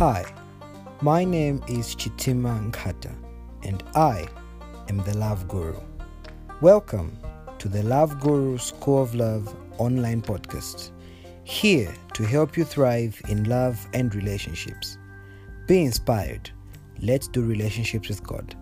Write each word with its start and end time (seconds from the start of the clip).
Hi, 0.00 0.24
my 1.02 1.24
name 1.26 1.62
is 1.68 1.94
Chitima 1.94 2.70
Nkata, 2.70 3.14
and 3.64 3.82
I 3.94 4.26
am 4.88 4.96
the 5.04 5.14
Love 5.14 5.46
Guru. 5.46 5.78
Welcome 6.62 7.18
to 7.58 7.68
the 7.68 7.82
Love 7.82 8.18
Guru 8.18 8.56
School 8.56 9.02
of 9.02 9.14
Love 9.14 9.54
online 9.76 10.22
podcast, 10.22 10.92
here 11.44 11.94
to 12.14 12.24
help 12.24 12.56
you 12.56 12.64
thrive 12.64 13.20
in 13.28 13.44
love 13.44 13.86
and 13.92 14.14
relationships. 14.14 14.96
Be 15.66 15.84
inspired. 15.84 16.48
Let's 17.02 17.28
do 17.28 17.42
relationships 17.44 18.08
with 18.08 18.22
God. 18.22 18.56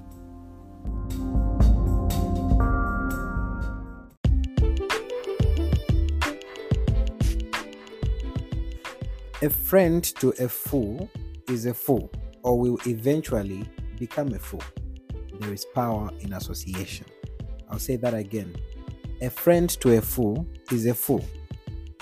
A 9.40 9.48
friend 9.48 10.02
to 10.16 10.30
a 10.40 10.48
fool 10.48 11.08
is 11.48 11.66
a 11.66 11.74
fool 11.74 12.10
or 12.42 12.58
will 12.58 12.78
eventually 12.86 13.64
become 13.98 14.28
a 14.34 14.38
fool. 14.38 14.62
There 15.40 15.52
is 15.52 15.64
power 15.64 16.10
in 16.20 16.32
association. 16.32 17.06
I'll 17.70 17.78
say 17.78 17.96
that 17.96 18.14
again. 18.14 18.54
A 19.20 19.30
friend 19.30 19.68
to 19.80 19.98
a 19.98 20.00
fool 20.00 20.46
is 20.70 20.86
a 20.86 20.94
fool 20.94 21.24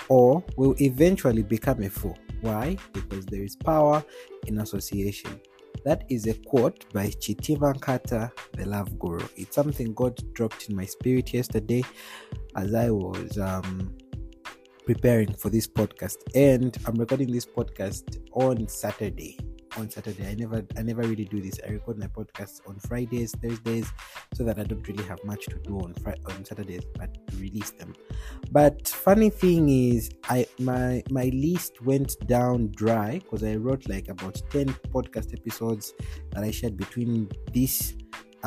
or 0.09 0.43
will 0.55 0.75
eventually 0.79 1.43
become 1.43 1.83
a 1.83 1.89
fool. 1.89 2.17
Why? 2.41 2.77
Because 2.93 3.25
there 3.25 3.43
is 3.43 3.55
power 3.55 4.03
in 4.45 4.59
association. 4.59 5.39
That 5.83 6.03
is 6.09 6.27
a 6.27 6.33
quote 6.33 6.91
by 6.93 7.07
Chitima 7.07 7.73
Nkata, 7.73 8.31
the 8.53 8.65
love 8.65 8.97
guru. 8.99 9.25
It's 9.35 9.55
something 9.55 9.93
God 9.93 10.19
dropped 10.33 10.69
in 10.69 10.75
my 10.75 10.85
spirit 10.85 11.33
yesterday 11.33 11.83
as 12.55 12.73
I 12.73 12.89
was 12.89 13.37
um, 13.37 13.95
preparing 14.87 15.33
for 15.33 15.49
this 15.49 15.67
podcast. 15.67 16.15
And 16.33 16.75
i'm 16.85 16.95
recording 16.95 17.29
this 17.29 17.45
podcast 17.45 18.23
on 18.31 18.69
saturday. 18.69 19.37
On 19.75 19.89
saturday. 19.89 20.25
I 20.25 20.35
never 20.35 20.65
i 20.77 20.81
never 20.81 21.01
really 21.01 21.25
do 21.25 21.41
this. 21.41 21.59
I 21.67 21.71
record 21.71 21.97
my 21.97 22.07
podcasts 22.07 22.61
on 22.65 22.79
fridays 22.79 23.33
thursdays 23.43 23.91
so 24.33 24.45
that 24.45 24.57
i 24.57 24.63
don't 24.63 24.87
really 24.87 25.03
have 25.03 25.21
much 25.25 25.43
to 25.47 25.59
do 25.59 25.77
on 25.79 25.93
Friday 25.95 26.21
on 26.27 26.45
saturdays 26.45 26.85
but 26.97 27.09
release 27.37 27.71
them. 27.71 27.93
But 28.53 28.87
funny 28.87 29.29
thing 29.29 29.67
is 29.67 30.09
i 30.29 30.47
my 30.57 31.03
my 31.11 31.31
list 31.33 31.81
went 31.81 32.15
down 32.25 32.71
dry 32.71 33.19
because 33.19 33.43
i 33.43 33.55
wrote 33.55 33.89
like 33.89 34.07
about 34.07 34.41
10 34.51 34.67
podcast 34.95 35.37
episodes 35.37 35.93
that 36.31 36.45
i 36.45 36.51
shared 36.51 36.77
between 36.77 37.29
this 37.53 37.93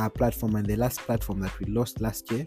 platform 0.09 0.57
and 0.57 0.67
the 0.67 0.77
last 0.77 1.01
platform 1.01 1.41
that 1.41 1.59
we 1.59 1.67
lost 1.67 2.01
last 2.01 2.31
year. 2.31 2.47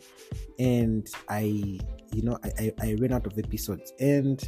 And 0.60 1.08
i 1.30 1.42
you 1.42 2.22
know 2.22 2.38
I, 2.44 2.50
I, 2.60 2.74
I 2.82 2.94
ran 3.00 3.14
out 3.14 3.26
of 3.28 3.38
episodes. 3.38 3.94
And 4.00 4.42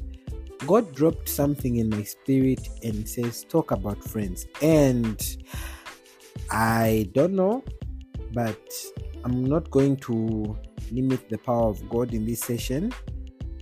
god 0.66 0.94
dropped 0.96 1.30
something 1.30 1.78
in 1.78 1.90
my 1.90 2.04
spirit 2.04 2.68
and 2.84 3.08
says 3.08 3.44
talk 3.44 3.72
about 3.72 4.04
friends. 4.04 4.46
And 4.62 5.22
i 6.52 7.10
don't 7.14 7.34
know 7.34 7.64
but 8.34 8.72
i'm 9.24 9.44
not 9.44 9.72
going 9.72 9.96
to 9.96 10.56
limit 10.92 11.30
the 11.30 11.38
power 11.38 11.70
of 11.70 11.90
god 11.90 12.14
in 12.14 12.26
this 12.26 12.42
session. 12.42 12.94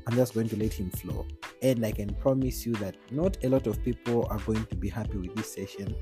I'm 0.07 0.15
just 0.15 0.33
going 0.33 0.49
to 0.49 0.57
let 0.57 0.73
him 0.73 0.89
flow 0.89 1.25
and 1.63 1.85
i 1.85 1.91
can 1.91 2.13
promise 2.15 2.65
you 2.65 2.73
that 2.73 2.95
not 3.11 3.37
a 3.43 3.49
lot 3.49 3.65
of 3.65 3.83
people 3.83 4.27
are 4.29 4.39
going 4.39 4.65
to 4.67 4.75
be 4.75 4.89
happy 4.89 5.17
with 5.17 5.35
this 5.35 5.51
session 5.53 5.95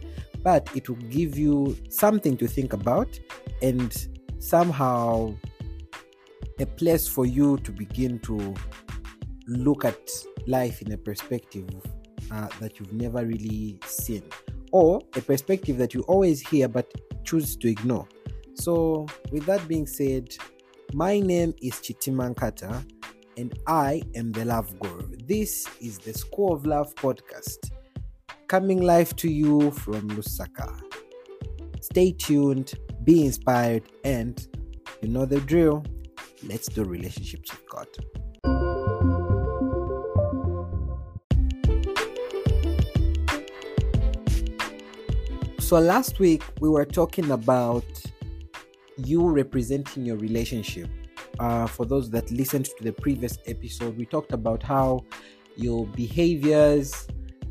but 0.43 0.69
it 0.75 0.89
will 0.89 1.03
give 1.09 1.37
you 1.37 1.77
something 1.89 2.35
to 2.35 2.47
think 2.47 2.73
about 2.73 3.19
and 3.61 4.07
somehow 4.39 5.33
a 6.59 6.65
place 6.65 7.07
for 7.07 7.25
you 7.25 7.57
to 7.59 7.71
begin 7.71 8.19
to 8.19 8.53
look 9.47 9.85
at 9.85 10.09
life 10.47 10.81
in 10.81 10.91
a 10.91 10.97
perspective 10.97 11.67
uh, 12.31 12.47
that 12.59 12.79
you've 12.79 12.93
never 12.93 13.25
really 13.25 13.77
seen, 13.85 14.23
or 14.71 15.01
a 15.15 15.21
perspective 15.21 15.77
that 15.77 15.93
you 15.93 16.01
always 16.01 16.39
hear 16.47 16.67
but 16.67 16.91
choose 17.23 17.55
to 17.57 17.67
ignore. 17.67 18.07
So, 18.53 19.07
with 19.31 19.45
that 19.45 19.67
being 19.67 19.87
said, 19.87 20.35
my 20.93 21.19
name 21.19 21.53
is 21.61 21.73
Chitima 21.75 22.33
Nkata, 22.33 22.85
and 23.37 23.57
I 23.67 24.03
am 24.15 24.31
the 24.31 24.45
Love 24.45 24.77
Guru. 24.79 25.15
This 25.25 25.67
is 25.79 25.97
the 25.99 26.13
School 26.13 26.53
of 26.53 26.65
Love 26.65 26.93
podcast, 26.95 27.71
coming 28.47 28.81
live 28.81 29.15
to 29.17 29.29
you 29.29 29.71
from 29.71 30.09
Lusaka. 30.09 30.79
Stay 31.81 32.11
tuned, 32.11 32.73
be 33.03 33.25
inspired, 33.25 33.83
and 34.03 34.47
you 35.01 35.09
know 35.09 35.25
the 35.25 35.39
drill. 35.41 35.83
Let's 36.43 36.67
do 36.67 36.83
relationships 36.83 37.51
with 37.51 37.69
God. 37.69 37.87
So, 45.59 45.79
last 45.79 46.19
week 46.19 46.43
we 46.59 46.67
were 46.67 46.85
talking 46.85 47.31
about 47.31 47.85
you 48.97 49.29
representing 49.29 50.05
your 50.05 50.17
relationship. 50.17 50.89
Uh, 51.39 51.67
for 51.67 51.85
those 51.85 52.09
that 52.11 52.29
listened 52.31 52.65
to 52.65 52.83
the 52.83 52.91
previous 52.91 53.37
episode, 53.47 53.97
we 53.97 54.05
talked 54.05 54.31
about 54.33 54.61
how 54.61 55.03
your 55.55 55.87
behaviors, 55.87 57.07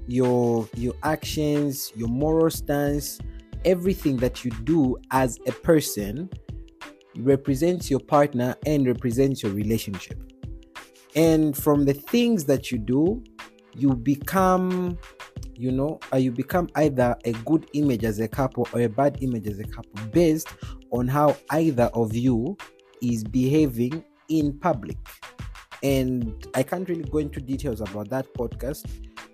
your 0.06 0.68
your 0.76 0.94
actions, 1.02 1.92
your 1.96 2.08
moral 2.08 2.50
stance, 2.50 3.18
everything 3.64 4.16
that 4.18 4.44
you 4.44 4.50
do 4.64 4.96
as 5.10 5.38
a 5.46 5.52
person 5.52 6.28
represents 7.16 7.90
your 7.90 8.00
partner 8.00 8.54
and 8.66 8.86
represents 8.86 9.42
your 9.42 9.52
relationship. 9.52 10.18
And 11.16 11.56
from 11.56 11.84
the 11.84 11.94
things 11.94 12.44
that 12.44 12.70
you 12.70 12.78
do, 12.78 13.22
you 13.74 13.94
become, 13.94 14.98
you 15.54 15.72
know, 15.72 15.98
uh, 16.12 16.16
you 16.16 16.30
become 16.30 16.68
either 16.76 17.16
a 17.24 17.32
good 17.32 17.68
image 17.74 18.04
as 18.04 18.20
a 18.20 18.28
couple 18.28 18.68
or 18.72 18.82
a 18.82 18.88
bad 18.88 19.18
image 19.20 19.46
as 19.46 19.58
a 19.58 19.64
couple 19.64 20.04
based 20.12 20.48
on 20.92 21.08
how 21.08 21.36
either 21.50 21.90
of 21.94 22.14
you 22.14 22.56
is 23.02 23.24
behaving 23.24 24.04
in 24.28 24.58
public. 24.58 24.98
And 25.82 26.46
I 26.54 26.62
can't 26.62 26.88
really 26.88 27.04
go 27.04 27.18
into 27.18 27.40
details 27.40 27.80
about 27.80 28.10
that 28.10 28.32
podcast. 28.34 28.86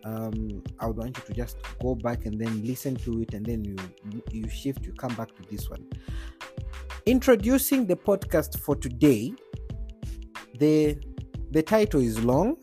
Um, 0.05 0.63
I 0.79 0.87
would 0.87 0.97
want 0.97 1.17
you 1.19 1.25
to 1.25 1.33
just 1.33 1.57
go 1.83 1.97
back 1.97 2.27
and 2.27 2.41
then 2.41 2.65
listen 2.65 2.95
to 2.97 3.23
it, 3.23 3.35
and 3.35 3.45
then 3.45 3.65
you 3.65 3.77
you 4.31 4.49
shift, 4.49 4.87
you 4.87 4.93
come 4.93 5.15
back 5.17 5.35
to 5.35 5.43
this 5.51 5.69
one 5.69 5.85
introducing 7.07 7.87
the 7.87 7.95
podcast 7.95 8.59
for 8.59 8.75
today 8.75 9.33
the 10.59 10.99
the 11.53 11.63
title 11.63 12.01
is 12.01 12.23
long 12.25 12.57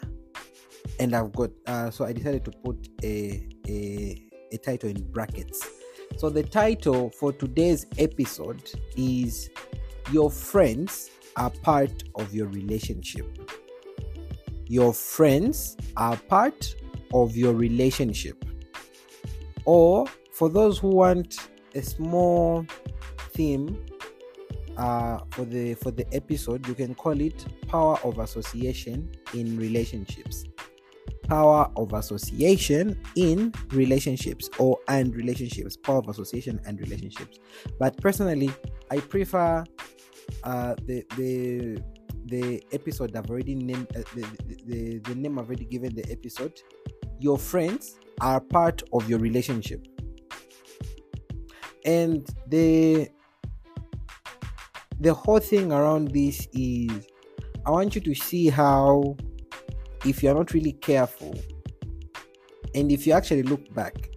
and 1.00 1.16
i've 1.16 1.32
got 1.32 1.50
uh, 1.68 1.90
so 1.90 2.04
i 2.04 2.12
decided 2.12 2.44
to 2.44 2.52
put 2.64 2.90
a, 3.04 3.48
a 3.70 4.22
a 4.52 4.58
title 4.58 4.90
in 4.90 5.02
brackets 5.12 5.66
so 6.18 6.30
the 6.30 6.44
title 6.44 7.10
for 7.12 7.32
today's 7.32 7.86
episode 7.98 8.70
is 8.98 9.50
your 10.14 10.30
friends 10.30 11.10
are 11.36 11.50
part 11.50 12.04
of 12.16 12.34
your 12.36 12.48
relationship. 12.48 13.26
Your 14.68 14.94
friends 14.94 15.76
are 15.98 16.16
part 16.16 16.76
of 17.14 17.36
your 17.36 17.54
relationship. 17.54 18.46
Or 19.66 20.06
for 20.32 20.50
those 20.50 20.78
who 20.78 20.90
want 20.90 21.50
a 21.74 21.82
small 21.82 22.66
theme 23.32 23.84
uh, 24.78 25.20
for 25.32 25.46
the 25.46 25.74
for 25.76 25.92
the 25.92 26.06
episode 26.14 26.68
you 26.68 26.74
can 26.74 26.96
call 26.96 27.20
it 27.20 27.46
power 27.68 27.98
of 28.04 28.20
association 28.20 29.12
in 29.34 29.58
relationships 29.58 30.46
power 31.28 31.70
of 31.76 31.94
association 31.94 33.00
in 33.16 33.54
relationships 33.72 34.50
or 34.60 34.78
and 34.88 35.16
relationships 35.16 35.78
power 35.78 36.00
of 36.00 36.10
association 36.10 36.60
and 36.66 36.80
relationships. 36.80 37.40
But 37.80 37.98
personally 38.02 38.52
i 38.92 39.00
prefer 39.00 39.64
uh, 40.44 40.76
the 40.86 41.04
the 41.18 41.82
the 42.26 42.64
episode 42.72 43.16
i've 43.16 43.30
already 43.30 43.56
named 43.56 43.88
uh, 43.96 44.04
the, 44.16 44.22
the, 44.46 44.58
the, 44.66 45.00
the 45.00 45.16
name 45.16 45.40
i've 45.40 45.48
already 45.48 45.66
given 45.66 45.94
the 45.96 46.06
episode 46.12 46.60
your 47.20 47.38
friends 47.38 47.98
are 48.20 48.40
part 48.40 48.84
of 48.92 49.10
your 49.10 49.20
relationship. 49.20 49.88
And 51.86 52.28
the 52.48 53.10
the 55.00 55.14
whole 55.14 55.40
thing 55.40 55.72
around 55.72 56.12
this 56.12 56.48
is 56.54 57.08
I 57.66 57.72
want 57.72 57.96
you 57.96 58.02
to 58.02 58.14
see 58.14 58.50
how 58.50 59.18
if 60.06 60.22
you're 60.22 60.34
not 60.34 60.54
really 60.54 60.74
careful 60.74 61.34
and 62.76 62.92
if 62.92 63.06
you 63.08 63.14
actually 63.14 63.44
look 63.44 63.74
back 63.74 64.10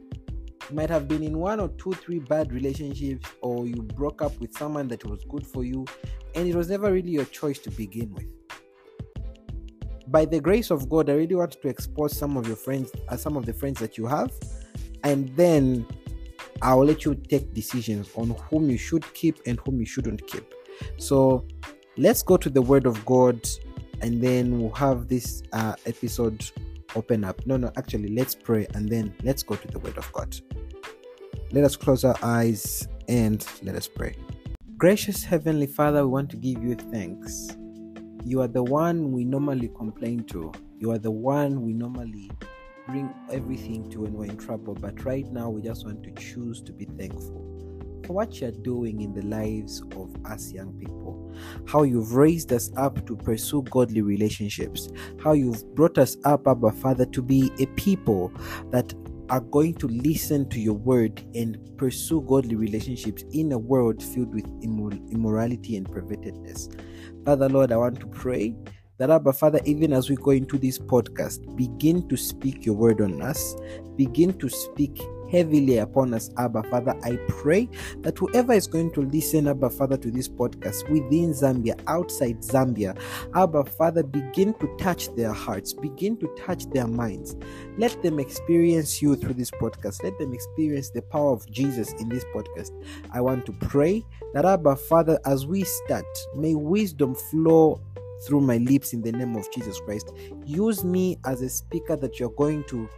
you 0.69 0.77
might 0.77 0.91
have 0.91 1.07
been 1.07 1.23
in 1.23 1.39
one 1.39 1.61
or 1.61 1.69
two 1.71 1.93
three 1.93 2.19
bad 2.19 2.53
relationships 2.53 3.29
or 3.41 3.67
you 3.67 3.77
broke 3.77 4.23
up 4.23 4.39
with 4.41 4.57
someone 4.57 4.89
that 4.89 5.05
was 5.05 5.25
good 5.29 5.47
for 5.47 5.65
you 5.65 5.85
and 6.35 6.49
it 6.49 6.55
was 6.55 6.69
never 6.69 6.93
really 6.93 7.11
your 7.11 7.25
choice 7.27 7.59
to 7.59 7.71
begin 7.71 8.13
with. 8.15 8.27
By 10.09 10.25
the 10.25 10.41
grace 10.41 10.71
of 10.71 10.89
god 10.89 11.11
i 11.11 11.15
really 11.15 11.35
want 11.35 11.53
to 11.53 11.69
expose 11.69 12.17
some 12.17 12.37
of 12.37 12.47
your 12.47 12.57
friends 12.57 12.93
uh, 13.09 13.17
some 13.17 13.37
of 13.37 13.45
the 13.47 13.53
friends 13.53 13.81
that 13.81 13.99
you 13.99 14.07
have 14.07 14.31
and 15.05 15.29
then 15.37 15.87
i'll 16.63 16.85
let 16.85 17.05
you 17.05 17.15
take 17.15 17.53
decisions 17.55 18.09
on 18.15 18.31
whom 18.51 18.71
you 18.71 18.79
should 18.79 19.05
keep 19.15 19.41
and 19.47 19.59
whom 19.65 19.79
you 19.81 19.87
shouldn't 19.87 20.27
keep. 20.27 20.55
So 20.99 21.47
let's 21.97 22.23
go 22.23 22.37
to 22.37 22.51
the 22.51 22.63
Word 22.63 22.87
of 22.87 23.05
God 23.05 23.47
and 24.01 24.23
then 24.23 24.61
we'll 24.61 24.71
have 24.71 25.09
this 25.09 25.43
uh, 25.53 25.75
episode 25.87 26.45
open 26.95 27.25
up. 27.25 27.47
No, 27.47 27.57
no, 27.57 27.71
actually, 27.77 28.15
let's 28.15 28.35
pray 28.35 28.67
and 28.75 28.89
then 28.89 29.15
let's 29.23 29.43
go 29.43 29.57
to 29.57 29.69
the 29.69 29.79
Word 29.79 29.99
of 29.99 30.11
God. 30.13 30.37
Let 31.53 31.65
us 31.65 31.77
close 31.77 32.05
our 32.05 32.17
eyes 32.23 32.89
and 33.09 33.47
let 33.63 33.77
us 33.77 33.89
pray. 33.89 34.17
Gracious 34.77 35.25
Heavenly 35.25 35.67
Father, 35.67 36.03
we 36.07 36.13
want 36.13 36.31
to 36.31 36.37
give 36.37 36.63
you 36.63 36.75
thanks. 36.75 37.57
You 38.25 38.41
are 38.43 38.49
the 38.49 38.63
one 38.63 39.13
we 39.13 39.25
normally 39.25 39.71
complain 39.77 40.25
to. 40.25 40.53
You 40.79 40.91
are 40.91 40.99
the 40.99 41.11
one 41.11 41.63
we 41.63 41.73
normally 41.73 42.31
bring 42.89 43.13
everything 43.31 43.89
to 43.91 44.01
when 44.03 44.13
we're 44.13 44.27
in 44.27 44.37
trouble. 44.37 44.75
But 44.75 45.05
right 45.05 45.27
now, 45.33 45.49
we 45.49 45.63
just 45.63 45.87
want 45.87 46.03
to 46.05 46.11
choose 46.13 46.61
to 46.63 46.73
be 46.73 46.85
thankful 46.85 47.56
what 48.09 48.41
you're 48.41 48.51
doing 48.51 49.01
in 49.01 49.13
the 49.15 49.23
lives 49.23 49.83
of 49.97 50.15
us 50.27 50.53
young 50.53 50.73
people. 50.75 51.35
How 51.67 51.83
you've 51.83 52.15
raised 52.15 52.53
us 52.53 52.71
up 52.77 53.07
to 53.07 53.17
pursue 53.17 53.63
godly 53.63 54.03
relationships. 54.03 54.89
How 55.23 55.33
you've 55.33 55.65
brought 55.75 55.99
us 55.99 56.17
up, 56.25 56.47
Abba 56.47 56.73
Father, 56.73 57.07
to 57.07 57.23
be 57.23 57.51
a 57.59 57.67
people 57.77 58.33
that 58.71 58.95
are 59.29 59.41
going 59.41 59.75
to 59.75 59.89
listen 59.89 60.49
to 60.51 60.61
your 60.61 60.75
word 60.75 61.21
and 61.35 61.59
pursue 61.77 62.21
godly 62.23 62.55
relationships 62.55 63.25
in 63.33 63.53
a 63.53 63.59
world 63.59 64.03
filled 64.03 64.33
with 64.33 64.47
immorality 64.63 65.77
and 65.77 65.89
pervertedness. 65.89 66.81
Father, 67.25 67.49
Lord, 67.49 67.73
I 67.73 67.77
want 67.77 67.99
to 68.01 68.07
pray 68.07 68.55
that 68.99 69.11
Abba 69.11 69.33
Father, 69.33 69.61
even 69.65 69.93
as 69.93 70.09
we 70.09 70.17
go 70.17 70.31
into 70.31 70.57
this 70.59 70.79
podcast, 70.79 71.57
begin 71.57 72.09
to 72.09 72.17
speak 72.17 72.65
your 72.65 72.77
word 72.77 73.01
on 73.01 73.21
us, 73.21 73.57
begin 73.97 74.33
to 74.39 74.49
speak 74.49 75.03
heavily 75.31 75.79
upon 75.79 76.15
us, 76.15 76.31
Abba 76.39 76.63
Father. 76.65 76.95
I 77.05 77.19
pray 77.29 77.69
that 78.03 78.19
whoever 78.19 78.53
is 78.53 78.67
going 78.67 78.93
to 78.93 79.03
listen, 79.03 79.49
Abba 79.49 79.71
Father, 79.71 79.97
to 79.97 80.11
this 80.11 80.29
podcast 80.29 80.89
within 80.89 81.33
Zambia, 81.33 81.79
outside 81.87 82.39
Zambia, 82.43 82.99
Abba 83.35 83.65
Father, 83.65 84.03
begin 84.03 84.55
to 84.55 84.77
touch 84.79 85.15
their 85.15 85.33
hearts, 85.33 85.73
begin 85.73 86.17
to 86.19 86.29
touch 86.39 86.69
their 86.71 86.87
minds. 86.87 87.37
Let 87.79 88.03
them 88.03 88.19
experience 88.19 89.03
you 89.03 89.17
through 89.17 89.35
this 89.35 89.51
podcast. 89.51 90.03
Let 90.03 90.19
them 90.19 90.33
experience 90.33 90.91
the 90.91 91.03
power 91.03 91.33
of 91.33 91.51
Jesus 91.51 91.93
in 91.95 92.09
this 92.09 92.25
podcast. 92.35 92.73
I 93.13 93.21
want 93.21 93.47
to 93.47 93.53
pray 93.53 94.05
that, 94.35 94.45
Abba 94.45 94.77
Father, 94.77 95.19
as 95.25 95.47
we 95.47 95.65
start, 95.65 96.07
may 96.35 96.55
wisdom 96.55 97.15
flow 97.15 97.81
through 98.27 98.41
my 98.41 98.57
lips 98.59 98.93
in 98.93 99.03
the 99.03 99.13
name 99.13 99.37
of 99.37 99.51
Jesus 99.53 99.81
Christ. 99.81 100.13
Use 100.45 100.85
me 100.85 101.19
as 101.25 101.43
a 101.43 101.49
speaker 101.49 101.97
that 101.97 102.19
you're 102.19 102.31
going 102.31 102.65
to 102.65 102.89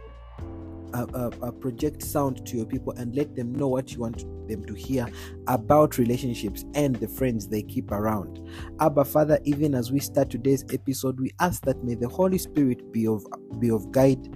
uh, 0.93 1.29
uh, 1.41 1.51
project 1.51 2.01
sound 2.03 2.45
to 2.45 2.57
your 2.57 2.65
people 2.65 2.93
and 2.93 3.15
let 3.15 3.35
them 3.35 3.53
know 3.53 3.67
what 3.67 3.91
you 3.91 3.99
want 3.99 4.25
them 4.47 4.65
to 4.65 4.73
hear 4.73 5.07
about 5.47 5.97
relationships 5.97 6.65
and 6.73 6.95
the 6.97 7.07
friends 7.07 7.47
they 7.47 7.61
keep 7.61 7.91
around. 7.91 8.47
Abba 8.79 9.05
Father, 9.05 9.39
even 9.43 9.75
as 9.75 9.91
we 9.91 9.99
start 9.99 10.29
today's 10.29 10.65
episode, 10.73 11.19
we 11.19 11.31
ask 11.39 11.63
that 11.65 11.83
may 11.83 11.95
the 11.95 12.07
Holy 12.07 12.37
Spirit 12.37 12.91
be 12.91 13.07
of 13.07 13.25
be 13.59 13.69
of 13.69 13.91
guide, 13.91 14.27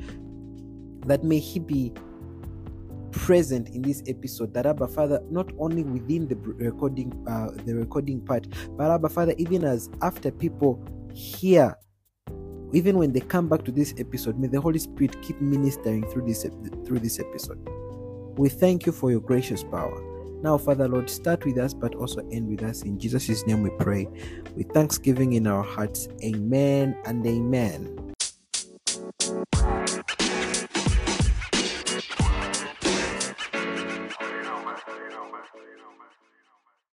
that 1.06 1.24
may 1.24 1.40
He 1.40 1.60
be 1.60 1.94
present 3.12 3.70
in 3.70 3.82
this 3.82 4.02
episode 4.08 4.54
that 4.54 4.66
Abba 4.66 4.88
Father 4.88 5.22
not 5.30 5.52
only 5.60 5.84
within 5.84 6.28
the 6.28 6.36
recording 6.36 7.12
uh, 7.28 7.52
the 7.66 7.76
recording 7.76 8.20
part 8.26 8.48
but 8.76 8.90
Abba 8.90 9.08
Father 9.10 9.36
even 9.38 9.64
as 9.64 9.90
after 10.02 10.32
people 10.32 10.84
hear 11.14 11.76
even 12.74 12.98
when 12.98 13.14
they 13.14 13.20
come 13.20 13.48
back 13.48 13.64
to 13.64 13.72
this 13.72 13.94
episode 14.00 14.40
may 14.40 14.48
the 14.48 14.60
Holy 14.60 14.80
Spirit 14.80 15.22
keep 15.22 15.40
ministering 15.40 16.04
through 16.10 16.26
this 16.26 16.44
through 16.86 17.00
this 17.00 17.20
episode. 17.20 17.60
We 18.36 18.50
thank 18.50 18.88
you 18.88 18.92
for 18.92 19.12
your 19.12 19.20
gracious 19.20 19.64
power. 19.64 20.02
Now 20.42 20.58
Father 20.58 20.88
Lord 20.88 21.08
start 21.08 21.46
with 21.46 21.60
us 21.60 21.74
but 21.74 21.94
also 21.94 22.28
end 22.32 22.48
with 22.50 22.64
us. 22.64 22.82
In 22.82 22.98
Jesus' 22.98 23.46
name 23.46 23.62
we 23.62 23.70
pray. 23.80 24.08
With 24.56 24.72
thanksgiving 24.74 25.34
in 25.34 25.46
our 25.46 25.64
hearts 25.64 26.08
amen 26.24 26.98
and 27.06 27.26
amen. 27.26 28.14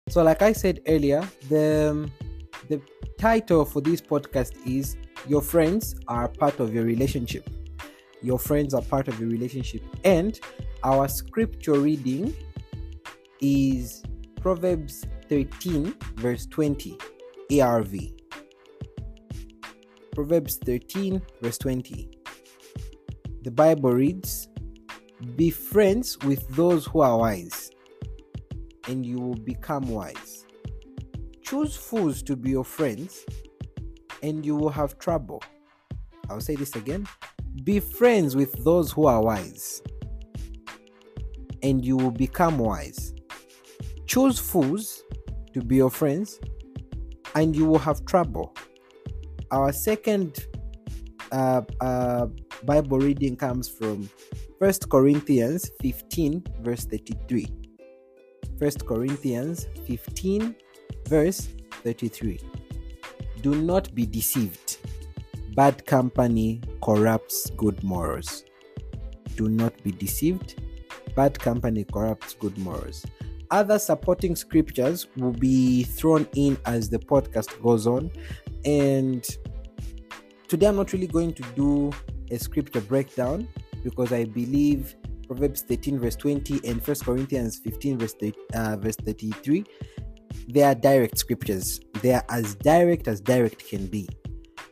So, 0.09 0.25
like 0.25 0.43
I 0.43 0.53
said 0.53 0.81
earlier, 0.89 1.23
the 1.49 2.11
the 2.69 2.81
title 3.19 3.65
for 3.65 3.81
this 3.81 4.01
podcast 4.01 4.55
is 4.67 4.97
"Your 5.27 5.43
friends 5.43 5.95
are 6.07 6.29
part 6.29 6.61
of 6.61 6.75
your 6.75 6.85
relationship." 6.85 7.49
Your 8.23 8.39
friends 8.39 8.75
are 8.75 8.83
part 8.83 9.09
of 9.09 9.21
your 9.21 9.29
relationship, 9.29 9.83
and 10.05 10.39
our 10.83 11.07
scripture 11.09 11.79
reading 11.79 12.35
is 13.41 14.03
Proverbs 14.41 15.07
13, 15.29 15.95
verse 16.17 16.47
20, 16.47 16.99
ERV. 17.51 18.13
Proverbs 20.15 20.59
13, 20.65 21.23
verse 21.41 21.59
20. 21.59 22.11
The 23.43 23.51
Bible 23.53 23.93
reads, 23.93 24.49
Be 25.37 25.51
friends 25.51 26.19
with 26.25 26.49
those 26.57 26.87
who 26.87 27.01
are 27.01 27.19
wise 27.19 27.71
and 28.89 29.05
you 29.07 29.21
will 29.21 29.37
become 29.37 29.89
wise. 29.89 30.45
Choose 31.43 31.77
fools 31.77 32.23
to 32.25 32.37
be 32.37 32.51
your 32.51 32.65
friends, 32.65 33.25
and 34.23 34.45
you 34.45 34.57
will 34.57 34.71
have 34.71 34.99
trouble. 34.99 35.43
I'll 36.31 36.41
say 36.41 36.57
this 36.57 36.77
again 36.77 37.07
be 37.65 37.81
friends 37.81 38.37
with 38.37 38.53
those 38.65 38.93
who 38.93 39.07
are 39.07 39.23
wise, 39.23 39.83
and 41.63 41.85
you 41.85 41.97
will 41.97 42.11
become 42.11 42.59
wise. 42.59 43.15
Choose 44.07 44.39
fools 44.39 45.03
to 45.55 45.63
be 45.63 45.77
your 45.77 45.91
friends, 45.91 46.39
and 47.35 47.57
you 47.57 47.67
will 47.67 47.79
have 47.79 48.05
trouble. 48.05 48.55
Our 49.51 49.73
second 49.73 50.47
uh, 51.33 51.63
uh, 51.81 52.27
Bible 52.65 52.99
reading 52.99 53.37
comes 53.37 53.69
from 53.69 54.09
First 54.59 54.89
Corinthians 54.89 55.71
15, 55.81 56.45
verse 56.61 56.85
33. 56.85 57.47
1 58.59 58.71
Corinthians 58.87 59.67
15, 59.87 60.55
verse 61.09 61.49
33. 61.85 62.41
Do 63.43 63.55
not 63.55 63.95
be 63.95 64.07
deceived. 64.07 64.79
Bad 65.55 65.87
company 65.87 66.61
corrupts 66.83 67.51
good 67.51 67.83
morals. 67.83 68.45
Do 69.37 69.49
not 69.49 69.73
be 69.83 69.93
deceived. 69.93 70.61
Bad 71.15 71.39
company 71.39 71.85
corrupts 71.85 72.35
good 72.35 72.57
morals. 72.59 73.05
Other 73.51 73.79
supporting 73.79 74.37
scriptures 74.37 75.07
will 75.17 75.33
be 75.33 75.85
thrown 75.85 76.27
in 76.35 76.59
as 76.67 76.91
the 76.91 76.99
podcast 76.99 77.61
goes 77.63 77.87
on. 77.87 78.11
And 78.65 79.27
today 80.49 80.67
I'm 80.67 80.77
not 80.77 80.93
really 80.93 81.07
going 81.07 81.33
to 81.35 81.43
do 81.55 81.93
a 82.31 82.39
scripture 82.39 82.81
breakdown 82.81 83.49
because 83.83 84.13
I 84.13 84.25
believe 84.25 84.97
Proverbs 85.27 85.63
13, 85.63 85.99
verse 85.99 86.17
20, 86.17 86.61
and 86.67 86.87
1 86.87 86.97
Corinthians 87.05 87.59
15, 87.59 87.99
verse, 87.99 88.15
30, 88.15 88.39
uh, 88.55 88.77
verse 88.77 88.97
33, 88.97 89.65
they 90.49 90.63
are 90.63 90.75
direct 90.75 91.19
scriptures. 91.19 91.81
They 92.03 92.15
are 92.15 92.25
as 92.29 92.55
direct 92.57 93.09
as 93.09 93.21
direct 93.21 93.67
can 93.67 93.87
be. 93.87 94.09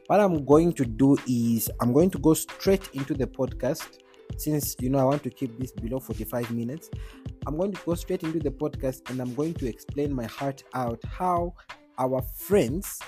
What 0.06 0.20
I'm 0.20 0.44
going 0.44 0.72
to 0.74 0.84
do 0.84 1.16
is 1.26 1.70
I'm 1.80 1.92
going 1.92 2.10
to 2.10 2.18
go 2.18 2.34
straight 2.34 2.88
into 2.94 3.14
the 3.14 3.26
podcast 3.26 3.98
since 4.36 4.76
you 4.80 4.90
know 4.90 4.98
I 4.98 5.04
want 5.04 5.22
to 5.24 5.30
keep 5.30 5.58
this 5.58 5.72
below 5.72 5.98
45 5.98 6.50
minutes. 6.50 6.90
I'm 7.46 7.56
going 7.56 7.72
to 7.72 7.80
go 7.84 7.94
straight 7.94 8.22
into 8.22 8.38
the 8.38 8.50
podcast 8.50 9.10
and 9.10 9.20
I'm 9.20 9.34
going 9.34 9.54
to 9.54 9.68
explain 9.68 10.14
my 10.14 10.26
heart 10.26 10.62
out 10.74 11.00
how 11.08 11.54
our 11.98 12.22
friends, 12.22 13.00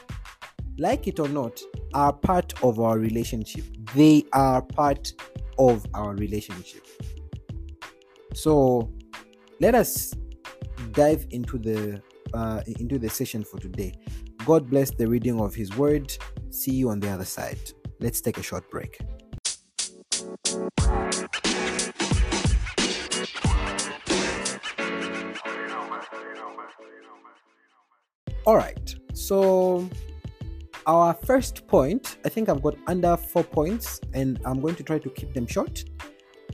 like 0.78 1.06
it 1.06 1.20
or 1.20 1.28
not, 1.28 1.60
are 1.94 2.12
part 2.12 2.52
of 2.62 2.80
our 2.80 2.98
relationship. 2.98 3.64
They 3.94 4.24
are 4.32 4.62
part 4.62 5.12
of 5.58 5.86
our 5.94 6.14
relationship. 6.14 6.86
So 8.34 8.92
let 9.60 9.74
us 9.74 10.14
dive 10.92 11.26
into 11.30 11.58
the 11.58 12.00
uh, 12.34 12.62
into 12.66 12.98
the 12.98 13.08
session 13.08 13.44
for 13.44 13.58
today. 13.58 13.94
God 14.44 14.70
bless 14.70 14.90
the 14.90 15.06
reading 15.06 15.40
of 15.40 15.54
His 15.54 15.76
Word. 15.76 16.16
See 16.50 16.72
you 16.72 16.90
on 16.90 17.00
the 17.00 17.08
other 17.08 17.24
side. 17.24 17.58
Let's 18.00 18.20
take 18.20 18.38
a 18.38 18.42
short 18.42 18.70
break. 18.70 18.98
All 28.46 28.56
right. 28.56 28.94
So 29.12 29.90
our 30.86 31.12
first 31.12 31.66
point, 31.66 32.16
I 32.24 32.30
think 32.30 32.48
I've 32.48 32.62
got 32.62 32.76
under 32.86 33.16
four 33.16 33.44
points, 33.44 34.00
and 34.14 34.40
I'm 34.46 34.60
going 34.60 34.74
to 34.76 34.82
try 34.82 34.98
to 34.98 35.10
keep 35.10 35.34
them 35.34 35.46
short 35.46 35.84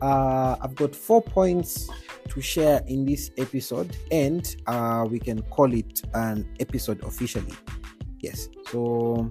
uh, 0.05 0.57
I've 0.61 0.75
got 0.75 0.95
four 0.95 1.23
points 1.23 1.89
to 2.29 2.41
share 2.43 2.83
in 2.87 3.07
this 3.07 3.31
episode, 3.39 3.97
and 4.11 4.55
uh, 4.67 5.07
we 5.09 5.19
can 5.19 5.41
call 5.45 5.73
it 5.73 6.03
an 6.13 6.47
episode 6.61 7.03
officially. 7.05 7.55
Yes. 8.21 8.51
So, 8.71 9.31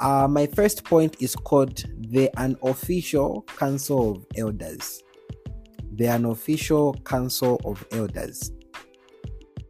uh, 0.00 0.26
my 0.28 0.46
first 0.46 0.84
point 0.84 1.16
is 1.20 1.36
called 1.36 1.84
the 2.10 2.30
unofficial 2.38 3.42
council 3.58 4.12
of 4.12 4.26
elders. 4.38 5.02
The 5.92 6.08
unofficial 6.08 6.94
council 7.04 7.60
of 7.66 7.86
elders. 7.92 8.52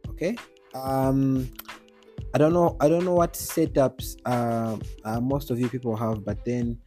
Okay. 0.07 0.37
Um, 0.73 1.51
I 2.33 2.37
don't 2.37 2.53
know. 2.53 2.77
I 2.79 2.87
don't 2.87 3.03
know 3.03 3.15
what 3.15 3.33
setups 3.33 4.15
uh, 4.25 4.77
uh 5.03 5.19
most 5.19 5.51
of 5.51 5.59
you 5.59 5.67
people 5.67 5.97
have, 5.97 6.23
but 6.23 6.45
then 6.45 6.79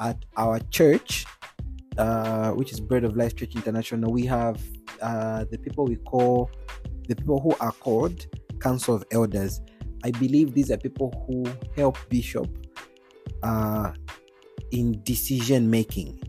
at 0.00 0.24
our 0.36 0.58
church, 0.70 1.24
uh, 1.98 2.52
which 2.52 2.72
is 2.72 2.80
Bread 2.80 3.04
of 3.04 3.16
Life 3.16 3.36
Church 3.36 3.54
International, 3.54 4.10
we 4.10 4.24
have 4.26 4.62
uh, 5.02 5.44
the 5.50 5.58
people 5.58 5.84
we 5.84 5.96
call 5.96 6.50
the 7.08 7.16
people 7.16 7.40
who 7.40 7.54
are 7.60 7.72
called 7.72 8.26
Council 8.60 8.94
of 8.94 9.04
Elders. 9.10 9.60
I 10.04 10.12
believe 10.12 10.54
these 10.54 10.70
are 10.70 10.76
people 10.76 11.26
who 11.26 11.44
help 11.74 11.96
Bishop 12.08 12.48
uh, 13.42 13.92
in 14.70 15.02
decision 15.02 15.68
making. 15.70 16.20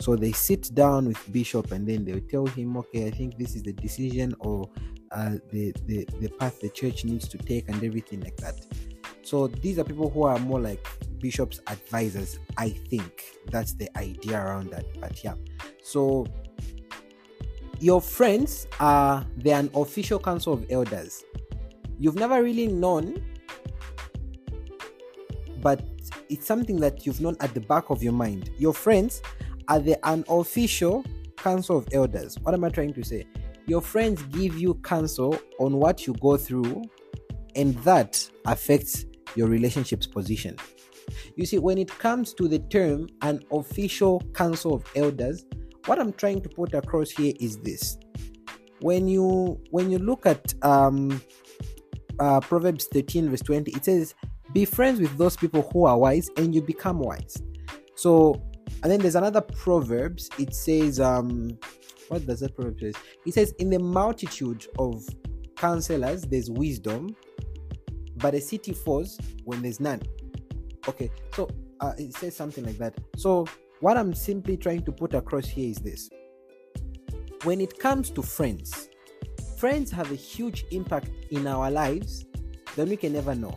So 0.00 0.16
they 0.16 0.32
sit 0.32 0.74
down 0.74 1.08
with 1.08 1.32
Bishop 1.32 1.72
and 1.72 1.86
then 1.86 2.04
they'll 2.04 2.20
tell 2.20 2.46
him, 2.46 2.76
okay, 2.78 3.06
I 3.06 3.10
think 3.10 3.36
this 3.36 3.54
is 3.54 3.62
the 3.62 3.72
decision 3.72 4.34
or 4.40 4.70
uh, 5.10 5.36
the, 5.50 5.74
the, 5.86 6.06
the 6.20 6.28
path 6.38 6.60
the 6.60 6.70
church 6.70 7.04
needs 7.04 7.28
to 7.28 7.38
take 7.38 7.68
and 7.68 7.82
everything 7.82 8.20
like 8.20 8.36
that. 8.38 8.54
So 9.22 9.48
these 9.48 9.78
are 9.78 9.84
people 9.84 10.08
who 10.08 10.22
are 10.22 10.38
more 10.38 10.60
like 10.60 10.86
Bishop's 11.20 11.60
advisors. 11.66 12.38
I 12.56 12.70
think 12.70 13.24
that's 13.50 13.74
the 13.74 13.88
idea 13.98 14.40
around 14.40 14.70
that. 14.70 14.84
But 15.00 15.22
yeah, 15.22 15.34
so 15.82 16.26
your 17.78 18.00
friends 18.00 18.66
are 18.78 19.24
the 19.38 19.52
unofficial 19.52 20.18
council 20.18 20.52
of 20.52 20.66
elders. 20.70 21.24
You've 21.98 22.16
never 22.16 22.42
really 22.42 22.66
known, 22.66 23.22
but 25.60 25.82
it's 26.28 26.46
something 26.46 26.76
that 26.80 27.04
you've 27.04 27.20
known 27.20 27.36
at 27.40 27.52
the 27.54 27.60
back 27.60 27.90
of 27.90 28.02
your 28.02 28.12
mind. 28.12 28.50
Your 28.58 28.72
friends 28.72 29.22
are 29.68 29.78
the 29.78 29.98
unofficial 30.06 31.04
council 31.36 31.78
of 31.78 31.88
elders. 31.92 32.38
What 32.42 32.54
am 32.54 32.64
I 32.64 32.70
trying 32.70 32.94
to 32.94 33.04
say? 33.04 33.26
Your 33.66 33.80
friends 33.80 34.22
give 34.24 34.58
you 34.58 34.74
counsel 34.74 35.38
on 35.58 35.76
what 35.76 36.06
you 36.06 36.14
go 36.14 36.36
through, 36.36 36.82
and 37.54 37.74
that 37.78 38.28
affects 38.46 39.04
your 39.36 39.48
relationship's 39.48 40.06
position. 40.06 40.56
You 41.36 41.46
see, 41.46 41.58
when 41.58 41.78
it 41.78 41.88
comes 41.98 42.34
to 42.34 42.48
the 42.48 42.58
term 42.58 43.08
an 43.22 43.40
official 43.52 44.22
council 44.34 44.74
of 44.74 44.84
elders, 44.94 45.44
what 45.86 45.98
I'm 45.98 46.12
trying 46.12 46.42
to 46.42 46.48
put 46.48 46.74
across 46.74 47.10
here 47.10 47.32
is 47.40 47.58
this. 47.58 47.98
When 48.80 49.08
you 49.08 49.60
when 49.70 49.90
you 49.90 49.98
look 49.98 50.26
at 50.26 50.54
um, 50.62 51.20
uh, 52.18 52.40
Proverbs 52.40 52.88
13 52.92 53.30
verse 53.30 53.40
20, 53.40 53.72
it 53.72 53.84
says, 53.84 54.14
"Be 54.52 54.64
friends 54.64 55.00
with 55.00 55.16
those 55.18 55.36
people 55.36 55.68
who 55.72 55.84
are 55.84 55.98
wise, 55.98 56.30
and 56.36 56.54
you 56.54 56.62
become 56.62 56.98
wise." 56.98 57.42
So, 57.94 58.42
and 58.82 58.90
then 58.90 59.00
there's 59.00 59.16
another 59.16 59.40
Proverbs. 59.42 60.30
It 60.38 60.54
says, 60.54 61.00
um, 61.00 61.58
what 62.08 62.26
does 62.26 62.40
that 62.40 62.56
proverb 62.56 62.80
say? 62.80 62.92
It 63.26 63.34
says, 63.34 63.52
"In 63.58 63.70
the 63.70 63.78
multitude 63.78 64.66
of 64.78 65.06
counselors, 65.56 66.22
there's 66.22 66.50
wisdom, 66.50 67.14
but 68.16 68.34
a 68.34 68.40
city 68.40 68.72
falls 68.72 69.18
when 69.44 69.62
there's 69.62 69.80
none." 69.80 70.00
Okay, 70.90 71.08
so 71.36 71.48
uh, 71.78 71.92
it 71.98 72.12
says 72.16 72.34
something 72.34 72.64
like 72.64 72.76
that. 72.78 72.94
So 73.16 73.46
what 73.78 73.96
I'm 73.96 74.12
simply 74.12 74.56
trying 74.56 74.82
to 74.86 74.90
put 74.90 75.14
across 75.14 75.46
here 75.46 75.70
is 75.70 75.76
this 75.76 76.10
when 77.44 77.60
it 77.60 77.78
comes 77.78 78.10
to 78.10 78.22
friends, 78.22 78.88
friends 79.56 79.92
have 79.92 80.10
a 80.10 80.16
huge 80.16 80.64
impact 80.72 81.10
in 81.30 81.46
our 81.46 81.70
lives 81.70 82.24
that 82.74 82.88
we 82.88 82.96
can 82.96 83.12
never 83.12 83.36
know. 83.36 83.56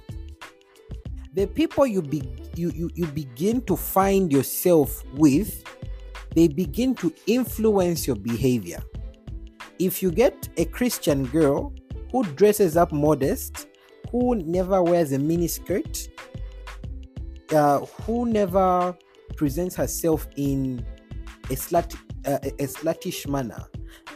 The 1.33 1.47
people 1.47 1.87
you, 1.87 2.03
be, 2.03 2.21
you, 2.53 2.69
you, 2.69 2.91
you 2.93 3.07
begin 3.07 3.63
to 3.63 3.75
find 3.75 4.31
yourself 4.31 5.03
with, 5.15 5.63
they 6.35 6.47
begin 6.47 6.93
to 6.95 7.11
influence 7.25 8.05
your 8.05 8.15
behavior. 8.15 8.83
If 9.79 10.03
you 10.03 10.11
get 10.11 10.49
a 10.57 10.65
Christian 10.65 11.25
girl 11.25 11.73
who 12.11 12.23
dresses 12.23 12.77
up 12.77 12.91
modest, 12.91 13.65
who 14.11 14.35
never 14.35 14.83
wears 14.83 15.11
a 15.13 15.17
miniskirt, 15.17 16.09
uh, 17.53 17.79
who 18.03 18.25
never 18.25 18.95
presents 19.35 19.75
herself 19.75 20.27
in 20.35 20.85
a 21.45 21.55
slut 21.55 21.95
uh, 22.25 22.39
a 22.43 22.67
sluttish 22.67 23.27
manner. 23.27 23.65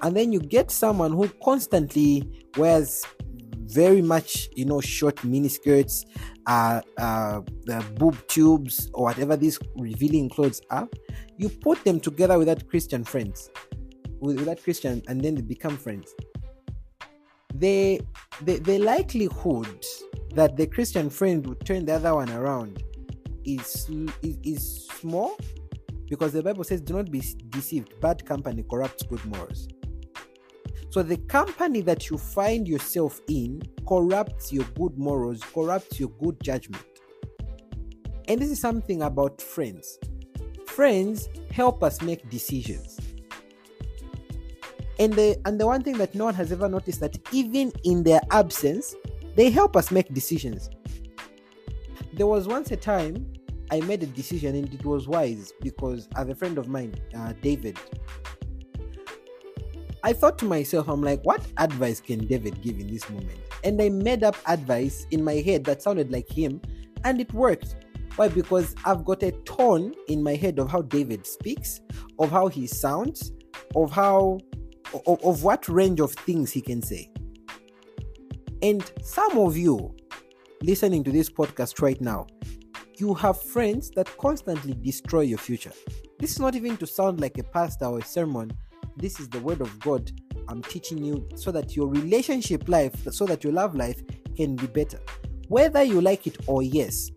And 0.02 0.16
then 0.16 0.32
you 0.32 0.40
get 0.40 0.72
someone 0.72 1.12
who 1.12 1.30
constantly 1.44 2.46
wears 2.58 3.06
very 3.66 4.02
much 4.02 4.48
you 4.56 4.64
know 4.64 4.80
short 4.80 5.18
miniskirts 5.18 6.06
uh, 6.46 6.80
uh 6.98 7.42
the 7.66 7.84
boob 7.98 8.16
tubes 8.28 8.90
or 8.94 9.04
whatever 9.04 9.36
these 9.36 9.60
revealing 9.76 10.30
clothes 10.30 10.62
are. 10.70 10.88
You 11.38 11.50
put 11.50 11.84
them 11.84 12.00
together 12.00 12.38
with 12.38 12.48
that 12.48 12.68
christian 12.70 13.04
friends 13.04 13.50
with, 14.20 14.38
with 14.38 14.46
that 14.46 14.64
christian 14.64 15.02
and 15.08 15.22
then 15.22 15.36
they 15.36 15.42
become 15.42 15.78
friends. 15.78 16.14
The, 17.54 18.02
the 18.44 18.60
the 18.60 18.78
likelihood 18.78 19.84
that 20.34 20.56
the 20.58 20.68
christian 20.68 21.10
friend 21.10 21.46
would 21.48 21.66
turn 21.66 21.86
the 21.86 21.96
other 21.96 22.14
one 22.16 22.30
around 22.32 22.84
is, 23.48 23.90
is, 24.22 24.38
is 24.44 24.88
small 24.88 25.38
because 26.10 26.34
the 26.34 26.44
Bible 26.44 26.64
says, 26.64 26.82
Do 26.82 26.94
not 26.94 27.10
be 27.10 27.24
deceived. 27.50 28.00
Bad 28.02 28.26
company 28.26 28.64
corrupts 28.70 29.04
good 29.04 29.24
morals. 29.26 29.68
So 30.90 31.04
the 31.04 31.18
company 31.18 31.82
that 31.82 32.10
you 32.10 32.18
find 32.18 32.68
yourself 32.68 33.20
in 33.28 33.62
corrupts 33.88 34.54
your 34.54 34.66
good 34.78 34.98
morals, 34.98 35.42
corrupts 35.54 36.00
your 36.00 36.10
good 36.10 36.42
judgment. 36.42 36.84
And 38.28 38.42
this 38.42 38.50
is 38.50 38.60
something 38.60 39.02
about 39.02 39.42
friends. 39.42 40.00
Friends 40.66 41.30
help 41.52 41.84
us 41.84 42.02
make 42.02 42.30
decisions. 42.30 43.00
And 45.00 45.14
the 45.14 45.40
and 45.46 45.60
the 45.60 45.66
one 45.66 45.84
thing 45.84 45.98
that 45.98 46.16
no 46.16 46.26
one 46.26 46.34
has 46.34 46.52
ever 46.52 46.68
noticed 46.68 47.00
that 47.02 47.18
even 47.32 47.72
in 47.84 48.04
their 48.04 48.22
absence, 48.32 48.96
they 49.36 49.50
help 49.50 49.76
us 49.76 49.92
make 49.92 50.14
decisions. 50.14 50.70
There 52.14 52.28
was 52.28 52.48
once 52.48 52.72
a 52.72 52.78
time 52.78 53.32
I 53.72 53.82
made 53.82 54.04
a 54.04 54.08
decision 54.08 54.56
and 54.56 54.74
it 54.74 54.86
was 54.86 55.08
wise 55.08 55.52
because 55.62 56.08
I 56.16 56.20
have 56.20 56.30
a 56.30 56.36
friend 56.36 56.58
of 56.58 56.68
mine, 56.68 56.96
uh, 57.18 57.34
David. 57.42 57.78
I 60.04 60.14
thought 60.14 60.38
to 60.40 60.46
myself, 60.46 60.88
I'm 60.88 61.02
like, 61.02 61.22
what 61.24 61.46
advice 61.58 62.00
can 62.00 62.28
David 62.28 62.62
give 62.62 62.80
in 62.80 62.88
this 62.88 63.10
moment? 63.10 63.40
And 63.64 63.82
I 63.82 63.90
made 63.90 64.24
up 64.24 64.38
advice 64.48 65.06
in 65.12 65.24
my 65.24 65.36
head 65.36 65.66
that 65.66 65.82
sounded 65.82 66.12
like 66.12 66.30
him, 66.30 66.62
and 67.04 67.20
it 67.20 67.34
worked. 67.34 67.76
Why? 68.16 68.30
Because 68.30 68.74
I've 68.86 69.04
got 69.04 69.22
a 69.24 69.32
tone 69.32 69.94
in 70.08 70.24
my 70.24 70.36
head 70.36 70.60
of 70.60 70.72
how 70.72 70.84
David 70.84 71.28
speaks, 71.28 71.82
of 72.20 72.32
how 72.32 72.48
he 72.48 72.68
sounds, 72.68 73.34
of 73.76 73.92
how, 73.92 74.40
of, 75.06 75.22
of 75.24 75.44
what 75.44 75.68
range 75.68 76.00
of 76.00 76.14
things 76.14 76.52
he 76.52 76.62
can 76.62 76.82
say. 76.82 77.12
And 78.62 78.90
some 79.04 79.38
of 79.38 79.58
you 79.58 79.96
listening 80.62 81.04
to 81.04 81.12
this 81.12 81.30
podcast 81.30 81.82
right 81.82 82.00
now, 82.00 82.28
you 83.00 83.14
have 83.14 83.42
friends 83.42 83.90
that 83.92 84.16
constantly 84.18 84.74
destroy 84.74 85.22
your 85.22 85.38
future. 85.38 85.72
This 86.20 86.32
is 86.32 86.40
not 86.40 86.56
even 86.56 86.78
to 86.78 86.88
sound 86.88 87.20
like 87.22 87.38
a 87.38 87.44
pastor 87.44 87.86
or 87.86 88.00
a 88.00 88.04
sermon. 88.04 88.52
This 88.96 89.20
is 89.20 89.30
the 89.30 89.40
word 89.40 89.62
of 89.62 89.80
God 89.80 90.12
I'm 90.48 90.62
teaching 90.62 91.04
you 91.04 91.28
so 91.36 91.52
that 91.52 91.76
your 91.76 91.88
relationship 91.88 92.68
life, 92.68 92.96
so 93.12 93.26
that 93.26 93.44
your 93.44 93.54
love 93.54 93.76
life 93.76 94.02
can 94.36 94.56
be 94.56 94.68
better. 94.68 95.00
Whether 95.48 95.84
you 95.84 96.02
like 96.02 96.28
it 96.28 96.38
or 96.48 96.64
yes, 96.64 97.12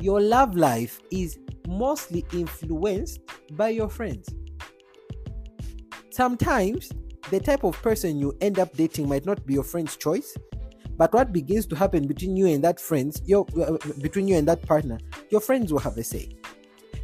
your 0.00 0.20
love 0.20 0.54
life 0.54 1.00
is 1.10 1.38
mostly 1.66 2.24
influenced 2.32 3.20
by 3.52 3.70
your 3.70 3.88
friends. 3.88 4.28
Sometimes 6.10 6.90
the 7.30 7.40
type 7.40 7.64
of 7.64 7.80
person 7.82 8.18
you 8.18 8.36
end 8.40 8.58
up 8.58 8.76
dating 8.76 9.08
might 9.08 9.24
not 9.24 9.44
be 9.46 9.54
your 9.54 9.64
friend's 9.64 9.96
choice, 9.96 10.36
but 10.96 11.12
what 11.12 11.32
begins 11.32 11.66
to 11.66 11.76
happen 11.76 12.06
between 12.06 12.36
you 12.36 12.46
and 12.46 12.62
that 12.64 12.80
friends, 12.80 13.22
your 13.24 13.46
uh, 13.60 13.76
between 14.00 14.28
you 14.28 14.36
and 14.36 14.46
that 14.48 14.62
partner, 14.62 14.98
your 15.30 15.40
friends 15.40 15.72
will 15.72 15.80
have 15.80 15.96
a 15.96 16.04
say. 16.04 16.28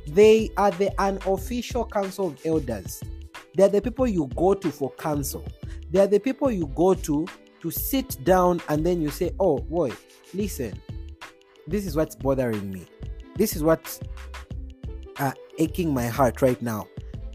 They 0.08 0.50
are 0.56 0.70
the 0.70 0.92
unofficial 1.00 1.84
council 1.86 2.28
of 2.28 2.46
elders. 2.46 3.02
They 3.56 3.64
are 3.64 3.68
the 3.68 3.80
people 3.80 4.06
you 4.06 4.28
go 4.36 4.54
to 4.54 4.70
for 4.70 4.90
counsel. 4.92 5.44
They 5.90 6.00
are 6.00 6.06
the 6.06 6.20
people 6.20 6.50
you 6.50 6.66
go 6.74 6.94
to 6.94 7.26
to 7.60 7.70
sit 7.70 8.22
down 8.24 8.60
and 8.68 8.84
then 8.84 9.00
you 9.00 9.10
say, 9.10 9.32
"Oh 9.40 9.58
boy, 9.58 9.92
listen, 10.34 10.80
this 11.66 11.86
is 11.86 11.96
what's 11.96 12.14
bothering 12.14 12.70
me. 12.70 12.86
This 13.34 13.56
is 13.56 13.62
what's 13.62 14.00
uh, 15.18 15.32
aching 15.58 15.92
my 15.92 16.06
heart 16.06 16.42
right 16.42 16.60
now." 16.60 16.86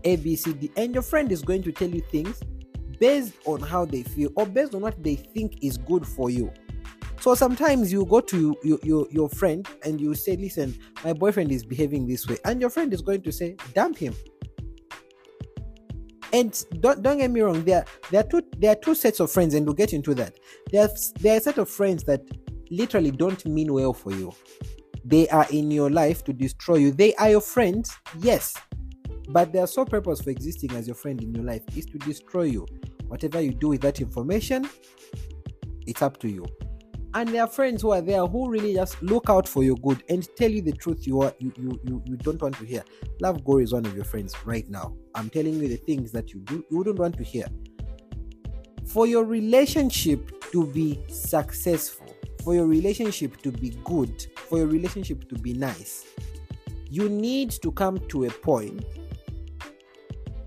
A 0.03 0.15
B 0.15 0.35
C 0.35 0.53
D, 0.53 0.71
and 0.77 0.93
your 0.93 1.03
friend 1.03 1.31
is 1.31 1.41
going 1.41 1.63
to 1.63 1.71
tell 1.71 1.89
you 1.89 2.01
things 2.01 2.41
based 3.01 3.33
on 3.45 3.59
how 3.59 3.83
they 3.83 4.03
feel 4.03 4.29
or 4.35 4.45
based 4.45 4.75
on 4.75 4.81
what 4.81 5.03
they 5.03 5.15
think 5.15 5.57
is 5.63 5.75
good 5.75 6.05
for 6.07 6.29
you. 6.29 6.53
So 7.19 7.35
sometimes 7.35 7.91
you 7.91 8.05
go 8.05 8.21
to 8.21 8.55
your, 8.63 8.79
your, 8.83 9.07
your 9.09 9.29
friend 9.29 9.67
and 9.83 9.99
you 9.99 10.13
say, 10.13 10.37
Listen, 10.37 10.77
my 11.03 11.11
boyfriend 11.11 11.51
is 11.51 11.65
behaving 11.65 12.07
this 12.07 12.27
way. 12.27 12.37
And 12.45 12.61
your 12.61 12.69
friend 12.69 12.93
is 12.93 13.01
going 13.01 13.23
to 13.23 13.31
say, 13.31 13.57
Dump 13.73 13.97
him. 13.97 14.15
And 16.31 16.63
don't, 16.79 17.01
don't 17.01 17.17
get 17.17 17.29
me 17.29 17.41
wrong, 17.41 17.63
there, 17.65 17.83
there, 18.09 18.21
are 18.21 18.27
two, 18.27 18.41
there 18.57 18.71
are 18.71 18.75
two 18.75 18.95
sets 18.95 19.19
of 19.19 19.29
friends, 19.29 19.53
and 19.53 19.65
we'll 19.65 19.75
get 19.75 19.91
into 19.91 20.13
that. 20.13 20.33
There 20.71 20.83
are, 20.83 20.89
there 21.19 21.33
are 21.33 21.37
a 21.37 21.41
set 21.41 21.57
of 21.57 21.69
friends 21.69 22.03
that 22.05 22.21
literally 22.69 23.11
don't 23.11 23.45
mean 23.45 23.73
well 23.73 23.93
for 23.93 24.13
you. 24.13 24.33
They 25.03 25.27
are 25.27 25.45
in 25.51 25.71
your 25.71 25.89
life 25.89 26.23
to 26.25 26.33
destroy 26.33 26.75
you. 26.77 26.91
They 26.91 27.13
are 27.15 27.31
your 27.31 27.41
friends, 27.41 27.91
yes, 28.19 28.55
but 29.31 29.51
their 29.53 29.67
sole 29.67 29.85
purpose 29.85 30.21
for 30.21 30.29
existing 30.29 30.71
as 30.71 30.87
your 30.87 30.95
friend 30.95 31.21
in 31.21 31.33
your 31.33 31.43
life 31.43 31.63
is 31.75 31.85
to 31.87 31.97
destroy 31.99 32.43
you. 32.43 32.65
Whatever 33.07 33.41
you 33.41 33.53
do 33.53 33.69
with 33.69 33.81
that 33.81 33.99
information, 33.99 34.69
it's 35.85 36.01
up 36.01 36.17
to 36.19 36.29
you. 36.29 36.45
and 37.13 37.29
there 37.29 37.43
are 37.43 37.47
friends 37.47 37.81
who 37.81 37.91
are 37.91 38.01
there 38.01 38.25
who 38.25 38.49
really 38.49 38.73
just 38.73 39.01
look 39.01 39.29
out 39.29 39.47
for 39.47 39.63
your 39.63 39.75
good 39.77 40.03
and 40.09 40.27
tell 40.35 40.49
you 40.49 40.61
the 40.61 40.71
truth 40.71 41.05
you 41.05 41.21
are 41.21 41.33
you 41.39 41.51
you 41.57 41.79
you, 41.83 42.01
you 42.05 42.15
don't 42.17 42.41
want 42.41 42.55
to 42.55 42.65
hear 42.65 42.83
love 43.19 43.43
guru 43.43 43.63
is 43.63 43.73
one 43.73 43.85
of 43.85 43.95
your 43.95 44.05
friends 44.05 44.35
right 44.45 44.69
now 44.69 44.95
i'm 45.15 45.29
telling 45.29 45.53
you 45.55 45.67
the 45.67 45.77
things 45.77 46.11
that 46.11 46.33
you 46.33 46.39
do 46.41 46.63
you 46.69 46.77
wouldn't 46.77 46.99
want 46.99 47.15
to 47.17 47.23
hear 47.23 47.45
for 48.85 49.07
your 49.07 49.25
relationship 49.25 50.31
to 50.51 50.65
be 50.67 51.03
successful 51.09 52.15
for 52.43 52.55
your 52.55 52.65
relationship 52.65 53.41
to 53.41 53.51
be 53.51 53.71
good 53.83 54.27
for 54.35 54.57
your 54.59 54.67
relationship 54.67 55.27
to 55.27 55.35
be 55.35 55.53
nice 55.53 56.05
you 56.89 57.07
need 57.09 57.51
to 57.51 57.71
come 57.71 57.97
to 58.07 58.25
a 58.25 58.29
point 58.29 58.83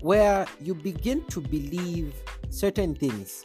where 0.05 0.45
you 0.61 0.75
begin 0.75 1.23
to 1.25 1.41
believe 1.41 2.13
certain 2.49 2.93
things 2.93 3.43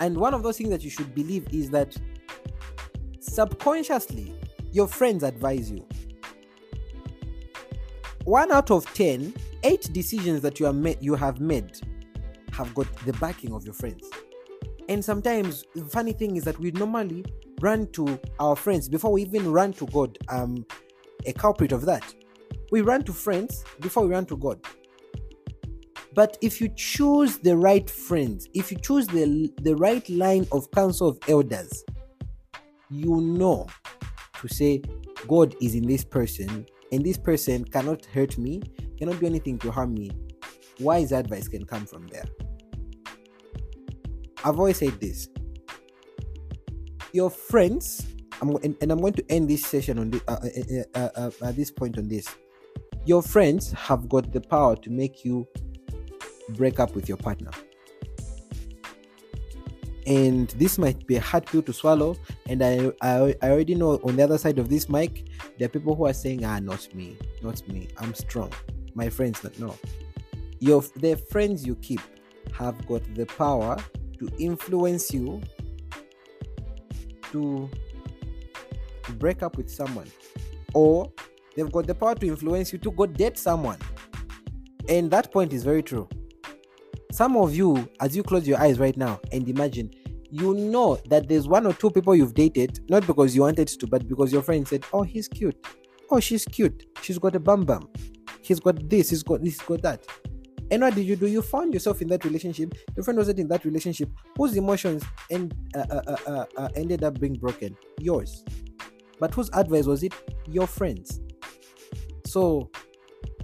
and 0.00 0.16
one 0.16 0.32
of 0.32 0.42
those 0.42 0.56
things 0.56 0.70
that 0.70 0.82
you 0.82 0.88
should 0.88 1.14
believe 1.14 1.46
is 1.52 1.68
that 1.70 1.94
subconsciously, 3.20 4.34
your 4.72 4.88
friends 4.88 5.22
advise 5.22 5.70
you. 5.70 5.86
One 8.24 8.50
out 8.50 8.70
of 8.70 8.86
ten, 8.94 9.34
eight 9.62 9.90
decisions 9.92 10.40
that 10.40 10.58
you 10.58 10.64
have 10.66 10.74
made, 10.74 10.98
you 11.02 11.14
have 11.14 11.38
made, 11.38 11.78
have 12.52 12.74
got 12.74 12.90
the 13.04 13.12
backing 13.14 13.52
of 13.52 13.64
your 13.64 13.74
friends. 13.74 14.08
And 14.88 15.04
sometimes 15.04 15.64
the 15.74 15.84
funny 15.84 16.14
thing 16.14 16.36
is 16.36 16.44
that 16.44 16.58
we 16.58 16.70
normally 16.70 17.26
run 17.60 17.86
to 17.88 18.18
our 18.40 18.56
friends 18.56 18.88
before 18.88 19.12
we 19.12 19.22
even 19.22 19.52
run 19.52 19.74
to 19.74 19.86
God. 19.86 20.16
Um, 20.30 20.64
a 21.26 21.34
culprit 21.34 21.72
of 21.72 21.84
that. 21.84 22.14
We 22.72 22.80
run 22.80 23.02
to 23.02 23.12
friends 23.12 23.64
before 23.80 24.04
we 24.04 24.14
run 24.14 24.24
to 24.26 24.36
God. 24.38 24.60
But 26.14 26.36
if 26.40 26.60
you 26.60 26.68
choose 26.74 27.38
the 27.38 27.56
right 27.56 27.88
friends, 27.88 28.48
if 28.54 28.72
you 28.72 28.78
choose 28.78 29.06
the, 29.06 29.52
the 29.62 29.76
right 29.76 30.08
line 30.08 30.46
of 30.50 30.70
council 30.72 31.08
of 31.08 31.18
elders, 31.28 31.84
you 32.90 33.20
know 33.20 33.66
to 34.40 34.48
say, 34.48 34.82
God 35.28 35.54
is 35.60 35.74
in 35.74 35.86
this 35.86 36.04
person, 36.04 36.66
and 36.92 37.04
this 37.04 37.18
person 37.18 37.64
cannot 37.64 38.04
hurt 38.06 38.38
me, 38.38 38.62
cannot 38.98 39.20
do 39.20 39.26
anything 39.26 39.58
to 39.58 39.70
harm 39.70 39.94
me. 39.94 40.10
Wise 40.80 41.12
advice 41.12 41.46
can 41.46 41.64
come 41.64 41.86
from 41.86 42.06
there. 42.08 42.24
I've 44.42 44.58
always 44.58 44.78
said 44.78 44.98
this 45.00 45.28
your 47.12 47.30
friends, 47.30 48.06
I'm, 48.40 48.50
and, 48.56 48.76
and, 48.80 48.92
I'm 48.92 49.00
going 49.00 49.12
to 49.14 49.24
end 49.28 49.50
this 49.50 49.66
session 49.66 49.98
on 49.98 50.10
the, 50.10 50.22
uh, 50.28 50.98
uh, 50.98 51.08
uh, 51.16 51.30
uh, 51.42 51.48
at 51.48 51.56
this 51.56 51.70
point 51.70 51.98
on 51.98 52.08
this. 52.08 52.28
Your 53.04 53.22
friends 53.22 53.72
have 53.72 54.08
got 54.08 54.32
the 54.32 54.40
power 54.40 54.76
to 54.76 54.90
make 54.90 55.24
you 55.24 55.46
break 56.56 56.80
up 56.80 56.94
with 56.94 57.08
your 57.08 57.18
partner. 57.18 57.50
And 60.06 60.48
this 60.50 60.78
might 60.78 61.06
be 61.06 61.16
a 61.16 61.20
hard 61.20 61.46
pill 61.46 61.62
to 61.62 61.72
swallow. 61.72 62.16
And 62.48 62.62
I, 62.64 62.90
I, 63.00 63.34
I 63.42 63.50
already 63.50 63.74
know 63.74 64.00
on 64.02 64.16
the 64.16 64.24
other 64.24 64.38
side 64.38 64.58
of 64.58 64.68
this 64.68 64.88
mic, 64.88 65.28
there 65.58 65.66
are 65.66 65.68
people 65.68 65.94
who 65.94 66.06
are 66.06 66.12
saying, 66.12 66.44
ah, 66.44 66.58
not 66.58 66.92
me, 66.94 67.16
not 67.42 67.66
me. 67.68 67.88
I'm 67.98 68.14
strong. 68.14 68.52
My 68.94 69.08
friends, 69.08 69.44
not 69.44 69.58
no. 69.58 69.76
Your 70.58 70.82
the 70.96 71.16
friends 71.30 71.66
you 71.66 71.76
keep 71.76 72.00
have 72.52 72.86
got 72.86 73.02
the 73.14 73.26
power 73.26 73.76
to 74.18 74.28
influence 74.38 75.12
you 75.12 75.40
to, 77.30 77.70
to 79.04 79.12
break 79.12 79.42
up 79.42 79.56
with 79.56 79.70
someone. 79.70 80.10
Or 80.74 81.12
they've 81.54 81.70
got 81.70 81.86
the 81.86 81.94
power 81.94 82.14
to 82.16 82.26
influence 82.26 82.72
you 82.72 82.78
to 82.80 82.90
go 82.90 83.06
date 83.06 83.38
someone. 83.38 83.78
And 84.88 85.10
that 85.12 85.30
point 85.30 85.52
is 85.52 85.62
very 85.62 85.82
true. 85.82 86.08
Some 87.12 87.36
of 87.36 87.54
you, 87.54 87.88
as 88.00 88.16
you 88.16 88.22
close 88.22 88.46
your 88.46 88.58
eyes 88.60 88.78
right 88.78 88.96
now 88.96 89.20
and 89.32 89.48
imagine, 89.48 89.90
you 90.30 90.54
know 90.54 90.96
that 91.08 91.28
there's 91.28 91.48
one 91.48 91.66
or 91.66 91.72
two 91.72 91.90
people 91.90 92.14
you've 92.14 92.34
dated, 92.34 92.88
not 92.88 93.06
because 93.06 93.34
you 93.34 93.42
wanted 93.42 93.66
to, 93.66 93.86
but 93.86 94.06
because 94.08 94.32
your 94.32 94.42
friend 94.42 94.66
said, 94.66 94.84
Oh, 94.92 95.02
he's 95.02 95.26
cute. 95.26 95.56
Oh, 96.10 96.20
she's 96.20 96.44
cute. 96.44 96.86
She's 97.02 97.18
got 97.18 97.34
a 97.34 97.40
bum 97.40 97.64
bum. 97.64 97.88
He's 98.42 98.60
got 98.60 98.88
this, 98.88 99.10
he's 99.10 99.22
got 99.22 99.42
this, 99.42 99.58
he's 99.58 99.62
got 99.62 99.82
that. 99.82 100.06
And 100.70 100.82
what 100.82 100.94
did 100.94 101.04
you 101.04 101.16
do? 101.16 101.26
You 101.26 101.42
found 101.42 101.74
yourself 101.74 102.00
in 102.00 102.08
that 102.08 102.24
relationship. 102.24 102.74
Your 102.94 103.02
friend 103.02 103.18
wasn't 103.18 103.40
in 103.40 103.48
that 103.48 103.64
relationship. 103.64 104.08
Whose 104.36 104.56
emotions 104.56 105.02
uh, 105.32 105.38
uh, 105.74 105.84
uh, 106.06 106.16
uh, 106.26 106.46
uh 106.56 106.68
ended 106.76 107.02
up 107.02 107.18
being 107.18 107.34
broken? 107.34 107.76
Yours. 107.98 108.44
But 109.18 109.34
whose 109.34 109.50
advice 109.52 109.86
was 109.86 110.04
it? 110.04 110.14
Your 110.46 110.68
friends. 110.68 111.20
So, 112.24 112.70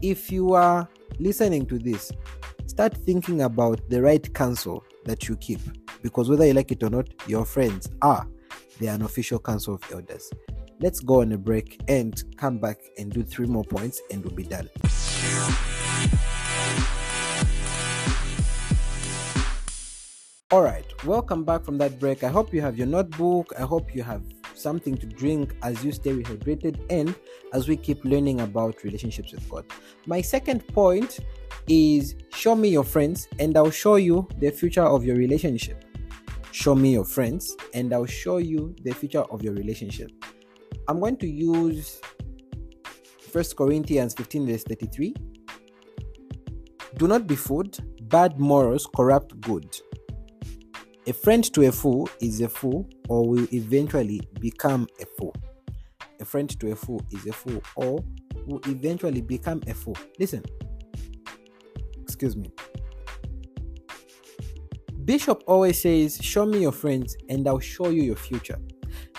if 0.02 0.30
you 0.30 0.54
are 0.54 0.88
listening 1.18 1.66
to 1.66 1.78
this 1.78 2.12
start 2.76 2.94
thinking 3.06 3.40
about 3.40 3.80
the 3.88 4.02
right 4.02 4.34
counsel 4.34 4.84
that 5.06 5.30
you 5.30 5.36
keep 5.36 5.60
because 6.02 6.28
whether 6.28 6.44
you 6.44 6.52
like 6.52 6.70
it 6.70 6.82
or 6.82 6.90
not, 6.90 7.08
your 7.26 7.46
friends 7.46 7.88
are 8.02 8.28
the 8.80 8.86
unofficial 8.86 9.38
council 9.38 9.76
of 9.76 9.82
elders. 9.90 10.30
Let's 10.78 11.00
go 11.00 11.22
on 11.22 11.32
a 11.32 11.38
break 11.38 11.80
and 11.88 12.22
come 12.36 12.58
back 12.58 12.76
and 12.98 13.10
do 13.10 13.22
three 13.22 13.46
more 13.46 13.64
points 13.64 14.02
and 14.10 14.22
we'll 14.22 14.34
be 14.34 14.42
done. 14.42 14.68
All 20.50 20.60
right, 20.60 20.84
welcome 21.06 21.44
back 21.44 21.64
from 21.64 21.78
that 21.78 21.98
break. 21.98 22.24
I 22.24 22.28
hope 22.28 22.52
you 22.52 22.60
have 22.60 22.76
your 22.76 22.88
notebook. 22.88 23.54
I 23.58 23.62
hope 23.62 23.94
you 23.94 24.02
have 24.02 24.22
something 24.56 24.96
to 24.96 25.06
drink 25.06 25.56
as 25.62 25.84
you 25.84 25.92
stay 25.92 26.12
rehydrated 26.12 26.84
and 26.90 27.14
as 27.52 27.68
we 27.68 27.76
keep 27.76 28.04
learning 28.04 28.40
about 28.40 28.82
relationships 28.82 29.32
with 29.32 29.48
God. 29.48 29.64
My 30.06 30.20
second 30.20 30.66
point 30.68 31.20
is 31.68 32.14
show 32.32 32.54
me 32.54 32.68
your 32.68 32.84
friends 32.84 33.28
and 33.38 33.56
I'll 33.56 33.70
show 33.70 33.96
you 33.96 34.28
the 34.38 34.50
future 34.50 34.84
of 34.84 35.04
your 35.04 35.16
relationship. 35.16 35.84
Show 36.52 36.74
me 36.74 36.92
your 36.92 37.04
friends 37.04 37.56
and 37.74 37.92
I'll 37.92 38.06
show 38.06 38.38
you 38.38 38.74
the 38.82 38.92
future 38.92 39.22
of 39.22 39.42
your 39.42 39.54
relationship. 39.54 40.10
I'm 40.88 41.00
going 41.00 41.16
to 41.18 41.28
use 41.28 42.00
First 43.20 43.56
Corinthians 43.56 44.14
15, 44.14 44.46
verse 44.46 44.64
33. 44.64 45.14
Do 46.96 47.06
not 47.06 47.26
be 47.26 47.36
fooled, 47.36 47.78
bad 48.08 48.40
morals 48.40 48.88
corrupt 48.96 49.38
good. 49.42 49.76
A 51.08 51.12
friend 51.12 51.44
to 51.52 51.68
a 51.68 51.70
fool 51.70 52.08
is 52.20 52.40
a 52.40 52.48
fool 52.48 52.90
or 53.08 53.28
will 53.28 53.46
eventually 53.54 54.20
become 54.40 54.88
a 55.00 55.06
fool. 55.06 55.32
A 56.18 56.24
friend 56.24 56.48
to 56.58 56.72
a 56.72 56.74
fool 56.74 57.00
is 57.12 57.24
a 57.26 57.32
fool 57.32 57.62
or 57.76 58.04
will 58.46 58.60
eventually 58.66 59.20
become 59.20 59.62
a 59.68 59.74
fool. 59.74 59.96
Listen, 60.18 60.42
excuse 62.02 62.36
me. 62.36 62.50
Bishop 65.04 65.44
always 65.46 65.80
says, 65.80 66.18
Show 66.20 66.44
me 66.44 66.62
your 66.62 66.72
friends 66.72 67.16
and 67.28 67.46
I'll 67.46 67.60
show 67.60 67.90
you 67.90 68.02
your 68.02 68.16
future. 68.16 68.58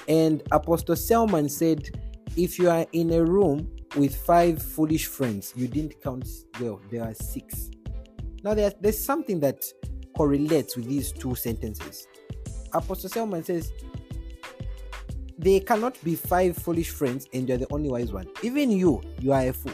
And 0.09 0.43
Apostle 0.51 0.97
Selman 0.97 1.47
said, 1.47 1.89
If 2.35 2.59
you 2.59 2.69
are 2.69 2.85
in 2.91 3.13
a 3.13 3.23
room 3.23 3.73
with 3.95 4.13
five 4.13 4.61
foolish 4.61 5.05
friends, 5.05 5.53
you 5.55 5.69
didn't 5.69 6.01
count 6.03 6.27
well, 6.59 6.81
there 6.91 7.03
are 7.03 7.13
six. 7.13 7.71
Now, 8.43 8.53
there's, 8.53 8.73
there's 8.81 9.01
something 9.01 9.39
that 9.39 9.63
correlates 10.17 10.75
with 10.75 10.87
these 10.87 11.11
two 11.11 11.35
sentences. 11.35 12.07
Apostle 12.73 13.09
Selman 13.09 13.43
says, 13.43 13.71
There 15.37 15.59
cannot 15.61 16.03
be 16.03 16.15
five 16.15 16.57
foolish 16.57 16.89
friends 16.89 17.27
and 17.33 17.47
you're 17.47 17.59
the 17.59 17.67
only 17.71 17.89
wise 17.89 18.11
one. 18.11 18.27
Even 18.41 18.71
you, 18.71 19.01
you 19.19 19.31
are 19.31 19.47
a 19.47 19.53
fool. 19.53 19.73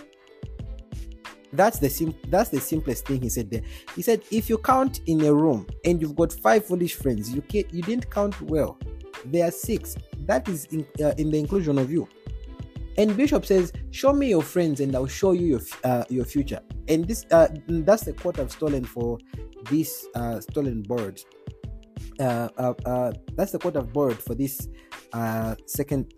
That's 1.53 1.77
the 1.77 1.89
sim- 1.89 2.15
that's 2.29 2.49
the 2.49 2.59
simplest 2.59 3.05
thing 3.05 3.21
he 3.21 3.29
said 3.29 3.51
there. 3.51 3.61
He 3.95 4.01
said 4.01 4.23
if 4.31 4.49
you 4.49 4.57
count 4.57 5.01
in 5.05 5.23
a 5.23 5.33
room 5.33 5.67
and 5.85 6.01
you've 6.01 6.15
got 6.15 6.33
five 6.33 6.65
foolish 6.65 6.95
friends, 6.95 7.31
you 7.31 7.41
can 7.41 7.63
you 7.71 7.83
didn't 7.83 8.09
count 8.09 8.41
well. 8.41 8.79
There 9.25 9.47
are 9.47 9.51
six. 9.51 9.95
That 10.25 10.49
is 10.49 10.65
in, 10.65 10.85
uh, 10.99 11.13
in 11.17 11.29
the 11.29 11.37
inclusion 11.37 11.77
of 11.77 11.91
you. 11.91 12.09
And 12.97 13.15
Bishop 13.15 13.45
says, 13.45 13.71
"Show 13.91 14.13
me 14.13 14.29
your 14.29 14.41
friends, 14.41 14.79
and 14.79 14.95
I'll 14.95 15.05
show 15.05 15.33
you 15.33 15.45
your 15.45 15.61
uh, 15.83 16.05
your 16.09 16.25
future." 16.25 16.59
And 16.87 17.07
this 17.07 17.25
uh, 17.29 17.49
that's 17.67 18.05
the 18.05 18.13
quote 18.13 18.39
I've 18.39 18.51
stolen 18.51 18.83
for 18.83 19.19
this 19.69 20.07
uh, 20.15 20.39
stolen 20.39 20.81
board. 20.81 21.21
Uh, 22.19 22.49
uh, 22.57 22.73
uh, 22.85 23.11
that's 23.35 23.51
the 23.51 23.59
quote 23.59 23.75
I've 23.75 23.91
borrowed 23.91 24.21
for 24.21 24.35
this 24.35 24.67
second 25.65 26.13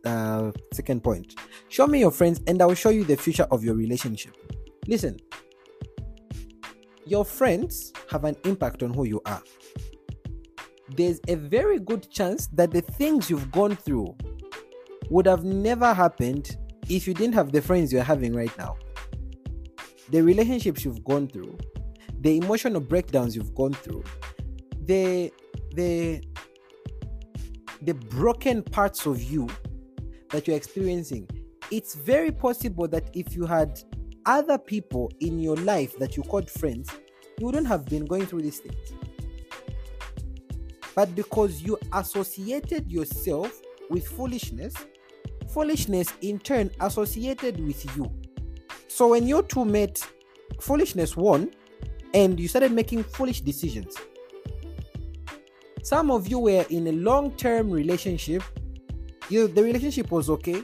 second 0.74 1.04
point. 1.04 1.36
Show 1.70 1.88
me 1.88 2.00
your 2.00 2.12
friends, 2.12 2.42
and 2.48 2.62
I 2.62 2.66
will 2.66 2.76
show 2.76 2.90
you 2.90 3.04
the 3.04 3.18
future 3.18 3.48
of 3.52 3.64
your 3.64 3.76
relationship. 3.76 4.36
Listen, 4.88 5.18
your 7.06 7.26
friends 7.26 7.94
have 8.10 8.24
an 8.24 8.36
impact 8.46 8.84
on 8.84 8.94
who 8.94 9.06
you 9.06 9.22
are. 9.26 9.42
There's 10.96 11.20
a 11.28 11.36
very 11.36 11.80
good 11.80 12.10
chance 12.12 12.48
that 12.54 12.72
the 12.72 12.82
things 12.82 13.30
you've 13.30 13.52
gone 13.52 13.76
through 13.76 14.16
would 15.10 15.26
have 15.26 15.44
never 15.44 15.94
happened 15.94 16.58
if 16.90 17.08
you 17.08 17.14
didn't 17.14 17.34
have 17.34 17.52
the 17.52 17.62
friends 17.62 17.92
you're 17.92 18.04
having 18.04 18.34
right 18.34 18.56
now. 18.58 18.78
The 20.10 20.22
relationships 20.22 20.86
you've 20.86 21.04
gone 21.04 21.28
through, 21.28 21.58
the 22.26 22.38
emotional 22.38 22.82
breakdowns 22.82 23.36
you've 23.36 23.54
gone 23.54 23.74
through, 23.74 24.04
the 24.86 25.32
the 25.76 26.24
the 27.84 27.94
broken 27.94 28.64
parts 28.64 29.06
of 29.06 29.22
you 29.22 29.48
that 30.32 30.48
you're 30.48 30.58
experiencing. 30.58 31.30
It's 31.70 31.94
very 31.94 32.32
possible 32.32 32.88
that 32.88 33.12
if 33.14 33.36
you 33.36 33.46
had 33.46 33.80
other 34.26 34.58
people 34.58 35.12
in 35.20 35.40
your 35.40 35.56
life 35.58 35.96
that 36.00 36.18
you 36.18 36.24
called 36.24 36.50
friends, 36.50 36.90
you 37.38 37.46
wouldn't 37.46 37.68
have 37.68 37.86
been 37.86 38.06
going 38.06 38.26
through 38.26 38.42
these 38.42 38.58
things. 38.58 38.94
but 40.96 41.14
because 41.14 41.62
you 41.62 41.78
associated 41.94 42.92
yourself 42.92 43.62
with 43.92 44.08
foolishness, 44.08 44.74
foolishness 45.50 46.08
in 46.22 46.40
turn 46.40 46.72
associated 46.80 47.64
with 47.64 47.86
you. 47.96 48.12
So 48.88 49.10
when 49.10 49.28
you 49.28 49.44
two 49.44 49.66
met, 49.66 50.02
foolishness 50.60 51.16
won, 51.16 51.52
and 52.16 52.40
you 52.40 52.48
started 52.48 52.72
making 52.72 53.04
foolish 53.04 53.42
decisions. 53.42 53.96
Some 55.84 56.10
of 56.10 56.28
you 56.28 56.40
were 56.40 56.66
in 56.70 56.88
a 56.88 56.94
long 56.94 57.36
term 57.36 57.70
relationship, 57.70 58.42
you, 59.30 59.48
the 59.48 59.62
relationship 59.62 60.10
was 60.10 60.30
okay, 60.30 60.64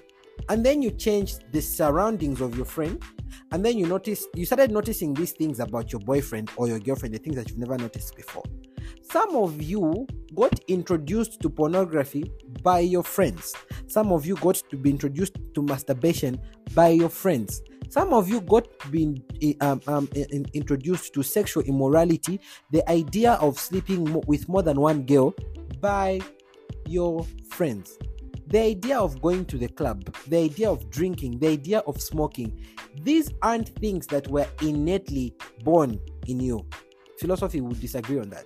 and 0.49 0.65
then 0.65 0.81
you 0.81 0.91
changed 0.91 1.51
the 1.51 1.61
surroundings 1.61 2.39
of 2.41 2.55
your 2.55 2.65
friend, 2.65 3.03
and 3.51 3.63
then 3.65 3.77
you 3.77 3.85
noticed 3.85 4.29
you 4.33 4.45
started 4.45 4.71
noticing 4.71 5.13
these 5.13 5.33
things 5.33 5.59
about 5.59 5.91
your 5.91 5.99
boyfriend 5.99 6.49
or 6.55 6.67
your 6.67 6.79
girlfriend, 6.79 7.13
the 7.13 7.19
things 7.19 7.35
that 7.35 7.49
you've 7.49 7.59
never 7.59 7.77
noticed 7.77 8.15
before. 8.15 8.43
Some 9.03 9.35
of 9.35 9.61
you 9.61 10.07
got 10.33 10.57
introduced 10.69 11.41
to 11.41 11.49
pornography 11.49 12.31
by 12.63 12.79
your 12.79 13.03
friends. 13.03 13.53
Some 13.87 14.13
of 14.13 14.25
you 14.25 14.35
got 14.37 14.55
to 14.69 14.77
be 14.77 14.89
introduced 14.89 15.37
to 15.53 15.61
masturbation 15.61 16.39
by 16.73 16.89
your 16.89 17.09
friends. 17.09 17.61
Some 17.89 18.13
of 18.13 18.29
you 18.29 18.41
got 18.41 18.67
been 18.89 19.21
eh, 19.41 19.53
um, 19.59 19.81
um, 19.87 20.07
introduced 20.53 21.13
to 21.13 21.23
sexual 21.23 21.63
immorality, 21.63 22.39
the 22.71 22.89
idea 22.89 23.33
of 23.33 23.59
sleeping 23.59 24.21
with 24.27 24.47
more 24.47 24.63
than 24.63 24.79
one 24.79 25.05
girl 25.05 25.33
by 25.79 26.21
your 26.87 27.25
friends. 27.49 27.97
The 28.47 28.59
idea 28.59 28.99
of 28.99 29.21
going 29.21 29.45
to 29.45 29.57
the 29.57 29.67
club, 29.67 30.13
the 30.27 30.37
idea 30.37 30.69
of 30.69 30.89
drinking, 30.89 31.39
the 31.39 31.49
idea 31.49 31.79
of 31.79 32.01
smoking, 32.01 32.65
these 33.01 33.29
aren't 33.41 33.69
things 33.79 34.07
that 34.07 34.27
were 34.29 34.47
innately 34.61 35.33
born 35.63 35.99
in 36.27 36.39
you. 36.39 36.65
Philosophy 37.19 37.61
would 37.61 37.79
disagree 37.79 38.19
on 38.19 38.29
that. 38.29 38.45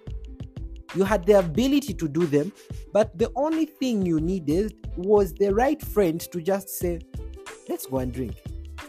You 0.96 1.04
had 1.04 1.26
the 1.26 1.40
ability 1.40 1.94
to 1.96 2.08
do 2.08 2.26
them, 2.26 2.54
but 2.94 3.18
the 3.18 3.32
only 3.36 3.66
thing 3.66 4.06
you 4.06 4.20
needed 4.20 4.88
was 4.96 5.34
the 5.34 5.54
right 5.54 5.82
friend 5.82 6.22
to 6.32 6.42
just 6.42 6.70
say, 6.70 7.00
let's 7.68 7.86
go 7.86 7.98
and 7.98 8.14
drink 8.14 8.45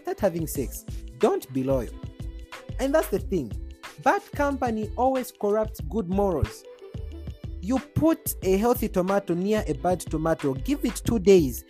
start 0.06 0.20
having 0.20 0.46
sex. 0.46 0.84
Don't 1.18 1.52
be 1.52 1.64
loyal. 1.64 1.92
And 2.78 2.94
that's 2.94 3.08
the 3.08 3.18
thing. 3.18 3.50
Bad 4.04 4.22
company 4.36 4.88
always 4.96 5.32
corrupts 5.32 5.80
good 5.80 6.08
morals. 6.08 6.62
You 7.60 7.80
put 7.80 8.36
a 8.44 8.56
healthy 8.56 8.88
tomato 8.88 9.34
near 9.34 9.64
a 9.66 9.72
bad 9.72 9.98
tomato, 9.98 10.54
give 10.54 10.84
it 10.84 11.02
two 11.04 11.18
days. 11.18 11.64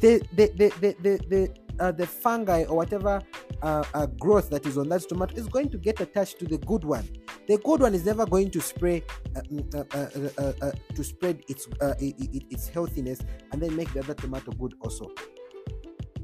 The 0.00 0.22
the 0.34 0.46
the 0.56 0.68
the 0.80 0.96
the, 1.02 1.12
the, 1.32 1.84
uh, 1.84 1.90
the 1.90 2.06
fungi 2.06 2.62
or 2.64 2.76
whatever 2.76 3.20
uh, 3.62 3.82
uh, 3.92 4.06
growth 4.06 4.50
that 4.50 4.66
is 4.66 4.78
on 4.78 4.88
that 4.90 5.08
tomato 5.08 5.34
is 5.34 5.48
going 5.48 5.70
to 5.70 5.78
get 5.78 6.00
attached 6.00 6.38
to 6.38 6.44
the 6.44 6.58
good 6.58 6.84
one. 6.84 7.08
The 7.48 7.58
good 7.58 7.80
one 7.80 7.94
is 7.94 8.06
never 8.06 8.24
going 8.24 8.52
to 8.52 8.60
spray 8.60 9.02
uh, 9.34 9.40
mm, 9.40 9.74
uh, 9.74 10.64
uh, 10.64 10.72
to 10.94 11.02
spread 11.02 11.42
its 11.48 11.66
its 11.98 12.68
healthiness 12.68 13.20
and 13.50 13.60
then 13.60 13.74
make 13.74 13.92
the 13.92 14.00
other 14.00 14.14
tomato 14.14 14.52
good 14.52 14.74
also. 14.80 15.10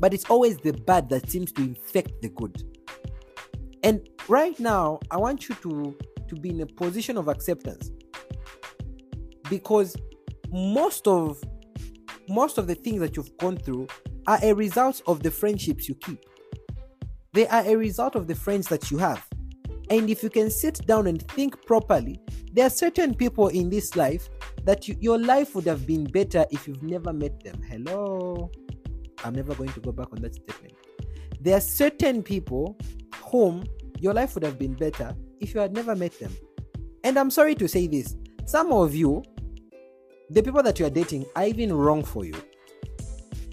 But 0.01 0.15
it's 0.15 0.25
always 0.25 0.57
the 0.57 0.73
bad 0.73 1.09
that 1.11 1.31
seems 1.31 1.53
to 1.53 1.63
infect 1.63 2.23
the 2.23 2.31
good. 2.31 2.65
And 3.83 4.09
right 4.29 4.59
now, 4.59 4.99
I 5.11 5.19
want 5.19 5.49
you 5.49 5.55
to, 5.57 5.97
to 6.29 6.35
be 6.35 6.51
in 6.51 6.61
a 6.63 6.67
position 6.67 7.17
of 7.17 7.29
acceptance. 7.29 7.91
Because 9.49 9.95
most 10.51 11.07
of 11.07 11.41
most 12.29 12.59
of 12.59 12.69
the 12.69 12.75
things 12.77 13.01
that 13.01 13.17
you've 13.17 13.37
gone 13.39 13.57
through 13.57 13.89
are 14.29 14.39
a 14.43 14.53
result 14.53 15.03
of 15.07 15.23
the 15.23 15.31
friendships 15.31 15.89
you 15.89 15.97
keep. 15.97 16.25
They 17.33 17.49
are 17.49 17.65
a 17.67 17.75
result 17.75 18.15
of 18.15 18.29
the 18.29 18.37
friends 18.37 18.69
that 18.69 18.91
you 18.91 18.99
have. 18.99 19.27
And 19.91 20.09
if 20.09 20.23
you 20.23 20.31
can 20.31 20.51
sit 20.51 20.87
down 20.87 21.09
and 21.09 21.21
think 21.33 21.67
properly, 21.67 22.21
there 22.53 22.67
are 22.67 22.71
certain 22.71 23.15
people 23.15 23.49
in 23.49 23.69
this 23.69 23.97
life 23.97 24.29
that 24.63 24.87
you, 24.87 24.97
your 25.01 25.19
life 25.19 25.57
would 25.57 25.67
have 25.67 25.87
been 25.87 26.05
better 26.05 26.47
if 26.53 26.69
you've 26.69 26.83
never 26.85 27.13
met 27.13 27.43
them. 27.43 27.61
Hello. 27.63 28.51
I'm 29.25 29.35
never 29.35 29.55
going 29.55 29.73
to 29.73 29.81
go 29.81 29.93
back 29.93 30.09
on 30.13 30.21
that 30.23 30.35
statement. 30.35 30.75
There 31.41 31.57
are 31.57 31.61
certain 31.61 32.23
people 32.23 32.77
whom 33.25 33.65
your 33.99 34.15
life 34.15 34.35
would 34.35 34.45
have 34.45 34.59
been 34.59 34.75
better 34.75 35.15
if 35.41 35.55
you 35.55 35.61
had 35.61 35.73
never 35.73 35.95
met 35.95 36.19
them. 36.19 36.35
And 37.05 37.19
I'm 37.19 37.31
sorry 37.31 37.55
to 37.57 37.69
say 37.69 37.87
this, 37.87 38.17
some 38.45 38.73
of 38.73 38.95
you, 38.95 39.23
the 40.29 40.43
people 40.43 40.63
that 40.63 40.79
you 40.79 40.87
are 40.87 40.91
dating, 40.91 41.27
are 41.37 41.47
even 41.47 41.73
wrong 41.73 42.05
for 42.05 42.25
you. 42.25 42.35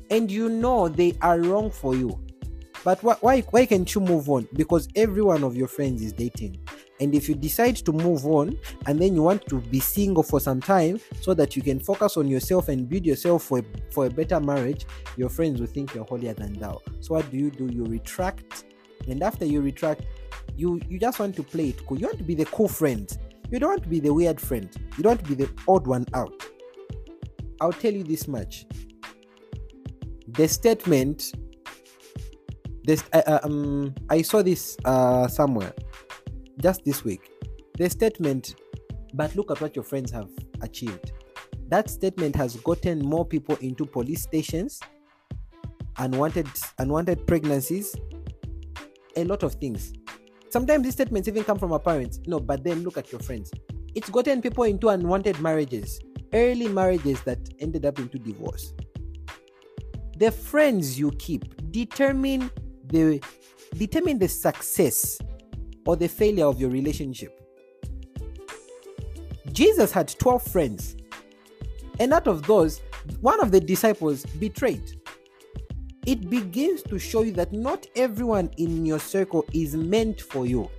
And 0.09 0.31
you 0.31 0.49
know 0.49 0.87
they 0.87 1.17
are 1.21 1.39
wrong 1.39 1.71
for 1.71 1.95
you. 1.95 2.19
But 2.83 2.99
wh- 2.99 3.21
why, 3.21 3.41
why 3.41 3.65
can't 3.65 3.93
you 3.93 4.01
move 4.01 4.29
on? 4.29 4.47
Because 4.53 4.87
every 4.95 5.21
one 5.21 5.43
of 5.43 5.55
your 5.55 5.67
friends 5.67 6.01
is 6.01 6.13
dating. 6.13 6.57
And 6.99 7.13
if 7.13 7.29
you 7.29 7.35
decide 7.35 7.75
to 7.77 7.91
move 7.91 8.25
on 8.25 8.57
and 8.87 8.99
then 8.99 9.13
you 9.15 9.21
want 9.21 9.45
to 9.47 9.61
be 9.61 9.79
single 9.79 10.23
for 10.23 10.39
some 10.39 10.59
time 10.59 10.99
so 11.21 11.33
that 11.35 11.55
you 11.55 11.61
can 11.61 11.79
focus 11.79 12.17
on 12.17 12.27
yourself 12.27 12.69
and 12.69 12.89
build 12.89 13.05
yourself 13.05 13.43
for 13.43 13.59
a, 13.59 13.63
for 13.91 14.07
a 14.07 14.09
better 14.09 14.39
marriage, 14.39 14.85
your 15.15 15.29
friends 15.29 15.59
will 15.59 15.67
think 15.67 15.93
you're 15.93 16.05
holier 16.05 16.33
than 16.33 16.53
thou. 16.53 16.81
So 17.01 17.13
what 17.13 17.29
do 17.29 17.37
you 17.37 17.51
do? 17.51 17.67
You 17.67 17.85
retract, 17.85 18.65
and 19.07 19.21
after 19.21 19.45
you 19.45 19.61
retract, 19.61 20.01
you 20.55 20.81
you 20.89 20.99
just 20.99 21.19
want 21.19 21.35
to 21.35 21.43
play 21.43 21.69
it 21.69 21.85
cool. 21.85 21.99
You 21.99 22.07
want 22.07 22.17
to 22.17 22.23
be 22.23 22.35
the 22.35 22.45
cool 22.45 22.67
friend. 22.67 23.15
You 23.51 23.59
don't 23.59 23.69
want 23.69 23.83
to 23.83 23.89
be 23.89 23.99
the 23.99 24.13
weird 24.13 24.41
friend. 24.41 24.69
You 24.97 25.03
don't 25.03 25.11
want 25.11 25.23
to 25.23 25.35
be 25.35 25.43
the 25.45 25.49
odd 25.67 25.85
one 25.85 26.05
out. 26.13 26.43
I'll 27.61 27.71
tell 27.73 27.93
you 27.93 28.03
this 28.03 28.27
much. 28.27 28.65
The 30.29 30.47
statement. 30.47 31.31
This 32.83 33.03
uh, 33.11 33.39
um 33.43 33.93
I 34.09 34.21
saw 34.21 34.41
this 34.41 34.77
uh 34.85 35.27
somewhere 35.27 35.73
just 36.61 36.83
this 36.85 37.03
week. 37.03 37.31
The 37.77 37.89
statement, 37.89 38.55
but 39.13 39.35
look 39.35 39.51
at 39.51 39.61
what 39.61 39.75
your 39.75 39.83
friends 39.83 40.11
have 40.11 40.29
achieved. 40.61 41.11
That 41.69 41.89
statement 41.89 42.35
has 42.35 42.55
gotten 42.57 42.99
more 42.99 43.25
people 43.25 43.55
into 43.57 43.85
police 43.85 44.21
stations, 44.21 44.79
unwanted 45.97 46.47
unwanted 46.79 47.27
pregnancies, 47.27 47.95
a 49.15 49.23
lot 49.25 49.43
of 49.43 49.55
things. 49.55 49.93
Sometimes 50.49 50.83
these 50.83 50.93
statements 50.93 51.27
even 51.27 51.43
come 51.43 51.59
from 51.59 51.73
our 51.73 51.79
parents. 51.79 52.19
No, 52.25 52.39
but 52.39 52.63
then 52.63 52.83
look 52.83 52.97
at 52.97 53.11
your 53.11 53.19
friends. 53.19 53.51
It's 53.95 54.09
gotten 54.09 54.41
people 54.41 54.63
into 54.63 54.89
unwanted 54.89 55.39
marriages, 55.41 55.99
early 56.33 56.67
marriages 56.67 57.21
that 57.23 57.39
ended 57.59 57.85
up 57.85 57.99
into 57.99 58.17
divorce. 58.17 58.73
The 60.17 60.31
friends 60.31 60.97
you 60.97 61.11
keep 61.11 61.71
determine 61.71 62.49
the 62.85 63.21
determine 63.75 64.19
the 64.19 64.27
success 64.27 65.19
or 65.87 65.95
the 65.95 66.07
failure 66.07 66.45
of 66.45 66.59
your 66.59 66.69
relationship. 66.69 67.41
Jesus 69.53 69.91
had 69.91 70.09
12 70.19 70.43
friends, 70.43 70.97
and 71.99 72.13
out 72.13 72.27
of 72.27 72.45
those, 72.45 72.81
one 73.21 73.41
of 73.41 73.51
the 73.51 73.59
disciples 73.59 74.25
betrayed. 74.25 75.01
It 76.05 76.29
begins 76.29 76.83
to 76.83 76.99
show 76.99 77.23
you 77.23 77.31
that 77.33 77.53
not 77.53 77.87
everyone 77.95 78.51
in 78.57 78.85
your 78.85 78.99
circle 78.99 79.45
is 79.53 79.75
meant 79.75 80.21
for 80.21 80.45
you. 80.45 80.69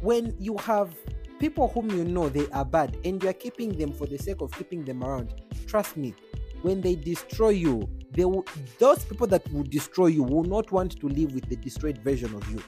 When 0.00 0.34
you 0.38 0.56
have 0.58 0.94
people 1.38 1.68
whom 1.68 1.90
you 1.90 2.04
know 2.04 2.28
they 2.28 2.48
are 2.50 2.64
bad 2.64 2.98
and 3.04 3.22
you 3.22 3.30
are 3.30 3.34
keeping 3.34 3.76
them 3.76 3.92
for 3.92 4.06
the 4.06 4.18
sake 4.18 4.42
of 4.42 4.52
keeping 4.52 4.84
them 4.84 5.02
around, 5.02 5.42
trust 5.66 5.96
me, 5.96 6.14
when 6.62 6.82
they 6.82 6.94
destroy 6.94 7.50
you, 7.50 7.88
they 8.12 8.24
will, 8.24 8.44
those 8.78 9.04
people 9.04 9.26
that 9.28 9.50
will 9.52 9.62
destroy 9.62 10.06
you 10.06 10.22
will 10.22 10.44
not 10.44 10.70
want 10.72 10.98
to 11.00 11.08
live 11.08 11.32
with 11.34 11.48
the 11.48 11.56
destroyed 11.56 11.98
version 11.98 12.34
of 12.34 12.48
you. 12.50 12.62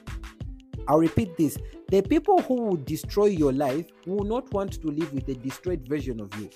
I'll 0.87 0.99
repeat 0.99 1.37
this 1.37 1.57
the 1.89 2.01
people 2.01 2.41
who 2.41 2.55
will 2.55 2.77
destroy 2.77 3.25
your 3.25 3.53
life 3.53 3.85
will 4.07 4.23
not 4.23 4.51
want 4.51 4.81
to 4.81 4.87
live 4.87 5.13
with 5.13 5.27
a 5.29 5.35
destroyed 5.35 5.87
version 5.87 6.19
of 6.19 6.33
you. 6.39 6.49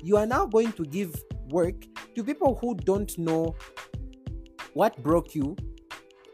You 0.00 0.16
are 0.16 0.26
now 0.26 0.46
going 0.46 0.72
to 0.74 0.84
give 0.84 1.14
work 1.48 1.74
to 2.14 2.24
people 2.24 2.56
who 2.60 2.76
don't 2.76 3.16
know 3.18 3.56
what 4.74 5.02
broke 5.02 5.34
you 5.34 5.56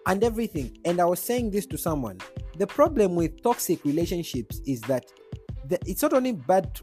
and 0.07 0.23
everything. 0.23 0.77
And 0.85 1.01
I 1.01 1.05
was 1.05 1.20
saying 1.20 1.53
this 1.53 1.66
to 1.66 1.79
someone. 1.79 2.18
The 2.59 2.66
problem 2.66 3.14
with 3.14 3.42
toxic 3.42 3.85
relationships 3.85 4.61
is 4.66 4.81
that 4.83 5.07
the, 5.66 5.79
it's 5.87 6.03
not 6.03 6.12
only 6.12 6.33
bad 6.33 6.79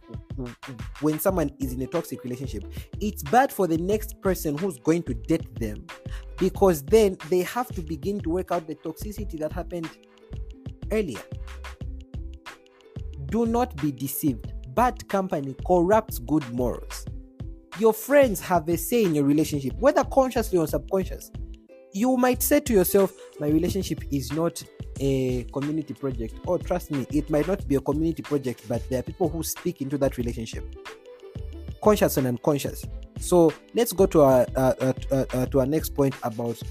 when 1.01 1.19
someone 1.19 1.51
is 1.59 1.73
in 1.73 1.81
a 1.81 1.87
toxic 1.87 2.23
relationship, 2.23 2.63
it's 2.99 3.23
bad 3.23 3.51
for 3.51 3.67
the 3.67 3.77
next 3.77 4.19
person 4.21 4.57
who's 4.57 4.77
going 4.79 5.03
to 5.03 5.13
date 5.13 5.59
them 5.59 5.85
because 6.37 6.83
then 6.83 7.17
they 7.29 7.41
have 7.41 7.67
to 7.69 7.81
begin 7.81 8.19
to 8.21 8.29
work 8.29 8.51
out 8.51 8.67
the 8.67 8.75
toxicity 8.75 9.39
that 9.39 9.51
happened 9.51 9.89
earlier. 10.91 11.21
Do 13.25 13.45
not 13.45 13.75
be 13.77 13.91
deceived. 13.91 14.53
Bad 14.73 15.07
company 15.09 15.55
corrupts 15.65 16.19
good 16.19 16.47
morals. 16.53 17.05
Your 17.79 17.93
friends 17.93 18.39
have 18.41 18.67
a 18.69 18.77
say 18.77 19.03
in 19.03 19.15
your 19.15 19.23
relationship, 19.25 19.73
whether 19.79 20.03
consciously 20.03 20.57
or 20.57 20.67
subconscious. 20.67 21.31
You 21.97 22.15
might 22.15 22.43
say 22.43 22.59
to 22.59 22.73
yourself, 22.73 23.11
My 23.39 23.47
relationship 23.47 24.03
is 24.11 24.31
not 24.31 24.63
a 24.99 25.45
community 25.45 25.95
project. 25.95 26.35
Oh, 26.47 26.59
trust 26.59 26.91
me, 26.91 27.07
it 27.11 27.27
might 27.31 27.47
not 27.47 27.67
be 27.67 27.73
a 27.73 27.81
community 27.81 28.21
project, 28.21 28.61
but 28.67 28.87
there 28.87 28.99
are 28.99 29.01
people 29.01 29.29
who 29.29 29.41
speak 29.41 29.81
into 29.81 29.97
that 29.97 30.15
relationship, 30.19 30.63
conscious 31.83 32.17
and 32.17 32.27
unconscious. 32.27 32.85
So 33.19 33.51
let's 33.73 33.93
go 33.93 34.05
to 34.05 34.21
our 34.21 34.45
uh, 34.55 34.73
uh, 34.79 34.93
uh, 35.33 35.45
to 35.47 35.59
our 35.59 35.65
next 35.65 35.95
point 35.95 36.13
about 36.21 36.61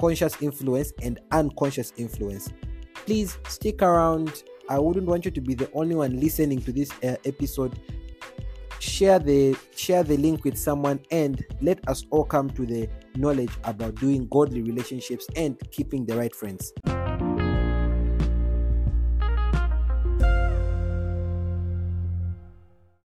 conscious 0.00 0.40
influence 0.40 0.92
and 1.02 1.18
unconscious 1.32 1.92
influence. 1.96 2.52
Please 3.06 3.38
stick 3.48 3.82
around 3.82 4.44
I 4.68 4.78
wouldn't 4.78 5.06
want 5.06 5.24
you 5.24 5.32
to 5.32 5.40
be 5.40 5.54
the 5.54 5.68
only 5.72 5.96
one 5.96 6.20
listening 6.20 6.60
to 6.62 6.70
this 6.70 6.92
uh, 7.02 7.16
episode. 7.24 7.76
Share 8.78 9.18
the 9.18 9.56
share 9.74 10.04
the 10.04 10.16
link 10.16 10.44
with 10.44 10.56
someone 10.56 11.00
and 11.10 11.44
let 11.60 11.88
us 11.88 12.04
all 12.10 12.24
come 12.24 12.50
to 12.50 12.64
the 12.64 12.88
knowledge 13.16 13.52
about 13.64 13.94
doing 13.96 14.28
godly 14.28 14.62
relationships 14.62 15.26
and 15.36 15.58
keeping 15.70 16.06
the 16.06 16.16
right 16.16 16.34
friends. 16.34 16.72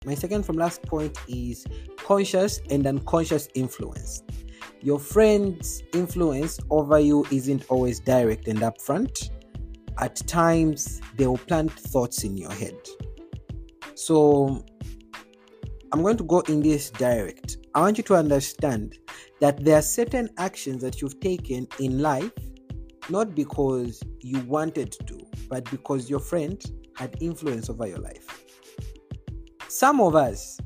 My 0.04 0.14
second 0.14 0.44
from 0.44 0.56
last 0.56 0.82
point 0.84 1.18
is 1.28 1.66
conscious 1.98 2.60
and 2.70 2.86
unconscious 2.86 3.48
influence. 3.54 4.22
Your 4.80 4.98
friend's 4.98 5.82
influence 5.92 6.58
over 6.70 6.98
you 6.98 7.26
isn't 7.30 7.66
always 7.68 8.00
direct 8.00 8.48
and 8.48 8.60
upfront. 8.60 9.30
At 9.98 10.16
times, 10.26 11.02
they 11.16 11.26
will 11.26 11.36
plant 11.36 11.72
thoughts 11.72 12.24
in 12.24 12.36
your 12.36 12.52
head. 12.52 12.76
So, 13.96 14.64
I'm 15.92 16.02
going 16.02 16.16
to 16.16 16.24
go 16.24 16.40
in 16.40 16.60
this 16.60 16.90
direct. 16.90 17.58
I 17.74 17.80
want 17.80 17.98
you 17.98 18.04
to 18.04 18.14
understand 18.14 18.96
that 19.40 19.64
there 19.64 19.76
are 19.76 19.82
certain 19.82 20.28
actions 20.38 20.82
that 20.82 21.00
you've 21.00 21.20
taken 21.20 21.68
in 21.78 22.00
life, 22.00 22.32
not 23.08 23.34
because 23.34 24.02
you 24.20 24.40
wanted 24.40 24.92
to, 25.06 25.26
but 25.48 25.68
because 25.70 26.10
your 26.10 26.20
friend 26.20 26.62
had 26.96 27.16
influence 27.20 27.70
over 27.70 27.86
your 27.86 27.98
life. 27.98 28.44
Some 29.68 30.00
of 30.00 30.16
us, 30.16 30.58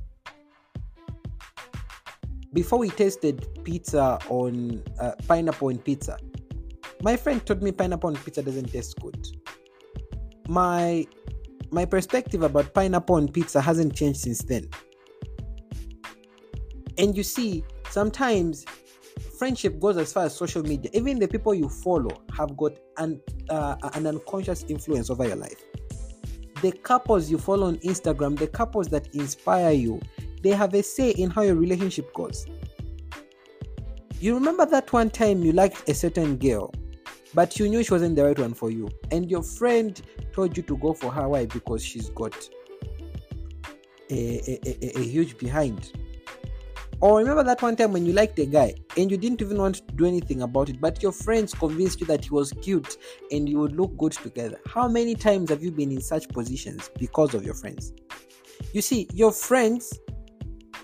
before 2.53 2.79
we 2.79 2.91
tasted 2.91 3.47
pizza 3.65 4.19
on 4.29 4.83
uh, 5.01 5.13
pineapple 5.29 5.69
on 5.69 5.79
pizza, 5.79 6.19
my 7.03 7.17
friend 7.17 7.45
told 7.45 7.63
me 7.63 7.73
pineapple 7.73 8.11
on 8.11 8.17
pizza 8.17 8.43
doesn't 8.43 8.73
taste 8.73 8.99
good. 9.01 9.27
My 10.49 11.07
my 11.71 11.85
perspective 11.85 12.43
about 12.43 12.75
pineapple 12.75 13.17
on 13.17 13.29
pizza 13.29 13.61
hasn't 13.61 13.95
changed 13.95 14.21
since 14.21 14.43
then. 14.43 14.69
And 16.99 17.17
you 17.17 17.23
see, 17.23 17.65
sometimes 17.93 18.65
friendship 19.39 19.79
goes 19.79 19.97
as 19.99 20.13
far 20.13 20.25
as 20.25 20.35
social 20.35 20.63
media. 20.63 20.91
Even 20.95 21.19
the 21.19 21.29
people 21.29 21.55
you 21.55 21.69
follow 21.69 22.23
have 22.37 22.57
got 22.57 22.73
an 22.97 23.21
uh, 23.51 23.77
an 23.95 24.07
unconscious 24.07 24.65
influence 24.69 25.11
over 25.11 25.27
your 25.27 25.37
life. 25.37 25.63
The 26.63 26.73
couples 26.73 27.31
you 27.31 27.39
follow 27.39 27.67
on 27.67 27.77
Instagram, 27.79 28.39
the 28.39 28.47
couples 28.47 28.89
that 28.89 29.15
inspire 29.15 29.73
you, 29.73 30.01
they 30.43 30.51
have 30.51 30.75
a 30.75 30.83
say 30.83 31.11
in 31.11 31.31
how 31.31 31.43
your 31.43 31.57
relationship 31.57 32.13
goes. 32.15 32.47
You 34.21 34.35
remember 34.35 34.65
that 34.67 34.93
one 34.93 35.11
time 35.11 35.43
you 35.43 35.53
liked 35.53 35.89
a 35.89 35.95
certain 35.95 36.37
girl, 36.37 36.73
but 37.35 37.59
you 37.59 37.69
knew 37.69 37.83
she 37.83 37.93
wasn't 37.93 38.15
the 38.17 38.25
right 38.25 38.39
one 38.39 38.55
for 38.55 38.71
you, 38.71 38.89
and 39.11 39.31
your 39.31 39.43
friend 39.43 40.01
told 40.33 40.57
you 40.57 40.63
to 40.63 40.77
go 40.79 40.95
for 40.95 41.11
her. 41.11 41.29
Why? 41.29 41.47
Because 41.47 41.85
she's 41.85 42.09
got 42.11 42.35
a, 44.11 44.15
a, 44.15 44.61
a, 44.65 44.99
a 45.01 45.03
huge 45.03 45.37
behind. 45.37 45.93
Or 47.03 47.19
remember 47.19 47.43
that 47.43 47.61
one 47.61 47.75
time 47.75 47.93
when 47.93 48.07
you 48.07 48.13
liked 48.13 48.39
a 48.39 48.47
guy 48.47 48.75
and 48.97 49.11
you 49.11 49.17
didn't 49.17 49.43
even 49.43 49.59
want 49.59 49.75
to 49.75 49.95
do 49.97 50.07
anything 50.07 50.43
about 50.43 50.69
it, 50.69 50.81
but 50.81 51.03
your 51.03 51.11
friends 51.11 51.53
convinced 51.53 52.01
you 52.01 52.07
that 52.07 52.25
he 52.25 52.31
was 52.31 52.53
cute 52.63 52.97
and 53.33 53.49
you 53.49 53.59
would 53.59 53.75
look 53.75 53.97
good 53.99 54.13
together. 54.13 54.61
How 54.69 54.87
many 54.87 55.17
times 55.17 55.51
have 55.51 55.65
you 55.65 55.73
been 55.73 55.91
in 55.91 56.01
such 56.01 56.29
positions 56.29 56.93
because 57.01 57.35
of 57.35 57.45
your 57.45 57.55
friends? 57.55 57.93
You 58.73 58.83
see, 58.83 59.09
your 59.13 59.33
friends 59.33 59.99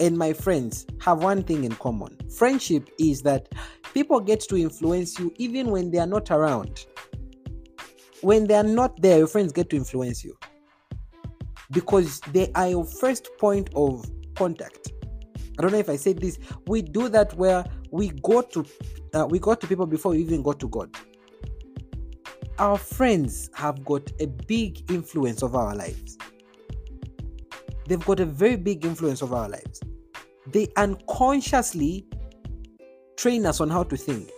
and 0.00 0.18
my 0.18 0.32
friends 0.32 0.86
have 1.00 1.22
one 1.22 1.44
thing 1.44 1.62
in 1.62 1.76
common. 1.76 2.18
Friendship 2.36 2.90
is 2.98 3.22
that 3.22 3.48
people 3.94 4.18
get 4.18 4.40
to 4.40 4.56
influence 4.56 5.20
you 5.20 5.32
even 5.36 5.70
when 5.70 5.92
they 5.92 5.98
are 5.98 6.06
not 6.06 6.32
around. 6.32 6.84
When 8.22 8.48
they 8.48 8.54
are 8.54 8.64
not 8.64 9.00
there, 9.00 9.18
your 9.18 9.28
friends 9.28 9.52
get 9.52 9.70
to 9.70 9.76
influence 9.76 10.24
you 10.24 10.36
because 11.70 12.18
they 12.32 12.50
are 12.56 12.70
your 12.70 12.84
first 12.84 13.30
point 13.38 13.70
of 13.76 14.04
contact. 14.34 14.90
I 15.58 15.62
don't 15.62 15.72
know 15.72 15.78
if 15.78 15.88
I 15.88 15.96
said 15.96 16.18
this. 16.18 16.38
We 16.66 16.82
do 16.82 17.08
that 17.08 17.34
where 17.34 17.64
we 17.90 18.10
go 18.22 18.42
to 18.42 18.64
uh, 19.14 19.26
we 19.28 19.38
go 19.38 19.54
to 19.54 19.66
people 19.66 19.86
before 19.86 20.12
we 20.12 20.18
even 20.18 20.42
go 20.42 20.52
to 20.52 20.68
God. 20.68 20.94
Our 22.58 22.78
friends 22.78 23.50
have 23.54 23.84
got 23.84 24.10
a 24.20 24.26
big 24.26 24.90
influence 24.90 25.42
over 25.42 25.58
our 25.58 25.74
lives. 25.74 26.18
They've 27.86 28.04
got 28.04 28.20
a 28.20 28.26
very 28.26 28.56
big 28.56 28.84
influence 28.84 29.22
over 29.22 29.34
our 29.36 29.48
lives 29.48 29.80
they 30.52 30.68
unconsciously 30.76 32.06
train 33.16 33.46
us 33.46 33.60
on 33.60 33.68
how 33.68 33.82
to 33.82 33.96
think. 33.96 34.30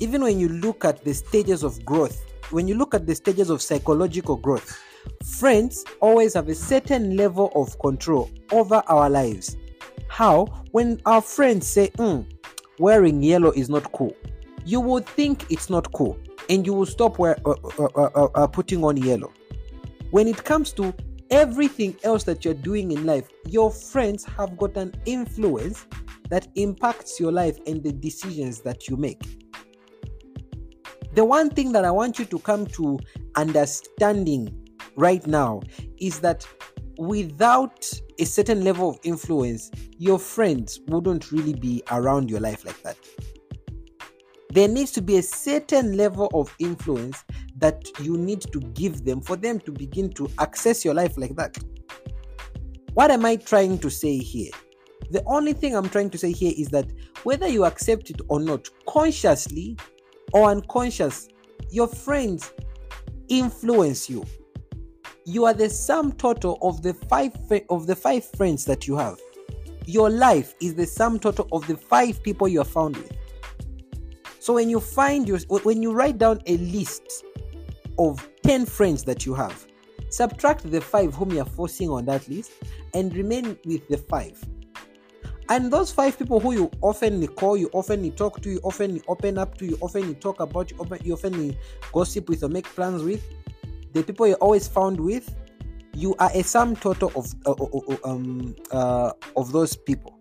Even 0.00 0.22
when 0.22 0.38
you 0.38 0.48
look 0.48 0.84
at 0.84 1.04
the 1.04 1.12
stages 1.12 1.62
of 1.62 1.84
growth, 1.84 2.24
when 2.50 2.68
you 2.68 2.74
look 2.76 2.94
at 2.94 3.06
the 3.06 3.14
stages 3.14 3.50
of 3.50 3.60
psychological 3.60 4.36
growth, 4.36 4.80
friends 5.38 5.84
always 6.00 6.34
have 6.34 6.48
a 6.48 6.54
certain 6.54 7.16
level 7.16 7.52
of 7.54 7.78
control 7.78 8.30
over 8.52 8.82
our 8.88 9.08
lives. 9.10 9.56
How? 10.08 10.46
When 10.72 11.00
our 11.06 11.20
friends 11.20 11.66
say, 11.66 11.88
mm, 11.90 12.26
wearing 12.78 13.22
yellow 13.22 13.52
is 13.52 13.68
not 13.68 13.90
cool, 13.92 14.14
you 14.64 14.80
would 14.80 15.06
think 15.06 15.50
it's 15.50 15.70
not 15.70 15.92
cool 15.92 16.18
and 16.50 16.66
you 16.66 16.72
will 16.72 16.86
stop 16.86 17.18
wear, 17.18 17.36
uh, 17.44 17.54
uh, 17.78 17.84
uh, 17.94 18.28
uh 18.34 18.46
putting 18.46 18.84
on 18.84 18.96
yellow. 18.96 19.32
When 20.10 20.26
it 20.26 20.42
comes 20.44 20.72
to 20.74 20.94
everything 21.30 21.96
else 22.02 22.24
that 22.24 22.44
you're 22.44 22.54
doing 22.54 22.92
in 22.92 23.04
life, 23.04 23.28
your 23.46 23.70
friends 23.70 24.24
have 24.24 24.56
got 24.56 24.76
an 24.76 24.94
influence 25.04 25.86
that 26.30 26.48
impacts 26.54 27.20
your 27.20 27.32
life 27.32 27.58
and 27.66 27.82
the 27.82 27.92
decisions 27.92 28.60
that 28.62 28.88
you 28.88 28.96
make. 28.96 29.22
The 31.14 31.24
one 31.24 31.50
thing 31.50 31.72
that 31.72 31.84
I 31.84 31.90
want 31.90 32.18
you 32.18 32.24
to 32.26 32.38
come 32.38 32.66
to 32.66 32.98
understanding 33.34 34.57
right 34.98 35.24
now 35.26 35.62
is 35.98 36.18
that 36.20 36.46
without 36.98 37.88
a 38.18 38.24
certain 38.24 38.64
level 38.64 38.90
of 38.90 38.98
influence, 39.04 39.70
your 39.96 40.18
friends 40.18 40.80
wouldn't 40.88 41.30
really 41.30 41.54
be 41.54 41.82
around 41.92 42.28
your 42.28 42.40
life 42.40 42.64
like 42.64 42.82
that. 42.82 42.96
There 44.50 44.66
needs 44.66 44.90
to 44.92 45.02
be 45.02 45.18
a 45.18 45.22
certain 45.22 45.96
level 45.96 46.28
of 46.34 46.52
influence 46.58 47.22
that 47.58 47.86
you 48.00 48.16
need 48.16 48.40
to 48.52 48.60
give 48.60 49.04
them 49.04 49.20
for 49.20 49.36
them 49.36 49.60
to 49.60 49.72
begin 49.72 50.10
to 50.14 50.28
access 50.40 50.84
your 50.84 50.94
life 50.94 51.16
like 51.16 51.36
that. 51.36 51.56
What 52.94 53.12
am 53.12 53.24
I 53.24 53.36
trying 53.36 53.78
to 53.78 53.90
say 53.90 54.18
here? 54.18 54.50
The 55.10 55.22
only 55.26 55.52
thing 55.52 55.76
I'm 55.76 55.88
trying 55.88 56.10
to 56.10 56.18
say 56.18 56.32
here 56.32 56.52
is 56.56 56.68
that 56.68 56.90
whether 57.22 57.46
you 57.46 57.64
accept 57.64 58.10
it 58.10 58.20
or 58.28 58.40
not, 58.40 58.68
consciously 58.88 59.76
or 60.32 60.50
unconscious, 60.50 61.28
your 61.70 61.86
friends 61.86 62.52
influence 63.28 64.10
you. 64.10 64.24
You 65.28 65.44
are 65.44 65.52
the 65.52 65.68
sum 65.68 66.12
total 66.12 66.56
of 66.62 66.80
the 66.80 66.94
five 66.94 67.36
of 67.68 67.86
the 67.86 67.94
five 67.94 68.24
friends 68.24 68.64
that 68.64 68.88
you 68.88 68.96
have. 68.96 69.18
Your 69.84 70.08
life 70.08 70.54
is 70.58 70.74
the 70.74 70.86
sum 70.86 71.18
total 71.18 71.46
of 71.52 71.66
the 71.66 71.76
five 71.76 72.22
people 72.22 72.48
you 72.48 72.62
are 72.62 72.64
found 72.64 72.96
with. 72.96 73.12
So 74.40 74.54
when 74.54 74.70
you 74.70 74.80
find 74.80 75.28
your 75.28 75.38
when 75.64 75.82
you 75.82 75.92
write 75.92 76.16
down 76.16 76.40
a 76.46 76.56
list 76.56 77.26
of 77.98 78.26
10 78.42 78.64
friends 78.64 79.04
that 79.04 79.26
you 79.26 79.34
have, 79.34 79.66
subtract 80.08 80.70
the 80.70 80.80
5 80.80 81.14
whom 81.14 81.32
you 81.32 81.42
are 81.42 81.44
forcing 81.44 81.90
on 81.90 82.06
that 82.06 82.26
list 82.30 82.52
and 82.94 83.14
remain 83.14 83.58
with 83.66 83.86
the 83.88 83.98
5. 83.98 84.42
And 85.50 85.70
those 85.70 85.92
five 85.92 86.18
people 86.18 86.40
who 86.40 86.52
you 86.52 86.70
often 86.80 87.26
call, 87.28 87.58
you 87.58 87.68
often 87.74 88.10
talk 88.12 88.40
to, 88.40 88.50
you 88.50 88.60
often 88.62 89.02
open 89.08 89.36
up 89.36 89.58
to, 89.58 89.66
you 89.66 89.76
often 89.82 90.14
talk 90.16 90.40
about, 90.40 90.70
you 91.04 91.12
often 91.12 91.54
gossip 91.92 92.30
with 92.30 92.44
or 92.44 92.48
make 92.48 92.64
plans 92.64 93.02
with, 93.02 93.22
the 93.92 94.02
people 94.02 94.26
you're 94.26 94.36
always 94.36 94.68
found 94.68 95.00
with, 95.00 95.34
you 95.94 96.14
are 96.18 96.30
a 96.34 96.42
sum 96.42 96.76
total 96.76 97.10
of 97.16 97.34
uh, 97.46 97.52
uh, 97.52 97.64
uh, 97.64 97.94
uh 97.94 98.10
um, 98.10 98.54
uh, 98.70 99.12
of 99.36 99.52
those 99.52 99.76
people. 99.76 100.18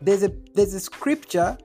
There's 0.00 0.22
a 0.22 0.32
there's 0.54 0.74
a 0.74 0.80
scripture 0.80 1.56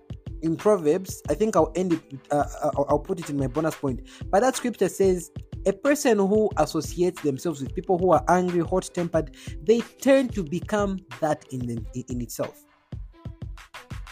in 0.42 0.56
Proverbs, 0.56 1.22
I 1.30 1.34
think 1.34 1.56
I'll 1.56 1.72
end 1.76 1.94
it, 1.94 2.02
uh, 2.32 2.46
I'll, 2.64 2.86
I'll 2.90 3.00
put 3.00 3.20
it 3.20 3.30
in 3.30 3.38
my 3.38 3.48
bonus 3.48 3.76
point. 3.76 4.08
But 4.30 4.42
that 4.42 4.56
scripture 4.56 4.90
says, 4.90 5.32
a 5.66 5.74
person 5.74 6.18
who 6.18 6.50
associates 6.58 7.22
themselves 7.22 7.62
with 7.62 7.76
people 7.76 7.98
who 7.98 8.12
are 8.12 8.24
angry, 8.30 8.62
hot 8.62 8.90
tempered, 8.94 9.36
they 9.64 9.82
tend 9.82 10.34
to 10.36 10.44
become 10.44 11.00
that 11.20 11.44
in, 11.52 11.86
in 11.94 12.22
itself. 12.22 12.64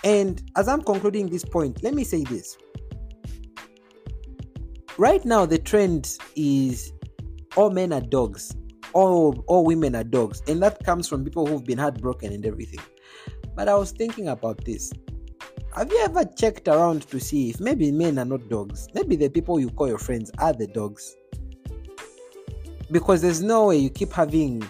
And 0.03 0.41
as 0.55 0.67
I'm 0.67 0.81
concluding 0.81 1.27
this 1.27 1.45
point, 1.45 1.83
let 1.83 1.93
me 1.93 2.03
say 2.03 2.23
this. 2.23 2.57
Right 4.97 5.23
now, 5.23 5.45
the 5.45 5.59
trend 5.59 6.17
is 6.35 6.91
all 7.55 7.69
men 7.69 7.93
are 7.93 8.01
dogs, 8.01 8.55
all, 8.93 9.43
all 9.45 9.63
women 9.63 9.95
are 9.95 10.03
dogs. 10.03 10.41
And 10.47 10.61
that 10.63 10.83
comes 10.83 11.07
from 11.07 11.23
people 11.23 11.45
who've 11.45 11.63
been 11.63 11.77
heartbroken 11.77 12.33
and 12.33 12.43
everything. 12.43 12.79
But 13.55 13.69
I 13.69 13.75
was 13.75 13.91
thinking 13.91 14.27
about 14.29 14.65
this 14.65 14.91
have 15.75 15.91
you 15.91 15.99
ever 15.99 16.25
checked 16.25 16.67
around 16.67 17.07
to 17.09 17.19
see 17.19 17.51
if 17.51 17.59
maybe 17.59 17.91
men 17.91 18.17
are 18.17 18.25
not 18.25 18.49
dogs? 18.49 18.87
Maybe 18.95 19.15
the 19.15 19.29
people 19.29 19.59
you 19.59 19.69
call 19.69 19.87
your 19.87 19.99
friends 19.99 20.31
are 20.39 20.51
the 20.51 20.65
dogs. 20.65 21.15
Because 22.89 23.21
there's 23.21 23.43
no 23.43 23.67
way 23.67 23.77
you 23.77 23.91
keep 23.91 24.11
having 24.11 24.67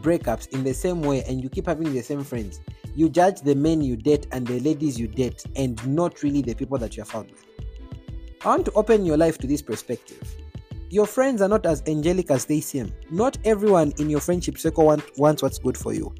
breakups 0.00 0.46
in 0.50 0.62
the 0.62 0.74
same 0.74 1.02
way 1.02 1.24
and 1.24 1.42
you 1.42 1.48
keep 1.48 1.66
having 1.66 1.92
the 1.92 2.02
same 2.02 2.22
friends. 2.22 2.60
You 2.94 3.08
judge 3.08 3.40
the 3.40 3.56
men 3.56 3.80
you 3.80 3.96
date 3.96 4.28
and 4.30 4.46
the 4.46 4.60
ladies 4.60 5.00
you 5.00 5.08
date 5.08 5.42
and 5.56 5.84
not 5.84 6.22
really 6.22 6.42
the 6.42 6.54
people 6.54 6.78
that 6.78 6.96
you're 6.96 7.06
found 7.06 7.32
with. 7.32 7.44
I 8.44 8.48
want 8.48 8.66
to 8.66 8.72
open 8.72 9.04
your 9.04 9.16
life 9.16 9.38
to 9.38 9.46
this 9.46 9.62
perspective. 9.62 10.22
Your 10.90 11.06
friends 11.06 11.42
are 11.42 11.48
not 11.48 11.66
as 11.66 11.82
angelic 11.86 12.30
as 12.30 12.44
they 12.44 12.60
seem. 12.60 12.94
Not 13.10 13.36
everyone 13.44 13.92
in 13.98 14.08
your 14.08 14.20
friendship 14.20 14.58
circle 14.58 14.86
want, 14.86 15.18
wants 15.18 15.42
what's 15.42 15.58
good 15.58 15.76
for 15.76 15.92
you. 15.92 16.14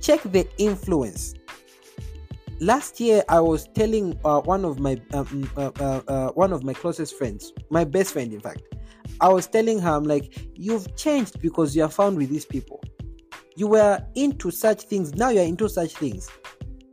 Check 0.00 0.20
the 0.24 0.46
influence. 0.58 1.34
Last 2.60 3.00
year, 3.00 3.24
I 3.28 3.40
was 3.40 3.68
telling 3.68 4.18
uh, 4.24 4.40
one 4.40 4.64
of 4.64 4.78
my 4.78 5.00
um, 5.14 5.50
uh, 5.56 5.70
uh, 5.80 6.00
uh, 6.06 6.28
one 6.32 6.52
of 6.52 6.64
my 6.64 6.72
closest 6.72 7.16
friends, 7.16 7.52
my 7.70 7.84
best 7.84 8.12
friend, 8.12 8.32
in 8.32 8.40
fact, 8.40 8.62
I 9.20 9.28
was 9.28 9.46
telling 9.46 9.78
her, 9.80 9.90
I'm 9.90 10.04
like, 10.04 10.36
you've 10.54 10.94
changed 10.96 11.40
because 11.40 11.74
you 11.74 11.84
are 11.84 11.88
found 11.88 12.18
with 12.18 12.28
these 12.28 12.44
people. 12.44 12.82
You 13.56 13.68
were 13.68 14.04
into 14.16 14.50
such 14.50 14.82
things, 14.82 15.14
now 15.14 15.30
you're 15.30 15.44
into 15.44 15.68
such 15.68 15.94
things. 15.94 16.28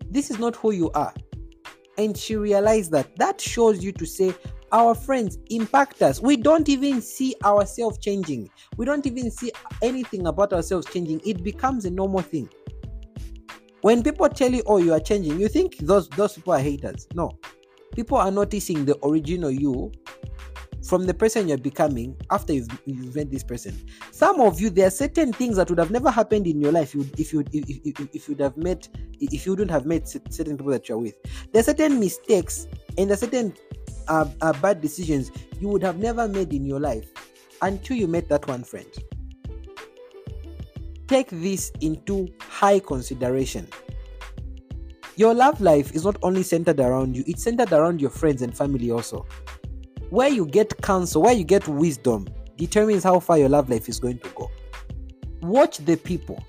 This 0.10 0.32
is 0.32 0.40
not 0.40 0.56
who 0.56 0.72
you 0.72 0.92
are. 0.92 1.14
And 2.00 2.18
she 2.18 2.38
realized 2.38 2.92
that 2.92 3.14
that 3.18 3.42
shows 3.42 3.84
you 3.84 3.92
to 3.92 4.06
say, 4.06 4.34
our 4.72 4.96
friends 4.96 5.38
impact 5.50 6.02
us. 6.02 6.22
We 6.22 6.38
don't 6.38 6.70
even 6.70 7.02
see 7.02 7.36
ourselves 7.44 7.98
changing. 7.98 8.50
We 8.78 8.86
don't 8.86 9.06
even 9.06 9.30
see 9.30 9.52
anything 9.82 10.28
about 10.28 10.54
ourselves 10.54 10.88
changing. 10.94 11.22
It 11.26 11.44
becomes 11.44 11.84
a 11.84 11.90
normal 11.90 12.22
thing. 12.22 12.48
When 13.82 14.02
people 14.02 14.30
tell 14.30 14.54
you, 14.54 14.64
"Oh, 14.66 14.78
you 14.78 14.94
are 14.94 15.00
changing," 15.02 15.42
you 15.42 15.50
think 15.50 15.78
those 15.80 16.08
those 16.10 16.36
people 16.36 16.54
are 16.54 16.60
haters. 16.60 17.06
No, 17.14 17.32
people 17.94 18.18
are 18.18 18.32
noticing 18.32 18.86
the 18.86 18.98
original 19.04 19.52
you 19.52 19.92
from 20.84 21.06
the 21.06 21.14
person 21.14 21.48
you're 21.48 21.58
becoming 21.58 22.16
after 22.32 22.54
you've, 22.54 22.68
you've 22.86 23.16
met 23.16 23.30
this 23.30 23.44
person. 23.44 23.78
Some 24.12 24.40
of 24.40 24.60
you, 24.60 24.70
there 24.70 24.88
are 24.88 24.92
certain 24.92 25.34
things 25.34 25.58
that 25.58 25.70
would 25.70 25.80
have 25.80 25.92
never 25.92 26.10
happened 26.10 26.48
in 26.48 26.62
your 26.62 26.72
life 26.72 26.96
if 26.96 27.34
you 27.34 27.44
if 27.52 27.74
you 27.74 27.84
if, 27.86 28.16
if 28.16 28.30
you'd 28.30 28.40
have 28.40 28.58
met 28.58 28.88
if 29.20 29.46
you 29.46 29.52
wouldn't 29.52 29.72
have 29.72 29.86
met 29.86 30.08
certain 30.08 30.58
people 30.58 30.72
that 30.72 30.88
you're 30.88 30.98
with. 30.98 31.16
There 31.52 31.60
are 31.60 31.64
certain 31.64 32.00
mistakes 32.00 32.68
and 32.98 33.10
there 33.10 33.16
are 33.16 33.18
certain 33.18 33.54
uh, 34.08 34.26
uh, 34.42 34.54
bad 34.54 34.82
decisions 34.82 35.32
you 35.60 35.68
would 35.68 35.84
have 35.84 35.98
never 35.98 36.28
made 36.28 36.54
in 36.54 36.66
your 36.66 36.80
life 36.80 37.12
until 37.62 37.98
you 37.98 38.08
met 38.08 38.30
that 38.30 38.48
one 38.48 38.64
friend. 38.64 38.88
Take 41.08 41.30
this 41.30 41.72
into 41.82 42.30
high 42.40 42.80
consideration. 42.80 43.68
Your 45.16 45.34
love 45.34 45.60
life 45.60 45.94
is 45.94 46.06
not 46.06 46.16
only 46.24 46.44
centered 46.44 46.80
around 46.80 47.18
you, 47.18 47.24
it's 47.28 47.44
centered 47.44 47.74
around 47.74 48.00
your 48.00 48.10
friends 48.10 48.42
and 48.42 48.56
family 48.56 48.90
also 48.90 49.26
where 50.10 50.30
you 50.30 50.46
get 50.46 50.82
counsel, 50.82 51.22
where 51.22 51.34
you 51.34 51.44
get 51.44 51.68
wisdom, 51.68 52.28
determines 52.58 53.04
how 53.04 53.20
far 53.20 53.38
your 53.38 53.50
love 53.50 53.70
life 53.70 53.88
is 53.90 54.00
going 54.00 54.20
to 54.20 54.30
go. 54.30 54.50
Watch 55.42 55.78
the 55.78 55.96
people. 55.96 56.44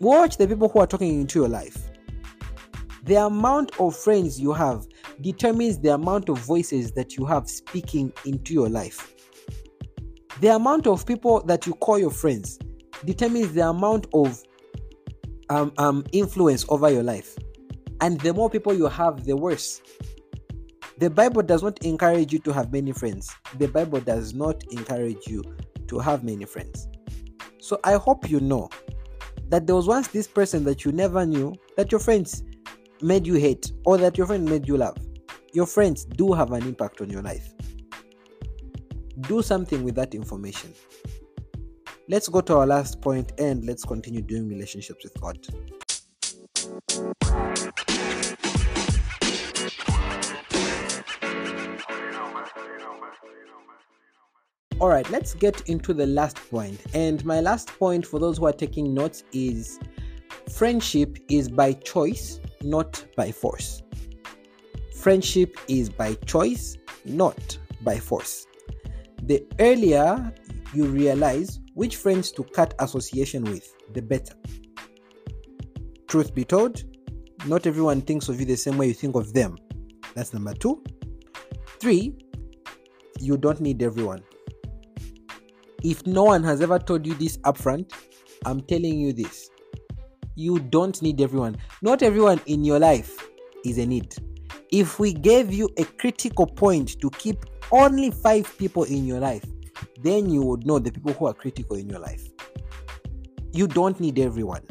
Watch 0.00 0.36
the 0.36 0.46
people 0.46 0.68
who 0.68 0.80
are 0.80 0.86
talking 0.86 1.20
into 1.20 1.40
your 1.40 1.48
life. 1.48 1.90
The 3.04 3.26
amount 3.26 3.78
of 3.80 3.96
friends 3.96 4.40
you 4.40 4.52
have 4.52 4.86
determines 5.20 5.78
the 5.78 5.94
amount 5.94 6.28
of 6.28 6.38
voices 6.38 6.92
that 6.92 7.16
you 7.16 7.24
have 7.26 7.48
speaking 7.48 8.12
into 8.24 8.54
your 8.54 8.68
life. 8.68 9.14
The 10.40 10.54
amount 10.54 10.86
of 10.86 11.04
people 11.04 11.42
that 11.42 11.66
you 11.66 11.74
call 11.74 11.98
your 11.98 12.10
friends 12.10 12.58
determines 13.04 13.52
the 13.52 13.68
amount 13.68 14.06
of 14.14 14.42
um, 15.48 15.72
um, 15.78 16.04
influence 16.12 16.64
over 16.68 16.90
your 16.90 17.02
life. 17.02 17.36
And 18.00 18.18
the 18.20 18.32
more 18.32 18.48
people 18.48 18.72
you 18.72 18.86
have, 18.86 19.24
the 19.24 19.36
worse. 19.36 19.82
The 21.00 21.08
Bible 21.08 21.40
does 21.40 21.62
not 21.62 21.82
encourage 21.82 22.30
you 22.30 22.40
to 22.40 22.52
have 22.52 22.72
many 22.74 22.92
friends. 22.92 23.34
The 23.56 23.68
Bible 23.68 24.00
does 24.00 24.34
not 24.34 24.62
encourage 24.70 25.26
you 25.26 25.42
to 25.86 25.98
have 25.98 26.24
many 26.24 26.44
friends. 26.44 26.88
So 27.58 27.80
I 27.84 27.94
hope 27.94 28.28
you 28.28 28.38
know 28.38 28.68
that 29.48 29.66
there 29.66 29.74
was 29.74 29.86
once 29.86 30.08
this 30.08 30.26
person 30.28 30.62
that 30.64 30.84
you 30.84 30.92
never 30.92 31.24
knew 31.24 31.54
that 31.78 31.90
your 31.90 32.00
friends 32.00 32.42
made 33.00 33.26
you 33.26 33.36
hate 33.36 33.72
or 33.86 33.96
that 33.96 34.18
your 34.18 34.26
friend 34.26 34.44
made 34.44 34.68
you 34.68 34.76
love. 34.76 34.98
Your 35.54 35.64
friends 35.64 36.04
do 36.04 36.34
have 36.34 36.52
an 36.52 36.64
impact 36.64 37.00
on 37.00 37.08
your 37.08 37.22
life. 37.22 37.50
Do 39.20 39.40
something 39.40 39.82
with 39.82 39.94
that 39.94 40.14
information. 40.14 40.74
Let's 42.10 42.28
go 42.28 42.42
to 42.42 42.58
our 42.58 42.66
last 42.66 43.00
point 43.00 43.32
and 43.38 43.64
let's 43.64 43.86
continue 43.86 44.20
doing 44.20 44.50
relationships 44.50 45.02
with 45.02 45.18
God. 45.18 45.38
All 54.80 54.88
right, 54.88 55.08
let's 55.10 55.34
get 55.34 55.68
into 55.68 55.92
the 55.92 56.06
last 56.06 56.38
point. 56.50 56.80
And 56.94 57.22
my 57.26 57.40
last 57.40 57.68
point 57.78 58.06
for 58.06 58.18
those 58.18 58.38
who 58.38 58.46
are 58.46 58.52
taking 58.52 58.94
notes 58.94 59.24
is 59.30 59.78
friendship 60.50 61.18
is 61.28 61.50
by 61.50 61.74
choice, 61.74 62.40
not 62.62 63.04
by 63.14 63.30
force. 63.30 63.82
Friendship 64.96 65.58
is 65.68 65.90
by 65.90 66.14
choice, 66.24 66.78
not 67.04 67.58
by 67.82 67.98
force. 67.98 68.46
The 69.24 69.46
earlier 69.58 70.32
you 70.72 70.86
realize 70.86 71.60
which 71.74 71.96
friends 71.96 72.32
to 72.32 72.42
cut 72.42 72.72
association 72.78 73.44
with, 73.44 73.74
the 73.92 74.00
better. 74.00 74.34
Truth 76.08 76.34
be 76.34 76.44
told, 76.44 76.84
not 77.44 77.66
everyone 77.66 78.00
thinks 78.00 78.30
of 78.30 78.40
you 78.40 78.46
the 78.46 78.56
same 78.56 78.78
way 78.78 78.86
you 78.86 78.94
think 78.94 79.14
of 79.14 79.34
them. 79.34 79.58
That's 80.14 80.32
number 80.32 80.54
two. 80.54 80.82
Three, 81.80 82.16
you 83.18 83.36
don't 83.36 83.60
need 83.60 83.82
everyone. 83.82 84.22
If 85.82 86.06
no 86.06 86.24
one 86.24 86.44
has 86.44 86.60
ever 86.60 86.78
told 86.78 87.06
you 87.06 87.14
this 87.14 87.38
upfront, 87.38 87.92
I'm 88.44 88.60
telling 88.62 88.98
you 88.98 89.12
this. 89.12 89.50
You 90.34 90.58
don't 90.58 91.00
need 91.02 91.20
everyone. 91.20 91.56
Not 91.82 92.02
everyone 92.02 92.40
in 92.46 92.64
your 92.64 92.78
life 92.78 93.16
is 93.64 93.78
a 93.78 93.86
need. 93.86 94.14
If 94.70 94.98
we 94.98 95.12
gave 95.12 95.52
you 95.52 95.68
a 95.78 95.84
critical 95.84 96.46
point 96.46 97.00
to 97.00 97.10
keep 97.10 97.44
only 97.72 98.10
five 98.10 98.56
people 98.58 98.84
in 98.84 99.06
your 99.06 99.20
life, 99.20 99.44
then 100.02 100.30
you 100.30 100.42
would 100.42 100.66
know 100.66 100.78
the 100.78 100.92
people 100.92 101.12
who 101.12 101.26
are 101.26 101.34
critical 101.34 101.76
in 101.76 101.88
your 101.88 101.98
life. 101.98 102.28
You 103.52 103.66
don't 103.66 103.98
need 104.00 104.18
everyone. 104.18 104.62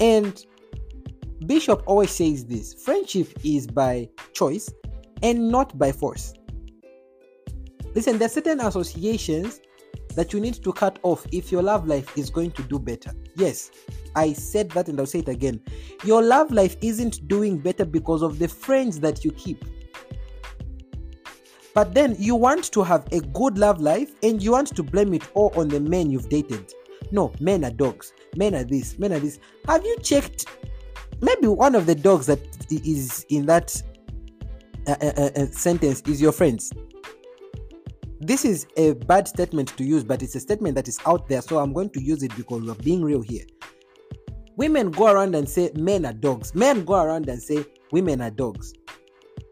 And 0.00 0.44
Bishop 1.46 1.82
always 1.86 2.10
says 2.10 2.44
this 2.44 2.74
friendship 2.74 3.28
is 3.44 3.66
by 3.66 4.08
choice 4.34 4.70
and 5.22 5.48
not 5.48 5.78
by 5.78 5.92
force. 5.92 6.34
Listen, 7.94 8.18
there 8.18 8.26
are 8.26 8.30
certain 8.30 8.60
associations 8.60 9.60
that 10.14 10.32
you 10.32 10.40
need 10.40 10.62
to 10.62 10.72
cut 10.72 10.98
off 11.02 11.26
if 11.32 11.50
your 11.50 11.62
love 11.62 11.86
life 11.86 12.16
is 12.16 12.30
going 12.30 12.50
to 12.52 12.62
do 12.64 12.78
better. 12.78 13.12
Yes, 13.36 13.70
I 14.14 14.32
said 14.32 14.70
that 14.70 14.88
and 14.88 14.98
I'll 14.98 15.06
say 15.06 15.20
it 15.20 15.28
again. 15.28 15.60
Your 16.04 16.22
love 16.22 16.50
life 16.50 16.76
isn't 16.80 17.26
doing 17.28 17.58
better 17.58 17.84
because 17.84 18.22
of 18.22 18.38
the 18.38 18.48
friends 18.48 19.00
that 19.00 19.24
you 19.24 19.32
keep. 19.32 19.64
But 21.74 21.94
then 21.94 22.16
you 22.18 22.34
want 22.34 22.72
to 22.72 22.82
have 22.82 23.06
a 23.12 23.20
good 23.20 23.56
love 23.56 23.80
life 23.80 24.12
and 24.22 24.42
you 24.42 24.52
want 24.52 24.74
to 24.74 24.82
blame 24.82 25.14
it 25.14 25.22
all 25.34 25.52
on 25.56 25.68
the 25.68 25.80
men 25.80 26.10
you've 26.10 26.28
dated. 26.28 26.72
No, 27.12 27.32
men 27.40 27.64
are 27.64 27.70
dogs. 27.70 28.12
Men 28.36 28.54
are 28.54 28.64
this, 28.64 28.98
men 28.98 29.12
are 29.12 29.20
this. 29.20 29.38
Have 29.66 29.84
you 29.84 29.96
checked? 30.02 30.46
Maybe 31.20 31.46
one 31.48 31.74
of 31.74 31.86
the 31.86 31.94
dogs 31.94 32.26
that 32.26 32.40
is 32.70 33.24
in 33.28 33.46
that 33.46 33.80
uh, 34.86 34.96
uh, 35.00 35.30
uh, 35.36 35.46
sentence 35.46 36.02
is 36.06 36.20
your 36.20 36.32
friends 36.32 36.72
this 38.20 38.44
is 38.44 38.66
a 38.76 38.92
bad 38.92 39.26
statement 39.26 39.76
to 39.78 39.84
use, 39.84 40.04
but 40.04 40.22
it's 40.22 40.34
a 40.34 40.40
statement 40.40 40.74
that 40.74 40.88
is 40.88 40.98
out 41.06 41.26
there, 41.28 41.40
so 41.40 41.58
I'm 41.58 41.72
going 41.72 41.88
to 41.90 42.02
use 42.02 42.22
it 42.22 42.36
because 42.36 42.62
we're 42.62 42.74
being 42.74 43.02
real 43.02 43.22
here. 43.22 43.44
Women 44.56 44.90
go 44.90 45.06
around 45.06 45.34
and 45.34 45.48
say 45.48 45.70
men 45.74 46.04
are 46.04 46.12
dogs. 46.12 46.54
Men 46.54 46.84
go 46.84 47.02
around 47.02 47.30
and 47.30 47.42
say 47.42 47.64
women 47.92 48.20
are 48.20 48.30
dogs. 48.30 48.74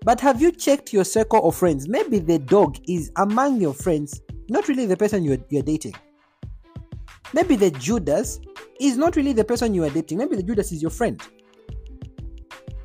But 0.04 0.20
have 0.20 0.42
you 0.42 0.52
checked 0.52 0.92
your 0.92 1.04
circle 1.04 1.48
of 1.48 1.56
friends? 1.56 1.88
Maybe 1.88 2.18
the 2.18 2.38
dog 2.38 2.76
is 2.86 3.10
among 3.16 3.58
your 3.58 3.72
friends, 3.72 4.20
not 4.50 4.68
really 4.68 4.84
the 4.84 4.98
person 4.98 5.24
you're, 5.24 5.38
you're 5.48 5.62
dating. 5.62 5.94
Maybe 7.32 7.56
the 7.56 7.70
Judas 7.70 8.38
is 8.80 8.98
not 8.98 9.16
really 9.16 9.32
the 9.32 9.44
person 9.44 9.72
you 9.72 9.84
are 9.84 9.90
dating. 9.90 10.18
Maybe 10.18 10.36
the 10.36 10.42
Judas 10.42 10.72
is 10.72 10.82
your 10.82 10.90
friend. 10.90 11.22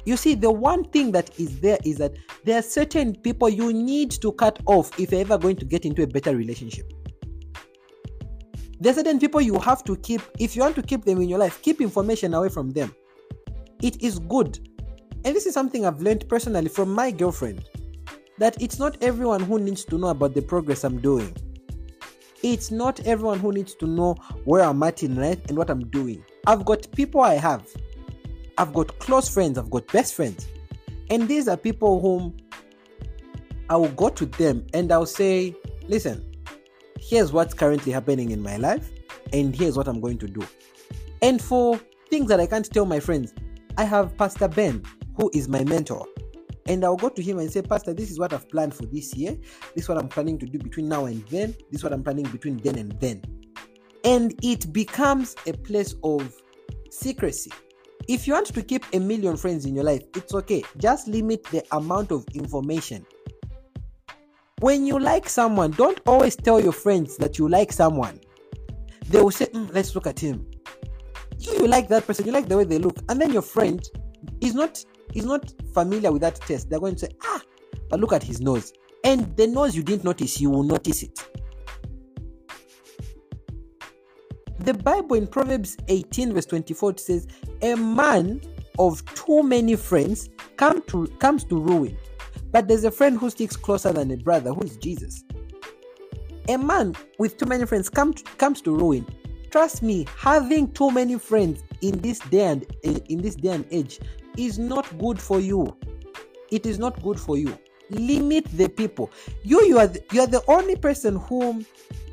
You 0.06 0.18
see, 0.18 0.36
the 0.36 0.52
one 0.52 0.84
thing 0.86 1.12
that 1.14 1.40
is 1.40 1.60
there 1.60 1.78
is 1.86 1.98
that 1.98 2.14
there 2.44 2.60
are 2.60 2.64
certain 2.64 3.16
people 3.16 3.48
you 3.48 3.72
need 3.72 4.12
to 4.12 4.32
cut 4.34 4.60
off 4.66 5.00
if 5.00 5.12
you're 5.12 5.22
ever 5.22 5.38
going 5.38 5.56
to 5.58 5.66
get 5.66 5.86
into 5.86 6.04
a 6.04 6.08
better 6.08 6.36
relationship. 6.36 6.92
There 8.80 8.92
are 8.92 8.96
certain 8.96 9.20
people 9.20 9.40
you 9.40 9.58
have 9.60 9.84
to 9.86 9.96
keep, 9.98 10.22
if 10.40 10.56
you 10.56 10.62
want 10.62 10.76
to 10.76 10.82
keep 10.82 11.06
them 11.06 11.22
in 11.22 11.30
your 11.30 11.40
life, 11.40 11.62
keep 11.62 11.80
information 11.80 12.34
away 12.34 12.50
from 12.50 12.72
them. 12.72 12.94
It 13.82 14.02
is 14.02 14.20
good. 14.20 14.60
And 15.24 15.34
this 15.34 15.46
is 15.46 15.54
something 15.54 15.86
I've 15.86 16.02
learned 16.02 16.28
personally 16.28 16.68
from 16.68 16.94
my 16.94 17.10
girlfriend 17.10 17.64
that 18.40 18.62
it's 18.62 18.80
not 18.80 19.02
everyone 19.02 19.42
who 19.42 19.60
needs 19.60 19.86
to 19.86 19.98
know 19.98 20.08
about 20.08 20.34
the 20.34 20.42
progress 20.42 20.84
I'm 20.84 21.00
doing. 21.00 21.34
It's 22.42 22.72
not 22.72 23.00
everyone 23.02 23.40
who 23.40 23.54
needs 23.54 23.74
to 23.76 23.88
know 23.88 24.16
where 24.44 24.64
I'm 24.64 24.84
at 24.84 25.02
in 25.02 25.16
life 25.16 25.40
and 25.48 25.58
what 25.58 25.70
I'm 25.70 25.88
doing. 25.88 26.26
I've 26.46 26.66
got 26.66 26.92
people 26.92 27.22
I 27.22 27.36
have 27.36 27.66
I've 28.58 28.74
got 28.74 29.00
close 29.00 29.28
friends, 29.28 29.58
I've 29.58 29.70
got 29.70 29.88
best 29.88 30.14
friends. 30.14 30.48
And 31.10 31.28
these 31.28 31.48
are 31.48 31.58
people 31.58 32.00
whom 32.00 32.36
I 33.70 33.78
will 33.78 33.90
go 33.90 34.10
to 34.10 34.26
them 34.26 34.66
and 34.74 34.92
I'll 34.92 35.06
say, 35.06 35.56
listen, 35.88 36.32
here's 37.00 37.32
what's 37.32 37.54
currently 37.54 37.92
happening 37.92 38.32
in 38.32 38.42
my 38.42 38.58
life, 38.58 38.90
and 39.32 39.56
here's 39.56 39.76
what 39.78 39.88
I'm 39.88 40.00
going 40.00 40.18
to 40.20 40.28
do. 40.28 40.46
And 41.22 41.42
for 41.42 41.80
things 42.10 42.28
that 42.30 42.40
I 42.40 42.46
can't 42.46 42.70
tell 42.72 42.86
my 42.86 43.00
friends, 43.00 43.34
I 43.78 43.84
have 43.86 44.16
Pastor 44.18 44.48
Ben, 44.48 44.84
who 45.18 45.32
is 45.34 45.48
my 45.48 45.64
mentor. 45.64 46.08
and 46.68 46.84
I'll 46.86 46.96
go 46.96 47.10
to 47.10 47.22
him 47.22 47.40
and 47.40 47.52
say, 47.52 47.62
Pastor, 47.62 47.94
this 47.94 48.10
is 48.10 48.20
what 48.20 48.34
I've 48.34 48.50
planned 48.50 48.74
for 48.74 48.86
this 48.86 49.16
year. 49.16 49.38
This 49.76 49.84
is 49.86 49.90
what 49.90 49.98
I'm 49.98 50.08
planning 50.08 50.38
to 50.40 50.46
do 50.46 50.58
between 50.60 50.88
now 50.88 51.06
and 51.06 51.26
then. 51.28 51.56
This 51.72 51.80
is 51.80 51.84
what 51.84 51.94
I'm 51.94 52.04
planning 52.04 52.26
between 52.26 52.58
then 52.58 52.78
and 52.78 53.00
then. 53.00 53.22
And 54.06 54.34
it 54.42 54.72
becomes 54.72 55.36
a 55.46 55.54
place 55.54 55.96
of 56.04 56.34
secrecy. 56.90 57.52
If 58.08 58.28
you 58.28 58.34
want 58.34 58.48
to 58.48 58.62
keep 58.62 58.86
a 58.94 59.00
million 59.00 59.38
friends 59.38 59.66
in 59.66 59.76
your 59.76 59.86
life, 59.86 60.04
it's 60.16 60.34
okay. 60.34 60.64
Just 60.78 61.08
limit 61.08 61.44
the 61.46 61.64
amount 61.72 62.12
of 62.12 62.26
information. 62.34 63.06
When 64.60 64.86
you 64.86 65.00
like 65.00 65.30
someone, 65.30 65.72
don't 65.72 66.00
always 66.06 66.36
tell 66.36 66.60
your 66.60 66.72
friends 66.74 67.18
that 67.18 67.38
you 67.38 67.48
like 67.48 67.72
someone. 67.72 68.20
They 69.08 69.22
will 69.22 69.32
say, 69.32 69.46
mm, 69.46 69.74
let's 69.74 69.96
look 69.96 70.08
at 70.08 70.20
him. 70.20 70.50
You, 71.40 71.54
you 71.54 71.68
like 71.68 71.88
that 71.90 72.06
person, 72.06 72.26
you 72.26 72.32
like 72.32 72.48
the 72.48 72.58
way 72.58 72.64
they 72.64 72.78
look, 72.78 72.98
and 73.10 73.20
then 73.20 73.32
your 73.32 73.42
friend 73.42 73.82
is 74.42 74.54
not 74.54 74.84
is 75.14 75.26
not 75.26 75.54
familiar 75.74 76.12
with 76.12 76.22
that 76.22 76.36
test. 76.36 76.70
They're 76.70 76.80
going 76.80 76.96
to 76.96 77.02
say, 77.02 77.10
ah, 77.24 77.42
but 77.90 78.00
look 78.00 78.14
at 78.14 78.24
his 78.24 78.42
nose. 78.42 78.74
And 79.04 79.36
the 79.36 79.48
nose 79.48 79.76
you 79.76 79.84
didn't 79.84 80.04
notice, 80.04 80.40
you 80.40 80.50
will 80.50 80.64
notice 80.64 81.04
it. 81.04 81.20
The 84.64 84.74
Bible 84.74 85.18
in 85.18 85.28
Proverbs 85.28 85.76
18, 85.90 86.32
verse 86.32 86.46
24 86.46 86.98
says, 86.98 87.28
A 87.64 87.76
man 87.76 88.40
of 88.80 89.04
too 89.14 89.44
many 89.44 89.76
friends 89.76 90.30
come 90.56 90.82
to, 90.84 91.06
comes 91.20 91.44
to 91.46 91.60
ruin, 91.60 91.98
but 92.50 92.70
there's 92.70 92.86
a 92.86 92.92
friend 92.92 93.20
who 93.20 93.30
sticks 93.30 93.58
closer 93.58 93.92
than 93.92 94.10
a 94.12 94.16
brother, 94.16 94.54
who 94.54 94.62
is 94.62 94.78
Jesus. 94.78 95.26
A 96.48 96.58
man 96.58 96.96
with 97.20 97.38
too 97.38 97.46
many 97.46 97.66
friends 97.66 97.90
come 97.90 98.14
to, 98.14 98.24
comes 98.38 98.62
to 98.62 98.74
ruin. 98.74 99.06
Trust 99.52 99.84
me, 99.84 100.08
having 100.18 100.72
too 100.72 100.92
many 100.92 101.20
friends 101.20 101.62
in 101.82 102.00
this 102.00 102.20
day 102.20 102.46
and 102.46 102.66
in 103.10 103.22
this 103.22 103.36
day 103.36 103.50
and 103.50 103.66
age 103.70 104.00
is 104.38 104.58
not 104.58 104.98
good 104.98 105.20
for 105.20 105.42
you. 105.42 105.76
It 106.52 106.66
is 106.66 106.80
not 106.80 107.04
good 107.04 107.20
for 107.20 107.38
you. 107.38 107.60
Limit 107.90 108.46
the 108.56 108.70
people. 108.70 109.12
You 109.44 109.62
you 109.66 109.78
are 109.78 109.88
the, 109.88 110.02
you 110.14 110.22
are 110.22 110.28
the 110.28 110.42
only 110.48 110.78
person 110.78 111.18
whom 111.18 111.66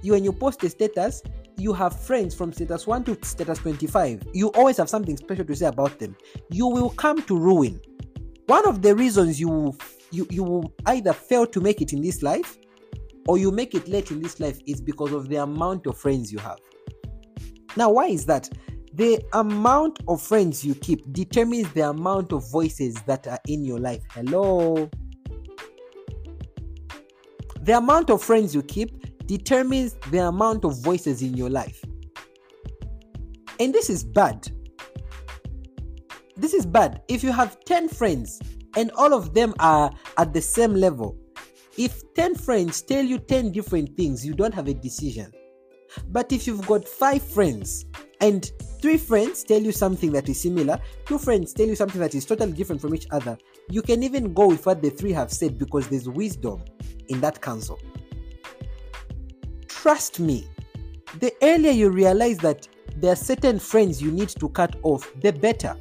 you 0.02 0.14
when 0.14 0.24
you 0.24 0.32
post 0.32 0.64
a 0.64 0.68
status 0.68 1.22
you 1.60 1.72
have 1.72 1.98
friends 1.98 2.34
from 2.34 2.52
status 2.52 2.86
1 2.86 3.04
to 3.04 3.18
status 3.22 3.58
25 3.58 4.22
you 4.32 4.48
always 4.48 4.76
have 4.76 4.88
something 4.88 5.16
special 5.16 5.44
to 5.44 5.54
say 5.54 5.66
about 5.66 5.98
them 5.98 6.16
you 6.50 6.66
will 6.66 6.90
come 6.90 7.22
to 7.22 7.38
ruin 7.38 7.80
one 8.46 8.66
of 8.66 8.82
the 8.82 8.94
reasons 8.94 9.38
you 9.38 9.76
you 10.10 10.26
you 10.30 10.42
will 10.42 10.72
either 10.86 11.12
fail 11.12 11.46
to 11.46 11.60
make 11.60 11.80
it 11.80 11.92
in 11.92 12.00
this 12.00 12.22
life 12.22 12.58
or 13.28 13.38
you 13.38 13.50
make 13.50 13.74
it 13.74 13.86
late 13.86 14.10
in 14.10 14.20
this 14.20 14.40
life 14.40 14.58
is 14.66 14.80
because 14.80 15.12
of 15.12 15.28
the 15.28 15.36
amount 15.36 15.86
of 15.86 15.96
friends 15.96 16.32
you 16.32 16.38
have 16.38 16.58
now 17.76 17.90
why 17.90 18.06
is 18.06 18.26
that 18.26 18.48
the 18.94 19.22
amount 19.34 20.00
of 20.08 20.20
friends 20.20 20.64
you 20.64 20.74
keep 20.74 21.12
determines 21.12 21.72
the 21.72 21.88
amount 21.88 22.32
of 22.32 22.50
voices 22.50 22.96
that 23.06 23.26
are 23.28 23.38
in 23.46 23.64
your 23.64 23.78
life. 23.78 24.02
Hello. 24.10 24.90
The 27.62 27.76
amount 27.76 28.10
of 28.10 28.22
friends 28.22 28.54
you 28.54 28.62
keep 28.62 28.99
determines 29.30 29.92
the 30.10 30.18
amount 30.18 30.64
of 30.64 30.82
voices 30.82 31.22
in 31.22 31.34
your 31.34 31.48
life. 31.48 31.84
And 33.60 33.72
this 33.72 33.88
is 33.88 34.02
bad. 34.02 34.50
This 36.36 36.52
is 36.52 36.66
bad. 36.66 37.02
If 37.06 37.22
you 37.22 37.30
have 37.30 37.64
10 37.64 37.90
friends 37.90 38.40
and 38.76 38.90
all 38.96 39.14
of 39.14 39.32
them 39.32 39.54
are 39.60 39.92
at 40.18 40.34
the 40.34 40.42
same 40.42 40.74
level, 40.74 41.16
if 41.78 42.02
10 42.14 42.34
friends 42.34 42.82
tell 42.82 43.04
you 43.04 43.18
10 43.18 43.52
different 43.52 43.96
things, 43.96 44.26
you 44.26 44.34
don't 44.34 44.52
have 44.52 44.66
a 44.66 44.74
decision. 44.74 45.30
But 46.08 46.32
if 46.32 46.48
you've 46.48 46.66
got 46.66 46.88
5 46.88 47.22
friends 47.22 47.84
and 48.20 48.50
three 48.82 48.96
friends 48.96 49.44
tell 49.44 49.62
you 49.62 49.70
something 49.70 50.10
that 50.10 50.28
is 50.28 50.42
similar, 50.42 50.76
two 51.06 51.18
friends 51.18 51.52
tell 51.52 51.68
you 51.68 51.76
something 51.76 52.00
that 52.00 52.16
is 52.16 52.24
totally 52.24 52.50
different 52.50 52.80
from 52.80 52.96
each 52.96 53.06
other, 53.12 53.38
you 53.68 53.80
can 53.80 54.02
even 54.02 54.34
go 54.34 54.48
with 54.48 54.66
what 54.66 54.82
the 54.82 54.90
three 54.90 55.12
have 55.12 55.30
said 55.30 55.56
because 55.56 55.86
there's 55.86 56.08
wisdom 56.08 56.64
in 57.08 57.20
that 57.20 57.40
counsel. 57.40 57.78
Trust 59.80 60.20
me, 60.20 60.46
the 61.20 61.32
earlier 61.42 61.72
you 61.72 61.90
realize 61.90 62.38
that 62.38 62.68
there 62.96 63.12
are 63.12 63.16
certain 63.16 63.58
friends 63.58 64.02
you 64.02 64.10
need 64.10 64.28
to 64.28 64.48
cut 64.48 64.76
off, 64.82 65.10
the 65.22 65.32
better. 65.32 65.76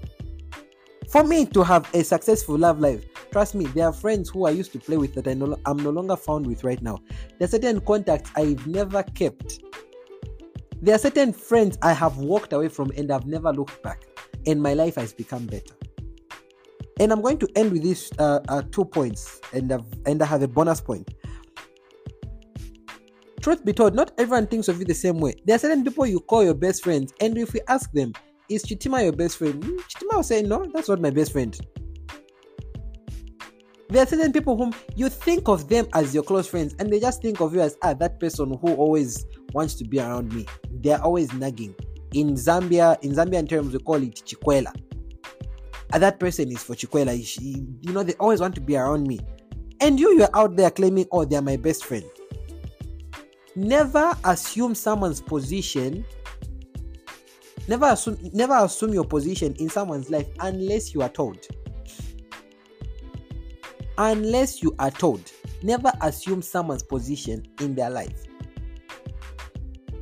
For 1.09 1.23
me 1.23 1.45
to 1.47 1.63
have 1.63 1.89
a 1.93 2.03
successful 2.03 2.57
love 2.57 2.79
life, 2.79 3.05
trust 3.31 3.55
me, 3.55 3.65
there 3.67 3.87
are 3.87 3.93
friends 3.93 4.29
who 4.29 4.45
I 4.45 4.51
used 4.51 4.71
to 4.73 4.79
play 4.79 4.97
with 4.97 5.15
that 5.15 5.27
I 5.27 5.33
no, 5.33 5.57
I'm 5.65 5.77
no 5.77 5.89
longer 5.89 6.15
found 6.15 6.47
with 6.47 6.63
right 6.63 6.81
now. 6.81 6.99
There 7.37 7.45
are 7.45 7.49
certain 7.49 7.81
contacts 7.81 8.31
I've 8.35 8.65
never 8.67 9.03
kept 9.03 9.59
there 10.81 10.95
are 10.95 10.99
certain 10.99 11.33
friends 11.33 11.77
I 11.81 11.91
have 11.91 12.17
walked 12.17 12.53
away 12.53 12.69
from 12.69 12.91
and 12.95 13.11
I've 13.11 13.27
never 13.27 13.51
looked 13.51 13.83
back, 13.83 14.05
and 14.45 14.61
my 14.61 14.73
life 14.73 14.95
has 14.95 15.11
become 15.11 15.45
better. 15.45 15.75
And 17.01 17.11
I'm 17.11 17.21
going 17.21 17.37
to 17.39 17.49
end 17.55 17.73
with 17.73 17.83
these 17.83 18.11
uh, 18.17 18.39
uh, 18.47 18.61
two 18.71 18.85
points, 18.85 19.41
and 19.51 19.71
I've, 19.71 19.85
and 20.05 20.21
I 20.21 20.25
have 20.25 20.41
a 20.41 20.47
bonus 20.47 20.79
point. 20.79 21.13
Truth 23.41 23.63
be 23.63 23.73
told, 23.73 23.95
not 23.95 24.11
everyone 24.17 24.47
thinks 24.47 24.67
of 24.67 24.79
you 24.79 24.85
the 24.85 24.93
same 24.93 25.19
way. 25.19 25.33
There 25.45 25.55
are 25.55 25.59
certain 25.59 25.83
people 25.83 26.05
you 26.05 26.19
call 26.19 26.43
your 26.43 26.53
best 26.53 26.83
friends, 26.83 27.13
and 27.21 27.37
if 27.37 27.53
we 27.53 27.61
ask 27.67 27.91
them, 27.93 28.11
"Is 28.49 28.63
Chitima 28.63 29.01
your 29.03 29.13
best 29.13 29.37
friend?" 29.37 29.63
Hmm, 29.63 29.77
Chitima 29.77 30.15
will 30.15 30.23
say, 30.23 30.41
"No, 30.41 30.65
that's 30.73 30.89
not 30.89 30.99
my 30.99 31.09
best 31.09 31.31
friend." 31.31 31.57
There 33.87 34.03
are 34.03 34.05
certain 34.05 34.33
people 34.33 34.57
whom 34.57 34.73
you 34.95 35.09
think 35.09 35.47
of 35.47 35.67
them 35.67 35.87
as 35.93 36.13
your 36.13 36.23
close 36.23 36.47
friends, 36.47 36.75
and 36.79 36.91
they 36.91 36.99
just 36.99 37.21
think 37.21 37.39
of 37.39 37.55
you 37.55 37.61
as 37.61 37.77
ah 37.81 37.93
that 37.93 38.19
person 38.19 38.57
who 38.61 38.75
always 38.75 39.25
wants 39.53 39.75
to 39.75 39.83
be 39.85 39.99
around 39.99 40.33
me. 40.33 40.45
They're 40.69 41.01
always 41.01 41.33
nagging. 41.33 41.75
In 42.13 42.35
Zambia, 42.35 43.01
in 43.03 43.13
Zambian 43.13 43.47
terms, 43.47 43.73
we 43.73 43.79
call 43.79 44.03
it 44.03 44.21
chikwela. 44.25 44.73
And 45.91 46.03
that 46.03 46.19
person 46.19 46.51
is 46.51 46.59
for 46.59 46.75
chikwela. 46.75 47.15
You 47.39 47.93
know, 47.93 48.03
they 48.03 48.13
always 48.13 48.41
want 48.41 48.53
to 48.55 48.61
be 48.61 48.75
around 48.75 49.07
me. 49.07 49.19
And 49.81 49.99
you, 49.99 50.17
you're 50.17 50.35
out 50.35 50.55
there 50.55 50.69
claiming, 50.69 51.07
oh, 51.11 51.25
they're 51.25 51.41
my 51.41 51.55
best 51.57 51.85
friend. 51.85 52.03
Never 53.55 54.15
assume 54.23 54.75
someone's 54.75 55.21
position. 55.21 56.05
Never 57.67 57.85
assume, 57.87 58.17
never 58.33 58.55
assume 58.55 58.93
your 58.93 59.05
position 59.05 59.53
in 59.59 59.69
someone's 59.69 60.09
life 60.09 60.27
unless 60.39 60.93
you 60.93 61.01
are 61.01 61.09
told 61.09 61.45
unless 63.99 64.63
you 64.63 64.73
are 64.79 64.89
told. 64.89 65.31
Never 65.61 65.91
assume 66.01 66.41
someone's 66.41 66.83
position 66.83 67.45
in 67.59 67.75
their 67.75 67.89
life. 67.89 68.25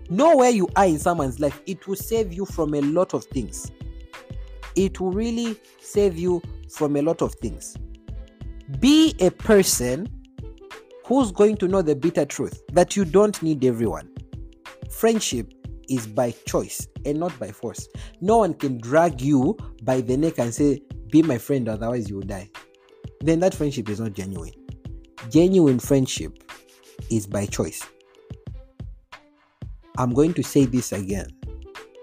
Know 0.09 0.37
where 0.37 0.51
you 0.51 0.69
are 0.77 0.85
in 0.85 0.99
someone's 0.99 1.39
life. 1.39 1.59
It 1.65 1.85
will 1.87 1.95
save 1.97 2.31
you 2.31 2.45
from 2.45 2.73
a 2.75 2.81
lot 2.81 3.13
of 3.13 3.25
things. 3.25 3.71
It 4.75 5.01
will 5.01 5.11
really 5.11 5.59
save 5.81 6.15
you 6.15 6.41
from 6.71 6.95
a 6.95 7.01
lot 7.01 7.21
of 7.21 7.33
things. 7.35 7.75
Be 8.79 9.15
a 9.19 9.31
person 9.31 10.07
who's 11.07 11.31
going 11.31 11.57
to 11.57 11.67
know 11.67 11.81
the 11.81 11.95
bitter 11.95 12.25
truth 12.25 12.61
that 12.73 12.95
you 12.95 13.05
don't 13.05 13.41
need 13.41 13.65
everyone. 13.65 14.09
Friendship 14.91 15.53
is 15.89 16.05
by 16.05 16.31
choice 16.45 16.87
and 17.05 17.19
not 17.19 17.37
by 17.39 17.51
force. 17.51 17.87
No 18.21 18.37
one 18.37 18.53
can 18.53 18.77
drag 18.79 19.21
you 19.21 19.57
by 19.83 20.01
the 20.01 20.17
neck 20.17 20.37
and 20.37 20.53
say, 20.53 20.81
Be 21.09 21.21
my 21.23 21.37
friend, 21.37 21.67
otherwise 21.69 22.09
you 22.09 22.17
will 22.17 22.23
die 22.27 22.49
then 23.21 23.39
that 23.39 23.53
friendship 23.53 23.89
is 23.89 23.99
not 23.99 24.13
genuine. 24.13 24.53
Genuine 25.29 25.79
friendship 25.79 26.43
is 27.09 27.27
by 27.27 27.45
choice. 27.45 27.83
I'm 29.97 30.13
going 30.13 30.33
to 30.35 30.43
say 30.43 30.65
this 30.65 30.91
again. 30.91 31.27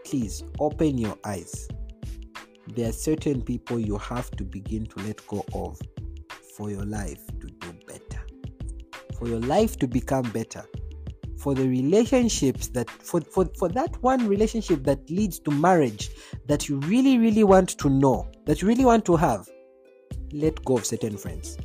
Please 0.05 0.43
open 0.59 0.99
your 0.99 1.17
eyes. 1.25 1.69
There 2.69 2.89
are 2.89 2.93
certain 2.93 3.43
people 3.43 3.79
you 3.79 3.99
have 3.99 4.31
to 4.33 4.45
begin 4.45 4.87
to 4.87 5.01
let 5.05 5.27
go 5.29 5.45
of 5.55 5.81
for 6.57 6.71
your 6.71 6.85
life 6.85 7.23
for 9.19 9.29
your 9.29 9.41
life 9.41 9.77
to 9.79 9.87
become 9.87 10.29
better, 10.31 10.65
for 11.39 11.55
the 11.55 11.69
relationships 11.69 12.69
that, 12.69 12.91
for, 12.91 13.21
for, 13.21 13.49
for 13.59 13.69
that 13.71 14.03
one 14.03 14.29
relationship 14.29 14.85
that 14.85 15.09
leads 15.11 15.39
to 15.41 15.51
marriage 15.51 16.11
that 16.47 16.69
you 16.69 16.79
really, 16.81 17.19
really 17.19 17.45
want 17.45 17.71
to 17.71 17.89
know, 17.89 18.31
that 18.47 18.63
you 18.63 18.69
really 18.69 18.85
want 18.85 19.05
to 19.05 19.17
have 19.17 19.49
let 20.33 20.63
go 20.65 20.77
of 20.77 20.85
certain 20.85 21.17
friends. 21.17 21.57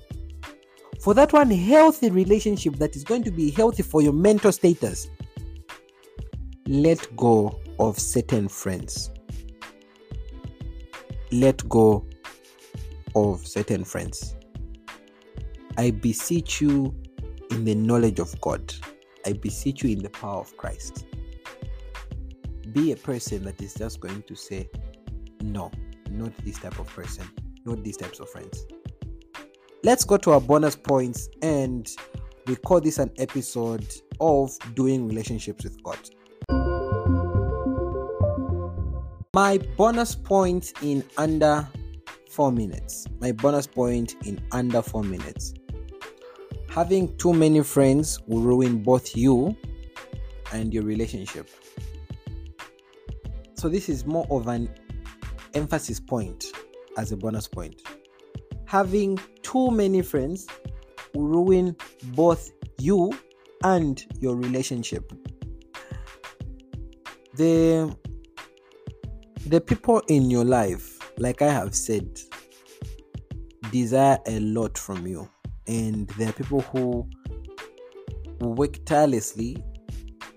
For 1.02 1.14
that 1.14 1.34
one 1.34 1.50
healthy 1.50 2.10
relationship 2.10 2.76
that 2.76 2.96
is 2.96 3.04
going 3.04 3.24
to 3.24 3.32
be 3.32 3.52
healthy 3.52 3.84
for 3.84 4.02
your 4.02 4.14
mental 4.14 4.52
status, 4.52 5.10
let 6.68 7.16
go 7.16 7.60
of 7.80 7.98
certain 7.98 8.48
friends. 8.48 9.10
Let 11.32 11.68
go 11.70 12.06
of 13.16 13.48
certain 13.48 13.84
friends. 13.86 14.36
I 15.78 15.92
beseech 15.92 16.60
you 16.62 16.94
in 17.52 17.66
the 17.66 17.76
knowledge 17.76 18.20
of 18.20 18.40
God. 18.42 18.74
I 19.26 19.34
beseech 19.34 19.84
you 19.84 19.92
in 19.92 20.00
the 20.00 20.10
power 20.10 20.40
of 20.40 20.56
Christ. 20.58 21.06
Be 22.72 22.92
a 22.92 22.96
person 22.96 23.44
that 23.46 23.62
is 23.62 23.74
just 23.74 24.00
going 24.00 24.24
to 24.24 24.36
say, 24.36 24.70
no, 25.42 25.72
not 26.10 26.32
this 26.46 26.60
type 26.60 26.80
of 26.80 26.88
person 26.88 27.26
not 27.66 27.84
these 27.84 27.98
types 27.98 28.20
of 28.20 28.30
friends. 28.30 28.66
Let's 29.84 30.04
go 30.04 30.18
to 30.18 30.32
our 30.32 30.42
bonus 30.42 30.76
points 30.76 31.30
and 31.42 31.88
we 32.48 32.56
call 32.56 32.82
this 32.82 33.00
an 33.00 33.12
episode 33.18 33.88
of 34.20 34.52
doing 34.76 35.08
relationships 35.08 35.64
with 35.64 35.82
God. 35.84 36.00
My 39.34 39.60
bonus 39.78 40.16
point 40.16 40.74
in 40.82 41.04
under 41.18 41.68
four 42.30 42.52
minutes. 42.52 43.06
My 43.20 43.32
bonus 43.32 43.68
point 43.68 44.16
in 44.26 44.42
under 44.52 44.82
four 44.82 45.04
minutes. 45.04 45.54
Having 46.70 47.18
too 47.18 47.34
many 47.34 47.64
friends 47.64 48.20
will 48.28 48.42
ruin 48.42 48.84
both 48.84 49.16
you 49.16 49.58
and 50.54 50.74
your 50.74 50.84
relationship. 50.84 51.50
So, 53.56 53.70
this 53.70 53.90
is 53.90 54.06
more 54.06 54.28
of 54.30 54.48
an 54.48 54.70
emphasis 55.54 56.00
point 56.00 56.46
as 56.98 57.12
a 57.12 57.18
bonus 57.18 57.48
point. 57.48 57.82
Having 58.66 59.20
too 59.42 59.72
many 59.72 60.02
friends 60.04 60.48
will 61.14 61.28
ruin 61.28 61.76
both 62.14 62.52
you 62.78 63.12
and 63.64 64.06
your 64.20 64.36
relationship. 64.36 65.12
The 67.34 67.96
the 69.48 69.60
people 69.60 70.04
in 70.08 70.30
your 70.30 70.46
life, 70.46 71.00
like 71.18 71.42
I 71.42 71.52
have 71.52 71.74
said, 71.74 72.20
desire 73.72 74.20
a 74.28 74.40
lot 74.40 74.78
from 74.78 75.08
you. 75.08 75.28
And 75.70 76.08
there 76.18 76.30
are 76.30 76.34
people 76.34 76.62
who 76.62 77.08
work 78.40 78.84
tirelessly 78.86 79.64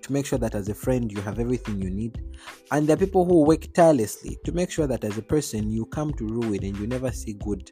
to 0.02 0.12
make 0.12 0.26
sure 0.26 0.38
that 0.38 0.54
as 0.54 0.68
a 0.68 0.74
friend 0.74 1.10
you 1.10 1.22
have 1.22 1.38
everything 1.38 1.80
you 1.80 1.88
need. 1.88 2.22
And 2.70 2.86
there 2.86 2.96
are 2.96 2.98
people 2.98 3.24
who 3.24 3.42
work 3.42 3.72
tirelessly 3.72 4.38
to 4.44 4.52
make 4.52 4.70
sure 4.70 4.86
that 4.86 5.04
as 5.04 5.16
a 5.16 5.22
person 5.22 5.70
you 5.70 5.86
come 5.86 6.12
to 6.14 6.26
ruin 6.26 6.62
and 6.62 6.76
you 6.76 6.86
never 6.86 7.10
see 7.10 7.32
good 7.32 7.70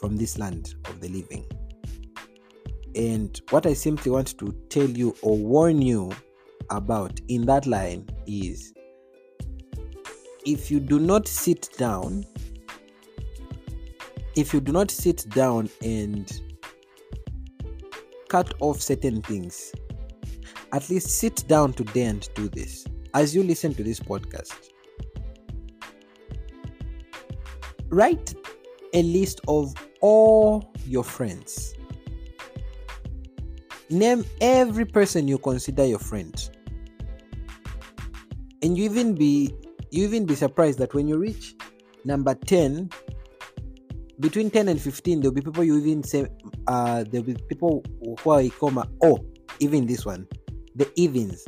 from 0.00 0.16
this 0.16 0.38
land 0.38 0.74
of 0.86 1.00
the 1.00 1.08
living. 1.10 1.44
And 2.94 3.38
what 3.50 3.66
I 3.66 3.74
simply 3.74 4.10
want 4.10 4.38
to 4.38 4.50
tell 4.70 4.88
you 4.88 5.14
or 5.20 5.36
warn 5.36 5.82
you 5.82 6.12
about 6.70 7.20
in 7.28 7.44
that 7.44 7.66
line 7.66 8.08
is 8.26 8.72
if 10.46 10.70
you 10.70 10.80
do 10.80 10.98
not 10.98 11.28
sit 11.28 11.68
down, 11.76 12.24
if 14.34 14.54
you 14.54 14.60
do 14.60 14.72
not 14.72 14.90
sit 14.90 15.28
down 15.28 15.68
and 15.82 16.40
cut 18.32 18.52
off 18.60 18.80
certain 18.80 19.20
things, 19.22 19.72
at 20.72 20.88
least 20.88 21.10
sit 21.10 21.46
down 21.46 21.72
today 21.74 22.04
and 22.04 22.28
do 22.34 22.48
this 22.48 22.86
as 23.12 23.34
you 23.34 23.42
listen 23.42 23.74
to 23.74 23.84
this 23.84 24.00
podcast. 24.00 24.70
Write 27.90 28.34
a 28.94 29.02
list 29.02 29.42
of 29.48 29.74
all 30.00 30.72
your 30.86 31.04
friends 31.04 31.74
Name 33.92 34.24
every 34.40 34.86
person 34.86 35.28
you 35.28 35.36
consider 35.36 35.84
your 35.84 35.98
friend. 35.98 36.50
And 38.62 38.78
you 38.78 38.84
even 38.84 39.14
be 39.14 39.54
you 39.90 40.04
even 40.04 40.24
be 40.24 40.34
surprised 40.34 40.78
that 40.78 40.94
when 40.94 41.06
you 41.06 41.18
reach 41.18 41.54
number 42.06 42.34
10 42.34 42.88
between 44.22 44.50
10 44.50 44.68
and 44.68 44.80
15 44.80 45.20
there'll 45.20 45.34
be 45.34 45.40
people 45.40 45.64
you 45.64 45.76
even 45.78 46.02
say 46.02 46.26
uh 46.68 47.04
there'll 47.10 47.26
be 47.26 47.34
people 47.48 47.84
who 48.22 48.30
are 48.30 48.42
comma 48.60 48.88
oh 49.02 49.18
even 49.58 49.86
this 49.86 50.06
one 50.06 50.26
the 50.74 50.90
evens. 50.96 51.44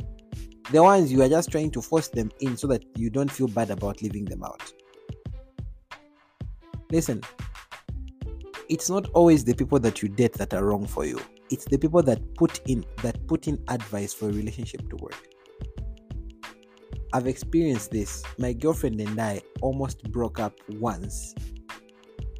The 0.71 0.81
ones 0.83 1.11
you 1.11 1.21
are 1.23 1.29
just 1.29 1.51
trying 1.51 1.71
to 1.71 1.81
force 1.81 2.09
them 2.09 2.31
in 2.41 2.57
so 2.57 2.67
that 2.67 2.83
you 2.95 3.09
don't 3.09 3.31
feel 3.31 3.47
bad 3.47 3.71
about 3.71 4.01
leaving 4.01 4.25
them 4.25 4.43
out. 4.43 4.71
Listen 6.91 7.21
it's 8.69 8.89
not 8.89 9.07
always 9.09 9.43
the 9.43 9.53
people 9.53 9.79
that 9.79 10.01
you 10.01 10.09
date 10.09 10.33
that 10.33 10.53
are 10.53 10.65
wrong 10.65 10.87
for 10.87 11.05
you. 11.05 11.19
It's 11.51 11.65
the 11.65 11.77
people 11.77 12.01
that 12.03 12.35
put 12.35 12.61
in 12.67 12.83
that 13.03 13.27
put 13.27 13.47
in 13.47 13.63
advice 13.67 14.13
for 14.13 14.29
a 14.29 14.31
relationship 14.31 14.89
to 14.89 14.95
work. 14.97 15.27
I've 17.13 17.27
experienced 17.27 17.91
this. 17.91 18.23
My 18.39 18.53
girlfriend 18.53 18.99
and 18.99 19.19
i 19.21 19.41
almost 19.61 20.11
broke 20.11 20.39
up 20.39 20.53
once 20.79 21.35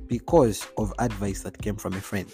because 0.07 0.67
of 0.77 0.93
advice 0.99 1.41
that 1.41 1.57
came 1.57 1.75
from 1.75 1.93
a 1.93 2.01
friend 2.01 2.31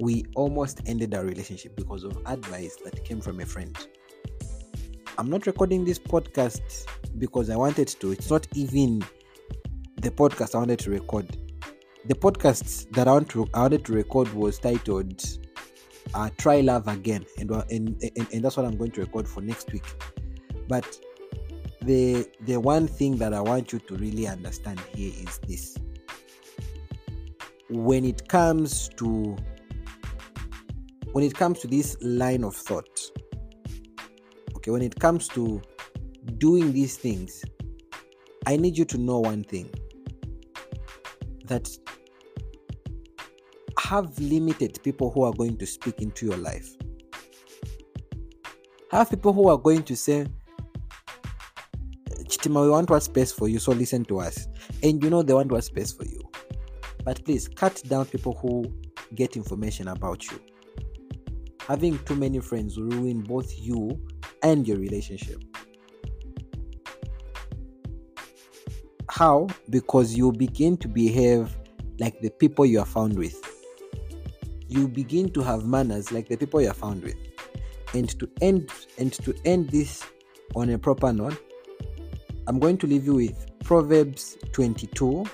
we 0.00 0.24
almost 0.34 0.80
ended 0.86 1.14
our 1.14 1.24
relationship 1.24 1.76
because 1.76 2.04
of 2.04 2.18
advice 2.26 2.76
that 2.84 3.04
came 3.04 3.20
from 3.20 3.38
a 3.40 3.46
friend. 3.46 3.76
I'm 5.18 5.28
not 5.28 5.46
recording 5.46 5.84
this 5.84 5.98
podcast 5.98 6.86
because 7.18 7.50
i 7.50 7.56
wanted 7.56 7.88
to. 7.88 8.12
It's 8.12 8.30
not 8.30 8.46
even 8.54 9.04
the 9.96 10.10
podcast 10.10 10.54
i 10.54 10.58
wanted 10.58 10.78
to 10.80 10.90
record. 10.90 11.26
The 12.06 12.14
podcast 12.14 12.90
that 12.92 13.06
I, 13.06 13.12
want 13.12 13.28
to, 13.30 13.46
I 13.52 13.60
wanted 13.60 13.84
to 13.84 13.92
record 13.92 14.32
was 14.32 14.58
titled 14.58 15.22
uh, 16.14 16.30
"Try 16.38 16.62
Love 16.62 16.88
Again," 16.88 17.26
and, 17.38 17.50
and 17.50 18.02
and 18.02 18.26
and 18.32 18.42
that's 18.42 18.56
what 18.56 18.64
I'm 18.64 18.78
going 18.78 18.92
to 18.92 19.02
record 19.02 19.28
for 19.28 19.42
next 19.42 19.70
week. 19.70 19.84
But 20.66 20.98
the 21.82 22.28
the 22.42 22.60
one 22.60 22.86
thing 22.86 23.16
that 23.16 23.32
I 23.32 23.40
want 23.40 23.72
you 23.72 23.78
to 23.78 23.96
really 23.96 24.26
understand 24.26 24.80
here 24.94 25.12
is 25.22 25.38
this: 25.46 25.78
when 27.68 28.04
it 28.04 28.28
comes 28.28 28.88
to 28.96 29.36
when 31.12 31.24
it 31.24 31.34
comes 31.34 31.60
to 31.60 31.66
this 31.66 31.96
line 32.00 32.44
of 32.44 32.54
thought, 32.54 33.00
okay, 34.56 34.70
when 34.70 34.82
it 34.82 34.98
comes 35.00 35.28
to 35.28 35.60
doing 36.38 36.72
these 36.72 36.96
things, 36.96 37.44
I 38.46 38.56
need 38.56 38.76
you 38.76 38.84
to 38.86 38.98
know 38.98 39.20
one 39.20 39.42
thing 39.44 39.70
that 41.46 41.68
have 43.78 44.16
limited 44.20 44.78
people 44.84 45.10
who 45.10 45.24
are 45.24 45.32
going 45.32 45.56
to 45.56 45.66
speak 45.66 46.00
into 46.00 46.26
your 46.26 46.36
life. 46.36 46.76
Have 48.92 49.10
people 49.10 49.32
who 49.32 49.48
are 49.48 49.58
going 49.58 49.82
to 49.84 49.96
say, 49.96 50.26
We 52.46 52.68
want 52.68 52.90
what's 52.90 53.08
best 53.08 53.36
for 53.36 53.48
you, 53.48 53.58
so 53.58 53.72
listen 53.72 54.04
to 54.06 54.20
us. 54.20 54.48
And 54.82 55.02
you 55.02 55.10
know 55.10 55.22
they 55.22 55.34
want 55.34 55.52
what's 55.52 55.68
best 55.68 55.96
for 55.96 56.04
you. 56.04 56.22
But 57.04 57.24
please 57.24 57.48
cut 57.48 57.82
down 57.88 58.06
people 58.06 58.34
who 58.34 58.64
get 59.14 59.36
information 59.36 59.88
about 59.88 60.30
you. 60.30 60.40
Having 61.66 61.98
too 62.00 62.16
many 62.16 62.40
friends 62.40 62.76
will 62.76 62.88
ruin 62.88 63.22
both 63.22 63.52
you 63.58 64.00
and 64.42 64.66
your 64.66 64.78
relationship. 64.78 65.42
How? 69.08 69.48
Because 69.68 70.14
you 70.14 70.32
begin 70.32 70.76
to 70.78 70.88
behave 70.88 71.56
like 71.98 72.20
the 72.20 72.30
people 72.30 72.64
you 72.64 72.80
are 72.80 72.86
found 72.86 73.18
with 73.18 73.40
you 74.70 74.86
begin 74.86 75.28
to 75.28 75.42
have 75.42 75.66
manners 75.66 76.12
like 76.12 76.28
the 76.28 76.36
people 76.36 76.60
you're 76.62 76.72
found 76.72 77.02
with. 77.02 77.16
And 77.92 78.08
to 78.20 78.30
end 78.40 78.70
and 78.98 79.12
to 79.12 79.34
end 79.44 79.68
this 79.70 80.04
on 80.54 80.70
a 80.70 80.78
proper 80.78 81.12
note, 81.12 81.36
I'm 82.50 82.58
going 82.58 82.78
to 82.78 82.88
leave 82.88 83.06
you 83.06 83.14
with 83.14 83.46
Proverbs 83.62 84.36
22, 84.50 85.24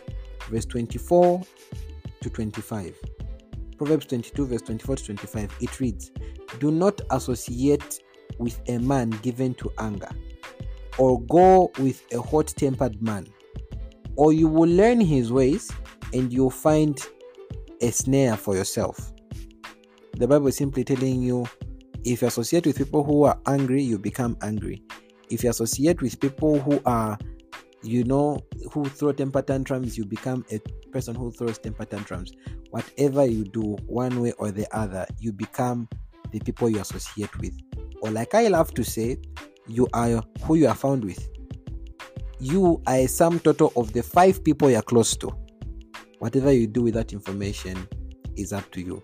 verse 0.50 0.66
24 0.66 1.40
to 2.20 2.28
25. 2.28 2.94
Proverbs 3.78 4.04
22, 4.04 4.46
verse 4.46 4.60
24 4.60 4.96
to 4.96 5.04
25. 5.06 5.56
It 5.62 5.80
reads, 5.80 6.10
Do 6.60 6.70
not 6.70 7.00
associate 7.12 8.02
with 8.36 8.60
a 8.68 8.76
man 8.76 9.08
given 9.22 9.54
to 9.54 9.72
anger, 9.78 10.10
or 10.98 11.22
go 11.22 11.72
with 11.78 12.04
a 12.12 12.20
hot 12.20 12.48
tempered 12.48 13.00
man, 13.00 13.26
or 14.16 14.34
you 14.34 14.46
will 14.46 14.68
learn 14.68 15.00
his 15.00 15.32
ways 15.32 15.72
and 16.12 16.30
you'll 16.30 16.50
find 16.50 17.00
a 17.80 17.90
snare 17.92 18.36
for 18.36 18.54
yourself. 18.54 19.14
The 20.18 20.28
Bible 20.28 20.48
is 20.48 20.56
simply 20.58 20.84
telling 20.84 21.22
you 21.22 21.46
if 22.04 22.20
you 22.20 22.28
associate 22.28 22.66
with 22.66 22.76
people 22.76 23.04
who 23.04 23.22
are 23.22 23.40
angry, 23.46 23.82
you 23.82 23.98
become 23.98 24.36
angry. 24.42 24.82
If 25.31 25.45
you 25.45 25.51
associate 25.51 26.01
with 26.03 26.20
people 26.20 26.61
who 26.61 26.81
are, 26.87 27.18
you 27.83 28.05
know, 28.05 28.41
who 28.72 28.85
throw 28.85 29.12
temper 29.12 29.43
tantrums, 29.43 29.97
you 29.97 30.05
become 30.05 30.45
a 30.51 30.61
person 30.91 31.14
who 31.14 31.31
throws 31.31 31.59
temper 31.59 31.85
tantrums. 31.85 32.33
Whatever 32.70 33.27
you 33.27 33.45
do, 33.45 33.77
one 33.87 34.20
way 34.20 34.33
or 34.33 34.51
the 34.51 34.66
other, 34.77 35.07
you 35.18 35.33
become 35.33 35.89
the 36.33 36.41
people 36.41 36.68
you 36.68 36.81
associate 36.81 37.37
with. 37.39 37.55
Or, 38.03 38.11
like 38.11 38.35
I 38.35 38.49
love 38.49 38.74
to 38.74 38.85
say, 38.85 39.18
you 39.66 39.89
are 39.93 40.22
who 40.43 40.55
you 40.55 40.68
are 40.68 40.74
found 40.74 41.05
with. 41.05 41.29
You 42.39 42.83
are 42.87 42.97
a 42.97 43.07
sum 43.07 43.41
total 43.41 43.72
of 43.77 43.93
the 43.93 44.03
five 44.03 44.45
people 44.45 44.70
you're 44.70 44.83
close 44.83 45.16
to. 45.16 45.31
Whatever 46.18 46.53
you 46.53 46.66
do 46.66 46.83
with 46.83 46.95
that 46.95 47.12
information 47.12 47.89
is 48.37 48.53
up 48.53 48.70
to 48.72 48.81
you 48.81 49.03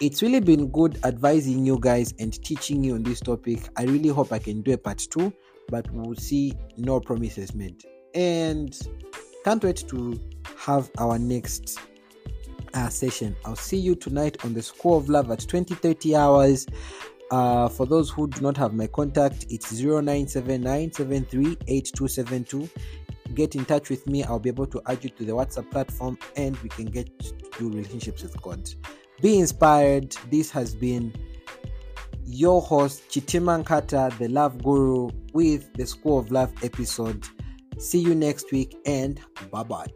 it's 0.00 0.22
really 0.22 0.40
been 0.40 0.68
good 0.68 0.98
advising 1.04 1.66
you 1.66 1.78
guys 1.78 2.14
and 2.18 2.32
teaching 2.42 2.82
you 2.82 2.94
on 2.94 3.02
this 3.02 3.20
topic. 3.20 3.68
I 3.76 3.84
really 3.84 4.08
hope 4.08 4.32
I 4.32 4.38
can 4.38 4.62
do 4.62 4.72
a 4.72 4.78
part 4.78 4.98
two, 4.98 5.30
but 5.68 5.90
we'll 5.92 6.16
see. 6.16 6.54
No 6.78 7.00
promises 7.00 7.54
made. 7.54 7.84
And 8.14 8.74
can't 9.44 9.62
wait 9.62 9.84
to 9.88 10.18
have 10.56 10.90
our 10.98 11.18
next 11.18 11.78
uh, 12.72 12.88
session. 12.88 13.36
I'll 13.44 13.56
see 13.56 13.76
you 13.76 13.94
tonight 13.94 14.42
on 14.44 14.54
the 14.54 14.62
School 14.62 14.96
of 14.96 15.10
Love 15.10 15.30
at 15.30 15.46
20 15.46 15.74
30 15.74 16.16
hours. 16.16 16.66
Uh, 17.30 17.68
for 17.68 17.86
those 17.86 18.10
who 18.10 18.26
do 18.26 18.40
not 18.40 18.56
have 18.56 18.72
my 18.72 18.86
contact, 18.86 19.46
it's 19.50 19.70
0979 19.72 20.90
Get 23.34 23.54
in 23.54 23.64
touch 23.64 23.90
with 23.90 24.08
me. 24.08 24.24
I'll 24.24 24.40
be 24.40 24.48
able 24.48 24.66
to 24.66 24.82
add 24.86 25.04
you 25.04 25.10
to 25.10 25.24
the 25.24 25.32
WhatsApp 25.32 25.70
platform 25.70 26.18
and 26.36 26.56
we 26.58 26.70
can 26.70 26.86
get 26.86 27.16
to 27.20 27.32
do 27.58 27.68
relationships 27.68 28.22
with 28.22 28.40
God. 28.42 28.68
Be 29.20 29.38
inspired. 29.38 30.16
This 30.30 30.50
has 30.50 30.74
been 30.74 31.12
your 32.24 32.62
host, 32.62 33.08
Chitimankata, 33.10 34.16
the 34.18 34.28
Love 34.28 34.62
Guru, 34.62 35.10
with 35.32 35.72
the 35.74 35.86
School 35.86 36.18
of 36.18 36.30
Love 36.30 36.52
episode. 36.62 37.26
See 37.78 37.98
you 37.98 38.14
next 38.14 38.50
week 38.52 38.76
and 38.86 39.20
bye 39.50 39.62
bye. 39.62 39.86